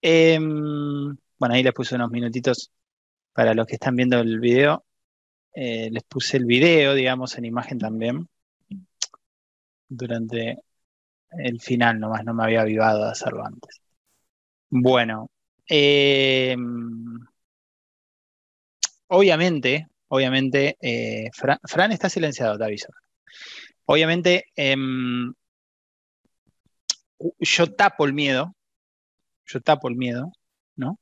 Em, 0.00 1.16
bueno, 1.38 1.54
ahí 1.54 1.62
les 1.62 1.74
puse 1.74 1.94
unos 1.96 2.10
minutitos 2.10 2.70
para 3.32 3.54
los 3.54 3.66
que 3.66 3.74
están 3.74 3.96
viendo 3.96 4.20
el 4.20 4.40
video, 4.40 4.84
eh, 5.54 5.90
les 5.90 6.02
puse 6.04 6.36
el 6.36 6.44
video, 6.46 6.94
digamos, 6.94 7.36
en 7.38 7.44
imagen 7.44 7.78
también, 7.78 8.28
durante 9.88 10.58
el 11.30 11.60
final 11.60 12.00
nomás, 12.00 12.24
no 12.24 12.34
me 12.34 12.44
había 12.44 12.62
avivado 12.62 13.04
de 13.04 13.10
hacerlo 13.10 13.44
antes. 13.44 13.80
Bueno, 14.70 15.30
eh, 15.68 16.56
obviamente, 19.08 19.88
obviamente, 20.08 20.76
eh, 20.80 21.30
Fran, 21.32 21.92
está 21.92 22.08
silenciado, 22.08 22.58
te 22.58 22.64
aviso. 22.64 22.88
Obviamente, 23.86 24.46
em, 24.56 25.32
yo 27.38 27.74
tapo 27.74 28.04
el 28.04 28.12
miedo, 28.12 28.54
yo 29.46 29.60
tapo 29.60 29.88
el 29.88 29.96
miedo, 29.96 30.32
¿no? 30.76 30.98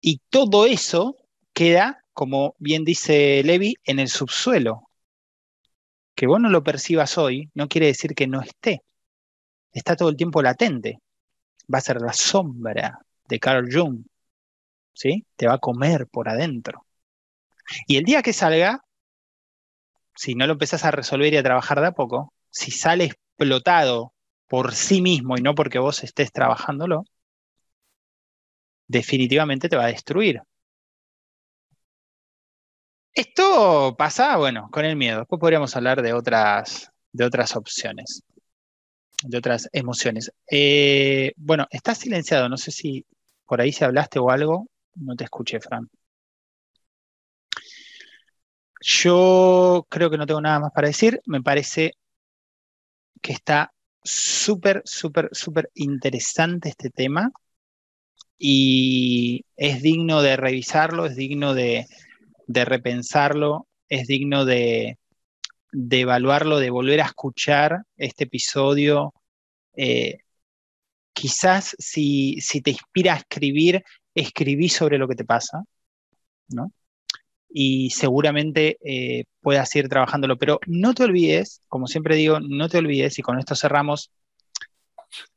Y 0.00 0.20
todo 0.30 0.66
eso 0.66 1.16
queda, 1.52 2.04
como 2.12 2.54
bien 2.58 2.84
dice 2.84 3.42
Levi, 3.44 3.76
en 3.84 3.98
el 3.98 4.08
subsuelo. 4.08 4.88
Que 6.14 6.26
vos 6.26 6.40
no 6.40 6.48
lo 6.48 6.62
percibas 6.62 7.18
hoy 7.18 7.50
no 7.54 7.68
quiere 7.68 7.86
decir 7.86 8.14
que 8.14 8.26
no 8.26 8.40
esté. 8.40 8.82
Está 9.72 9.96
todo 9.96 10.08
el 10.08 10.16
tiempo 10.16 10.42
latente. 10.42 11.00
Va 11.72 11.78
a 11.78 11.82
ser 11.82 12.00
la 12.00 12.12
sombra 12.12 12.98
de 13.28 13.38
Carl 13.38 13.68
Jung. 13.72 14.04
¿Sí? 14.92 15.24
Te 15.36 15.46
va 15.46 15.54
a 15.54 15.58
comer 15.58 16.06
por 16.08 16.28
adentro. 16.28 16.86
Y 17.86 17.96
el 17.96 18.04
día 18.04 18.22
que 18.22 18.32
salga, 18.32 18.84
si 20.14 20.34
no 20.34 20.46
lo 20.46 20.54
empezás 20.54 20.84
a 20.84 20.90
resolver 20.90 21.32
y 21.32 21.36
a 21.36 21.42
trabajar 21.42 21.80
de 21.80 21.88
a 21.88 21.92
poco, 21.92 22.32
si 22.50 22.70
sale 22.70 23.04
explotado 23.04 24.12
por 24.48 24.74
sí 24.74 25.00
mismo 25.00 25.36
y 25.38 25.42
no 25.42 25.54
porque 25.54 25.78
vos 25.78 26.02
estés 26.02 26.32
trabajándolo, 26.32 27.04
definitivamente 28.90 29.68
te 29.68 29.76
va 29.76 29.84
a 29.84 29.86
destruir. 29.88 30.42
Esto 33.14 33.94
pasa, 33.96 34.36
bueno, 34.36 34.68
con 34.72 34.84
el 34.84 34.96
miedo. 34.96 35.18
Después 35.20 35.40
podríamos 35.40 35.76
hablar 35.76 36.02
de 36.02 36.12
otras, 36.12 36.90
de 37.12 37.24
otras 37.24 37.56
opciones, 37.56 38.22
de 39.24 39.38
otras 39.38 39.68
emociones. 39.72 40.32
Eh, 40.50 41.32
bueno, 41.36 41.66
estás 41.70 41.98
silenciado. 41.98 42.48
No 42.48 42.56
sé 42.56 42.70
si 42.72 43.06
por 43.46 43.60
ahí 43.60 43.72
si 43.72 43.84
hablaste 43.84 44.18
o 44.18 44.30
algo. 44.30 44.66
No 44.96 45.14
te 45.16 45.24
escuché, 45.24 45.60
Fran. 45.60 45.88
Yo 48.80 49.86
creo 49.88 50.10
que 50.10 50.18
no 50.18 50.26
tengo 50.26 50.40
nada 50.40 50.60
más 50.60 50.72
para 50.72 50.88
decir. 50.88 51.20
Me 51.26 51.42
parece 51.42 51.92
que 53.20 53.32
está 53.32 53.72
súper, 54.02 54.82
súper, 54.84 55.28
súper 55.32 55.70
interesante 55.74 56.70
este 56.70 56.90
tema 56.90 57.30
y 58.42 59.44
es 59.54 59.82
digno 59.82 60.22
de 60.22 60.34
revisarlo, 60.34 61.04
es 61.04 61.14
digno 61.14 61.52
de, 61.52 61.86
repensarlo, 62.48 63.68
es 63.86 64.06
digno 64.06 64.46
de, 64.46 64.96
evaluarlo, 65.72 66.58
de 66.58 66.70
volver 66.70 67.02
a 67.02 67.06
escuchar 67.06 67.82
este 67.98 68.24
episodio. 68.24 69.12
Eh, 69.76 70.20
quizás 71.12 71.76
si, 71.78 72.38
te 72.64 72.70
inspira 72.70 73.12
a 73.12 73.18
escribir, 73.18 73.84
escribí 74.14 74.70
sobre 74.70 74.96
lo 74.96 75.06
que 75.06 75.16
te 75.16 75.26
pasa, 75.26 75.62
¿no? 76.48 76.72
Y 77.50 77.90
seguramente 77.90 78.78
eh, 78.82 79.24
puedas 79.42 79.74
ir 79.76 79.90
trabajándolo, 79.90 80.38
pero 80.38 80.60
no 80.66 80.94
te 80.94 81.04
olvides, 81.04 81.60
como 81.68 81.86
siempre 81.86 82.16
digo, 82.16 82.40
no 82.40 82.70
te 82.70 82.78
olvides, 82.78 83.18
y 83.18 83.22
con 83.22 83.38
esto 83.38 83.54
cerramos, 83.54 84.10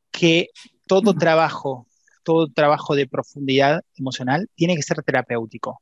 que 0.10 0.52
todo 0.88 1.14
trabajo 1.14 1.86
todo 2.24 2.48
trabajo 2.48 2.96
de 2.96 3.08
profundidad 3.08 3.82
emocional 3.96 4.50
tiene 4.56 4.76
que 4.76 4.82
ser 4.84 5.02
terapéutico. 5.04 5.82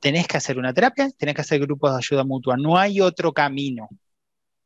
Tenés 0.00 0.26
que 0.26 0.36
hacer 0.38 0.58
una 0.58 0.72
terapia, 0.72 1.10
tenés 1.18 1.34
que 1.34 1.42
hacer 1.42 1.60
grupos 1.60 1.92
de 1.92 1.98
ayuda 1.98 2.24
mutua. 2.24 2.56
No 2.56 2.78
hay 2.78 3.00
otro 3.00 3.32
camino. 3.32 3.88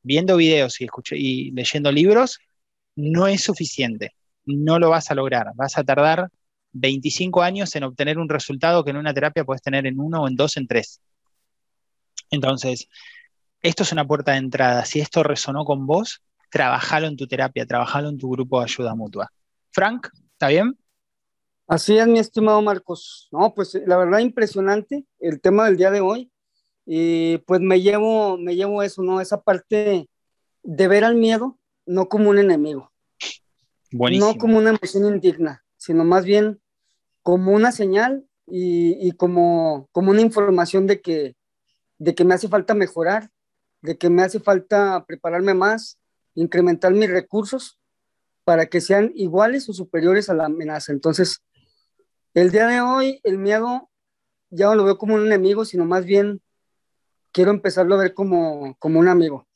Viendo 0.02 0.36
videos 0.36 0.80
y, 0.80 0.88
y 1.12 1.50
leyendo 1.52 1.90
libros 1.90 2.38
no 2.96 3.26
es 3.26 3.42
suficiente. 3.42 4.14
No 4.44 4.78
lo 4.78 4.90
vas 4.90 5.10
a 5.10 5.14
lograr. 5.14 5.48
Vas 5.54 5.78
a 5.78 5.84
tardar 5.84 6.28
25 6.72 7.42
años 7.42 7.74
en 7.76 7.84
obtener 7.84 8.18
un 8.18 8.28
resultado 8.28 8.84
que 8.84 8.90
en 8.90 8.96
una 8.96 9.14
terapia 9.14 9.44
puedes 9.44 9.62
tener 9.62 9.86
en 9.86 9.98
uno 9.98 10.28
en 10.28 10.36
dos, 10.36 10.56
en 10.56 10.66
tres. 10.66 11.00
Entonces, 12.30 12.88
esto 13.62 13.82
es 13.82 13.92
una 13.92 14.06
puerta 14.06 14.32
de 14.32 14.38
entrada. 14.38 14.84
Si 14.84 15.00
esto 15.00 15.22
resonó 15.22 15.64
con 15.64 15.86
vos, 15.86 16.22
trabajalo 16.50 17.06
en 17.06 17.16
tu 17.16 17.26
terapia, 17.26 17.66
trabajalo 17.66 18.08
en 18.08 18.18
tu 18.18 18.30
grupo 18.30 18.58
de 18.58 18.64
ayuda 18.64 18.94
mutua. 18.94 19.30
Frank, 19.70 20.08
¿Está 20.34 20.48
bien? 20.48 20.76
Así 21.68 21.96
es, 21.96 22.06
mi 22.08 22.18
estimado 22.18 22.60
Marcos. 22.60 23.28
No, 23.30 23.54
pues 23.54 23.74
la 23.86 23.96
verdad 23.96 24.18
impresionante 24.18 25.06
el 25.20 25.40
tema 25.40 25.64
del 25.64 25.76
día 25.76 25.90
de 25.92 26.00
hoy. 26.00 26.30
Y 26.84 27.38
pues 27.38 27.60
me 27.60 27.80
llevo, 27.80 28.36
me 28.36 28.56
llevo 28.56 28.82
eso, 28.82 29.02
¿no? 29.02 29.20
Esa 29.20 29.42
parte 29.42 30.08
de 30.62 30.88
ver 30.88 31.04
al 31.04 31.14
miedo 31.14 31.58
no 31.86 32.08
como 32.08 32.30
un 32.30 32.38
enemigo. 32.38 32.92
Buenísimo. 33.92 34.32
No 34.32 34.38
como 34.38 34.58
una 34.58 34.70
emoción 34.70 35.06
indigna, 35.06 35.64
sino 35.76 36.04
más 36.04 36.24
bien 36.24 36.60
como 37.22 37.52
una 37.52 37.70
señal 37.70 38.26
y, 38.46 39.12
como, 39.12 39.88
como 39.92 40.10
una 40.10 40.20
información 40.20 40.86
de 40.88 41.00
que, 41.00 41.36
de 41.98 42.14
que 42.14 42.24
me 42.24 42.34
hace 42.34 42.48
falta 42.48 42.74
mejorar, 42.74 43.30
de 43.80 43.96
que 43.96 44.10
me 44.10 44.22
hace 44.22 44.40
falta 44.40 45.04
prepararme 45.06 45.54
más, 45.54 45.98
incrementar 46.34 46.92
mis 46.92 47.08
recursos 47.08 47.78
para 48.44 48.66
que 48.66 48.80
sean 48.80 49.10
iguales 49.14 49.68
o 49.68 49.72
superiores 49.72 50.28
a 50.28 50.34
la 50.34 50.46
amenaza. 50.46 50.92
Entonces, 50.92 51.42
el 52.34 52.50
día 52.50 52.66
de 52.66 52.80
hoy, 52.80 53.20
el 53.24 53.38
miedo 53.38 53.90
ya 54.50 54.66
no 54.66 54.74
lo 54.74 54.84
veo 54.84 54.98
como 54.98 55.14
un 55.14 55.26
enemigo, 55.26 55.64
sino 55.64 55.84
más 55.84 56.04
bien 56.04 56.40
quiero 57.32 57.50
empezarlo 57.50 57.94
a 57.94 57.98
ver 57.98 58.14
como, 58.14 58.76
como 58.78 59.00
un 59.00 59.08
amigo. 59.08 59.46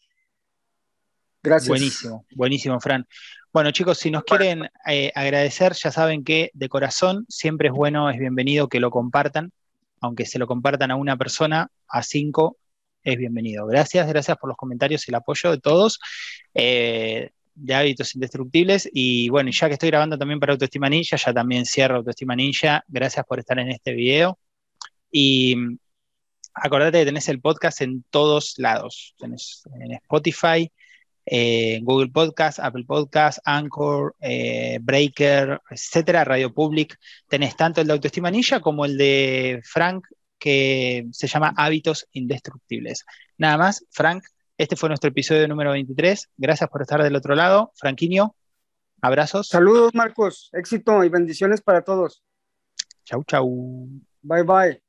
Gracias. 1.43 1.69
Buenísimo, 1.69 2.27
buenísimo, 2.35 2.81
Fran. 2.81 3.07
Bueno, 3.53 3.71
chicos, 3.71 3.99
si 3.99 4.11
nos 4.11 4.25
quieren 4.25 4.69
eh, 4.87 5.13
agradecer, 5.15 5.73
ya 5.73 5.91
saben 5.91 6.25
que 6.25 6.51
de 6.53 6.69
corazón 6.69 7.25
siempre 7.29 7.69
es 7.69 7.75
bueno, 7.75 8.11
es 8.11 8.19
bienvenido 8.19 8.69
que 8.69 8.81
lo 8.81 8.91
compartan, 8.91 9.53
aunque 10.01 10.27
se 10.27 10.39
lo 10.39 10.47
compartan 10.47 10.91
a 10.91 10.97
una 10.97 11.17
persona, 11.17 11.71
a 11.89 12.03
cinco, 12.03 12.59
es 13.03 13.17
bienvenido. 13.17 13.67
Gracias, 13.67 14.07
gracias 14.09 14.37
por 14.37 14.49
los 14.49 14.57
comentarios 14.57 15.07
y 15.07 15.11
el 15.11 15.15
apoyo 15.15 15.51
de 15.51 15.59
todos. 15.59 15.99
Eh, 16.55 17.31
de 17.59 17.75
hábitos 17.75 18.15
indestructibles. 18.15 18.89
Y 18.93 19.29
bueno, 19.29 19.51
ya 19.53 19.69
que 19.69 19.75
estoy 19.75 19.91
grabando 19.91 20.19
también 20.19 20.41
para 20.41 20.53
Autoestima 20.53 20.89
Ninja, 20.89 21.17
ya 21.17 21.33
también 21.33 21.67
cierro 21.67 21.97
Autoestima 21.97 22.37
Ninja. 22.37 22.85
Gracias 22.89 23.25
por 23.27 23.39
estar 23.39 23.59
en 23.59 23.71
este 23.71 23.93
video. 23.93 24.39
Y 25.11 25.57
mm, 25.57 25.79
acordate 26.55 27.01
que 27.01 27.05
tenés 27.07 27.29
el 27.29 27.41
podcast 27.41 27.81
en 27.83 28.05
todos 28.11 28.55
lados. 28.59 29.15
Tenés 29.19 29.63
en 29.81 29.93
Spotify, 29.93 30.71
eh, 31.27 31.81
Google 31.83 32.11
Podcast, 32.11 32.59
Apple 32.59 32.85
Podcast, 32.85 33.39
Anchor, 33.45 34.15
eh, 34.21 34.79
Breaker, 34.81 35.61
etcétera, 35.71 36.25
Radio 36.25 36.53
Public. 36.55 36.99
Tenés 37.29 37.57
tanto 37.57 37.81
el 37.81 37.87
de 37.87 37.93
Autoestima 37.95 38.31
Ninja 38.31 38.61
como 38.61 38.85
el 38.85 38.97
de 38.97 39.61
Frank, 39.65 40.07
que 40.39 41.07
se 41.13 41.27
llama 41.27 41.53
Hábitos 41.57 42.07
Indestructibles. 42.13 43.05
Nada 43.37 43.59
más, 43.59 43.85
Frank, 43.91 44.25
este 44.59 44.75
fue 44.77 44.89
nuestro 44.89 45.09
episodio 45.09 45.47
número 45.47 45.71
23. 45.71 46.31
Gracias 46.37 46.69
por 46.69 46.83
estar 46.83 47.03
del 47.03 47.15
otro 47.15 47.35
lado. 47.37 47.73
Franquiño, 47.77 48.35
abrazos. 49.01 49.49
Saludos, 49.49 49.95
Marcos. 49.95 50.51
Éxito 50.53 51.05
y 51.05 51.09
bendiciones 51.09 51.63
para 51.63 51.83
todos. 51.83 52.25
Chau, 53.05 53.23
chau. 53.25 53.89
Bye, 54.21 54.43
bye. 54.43 54.88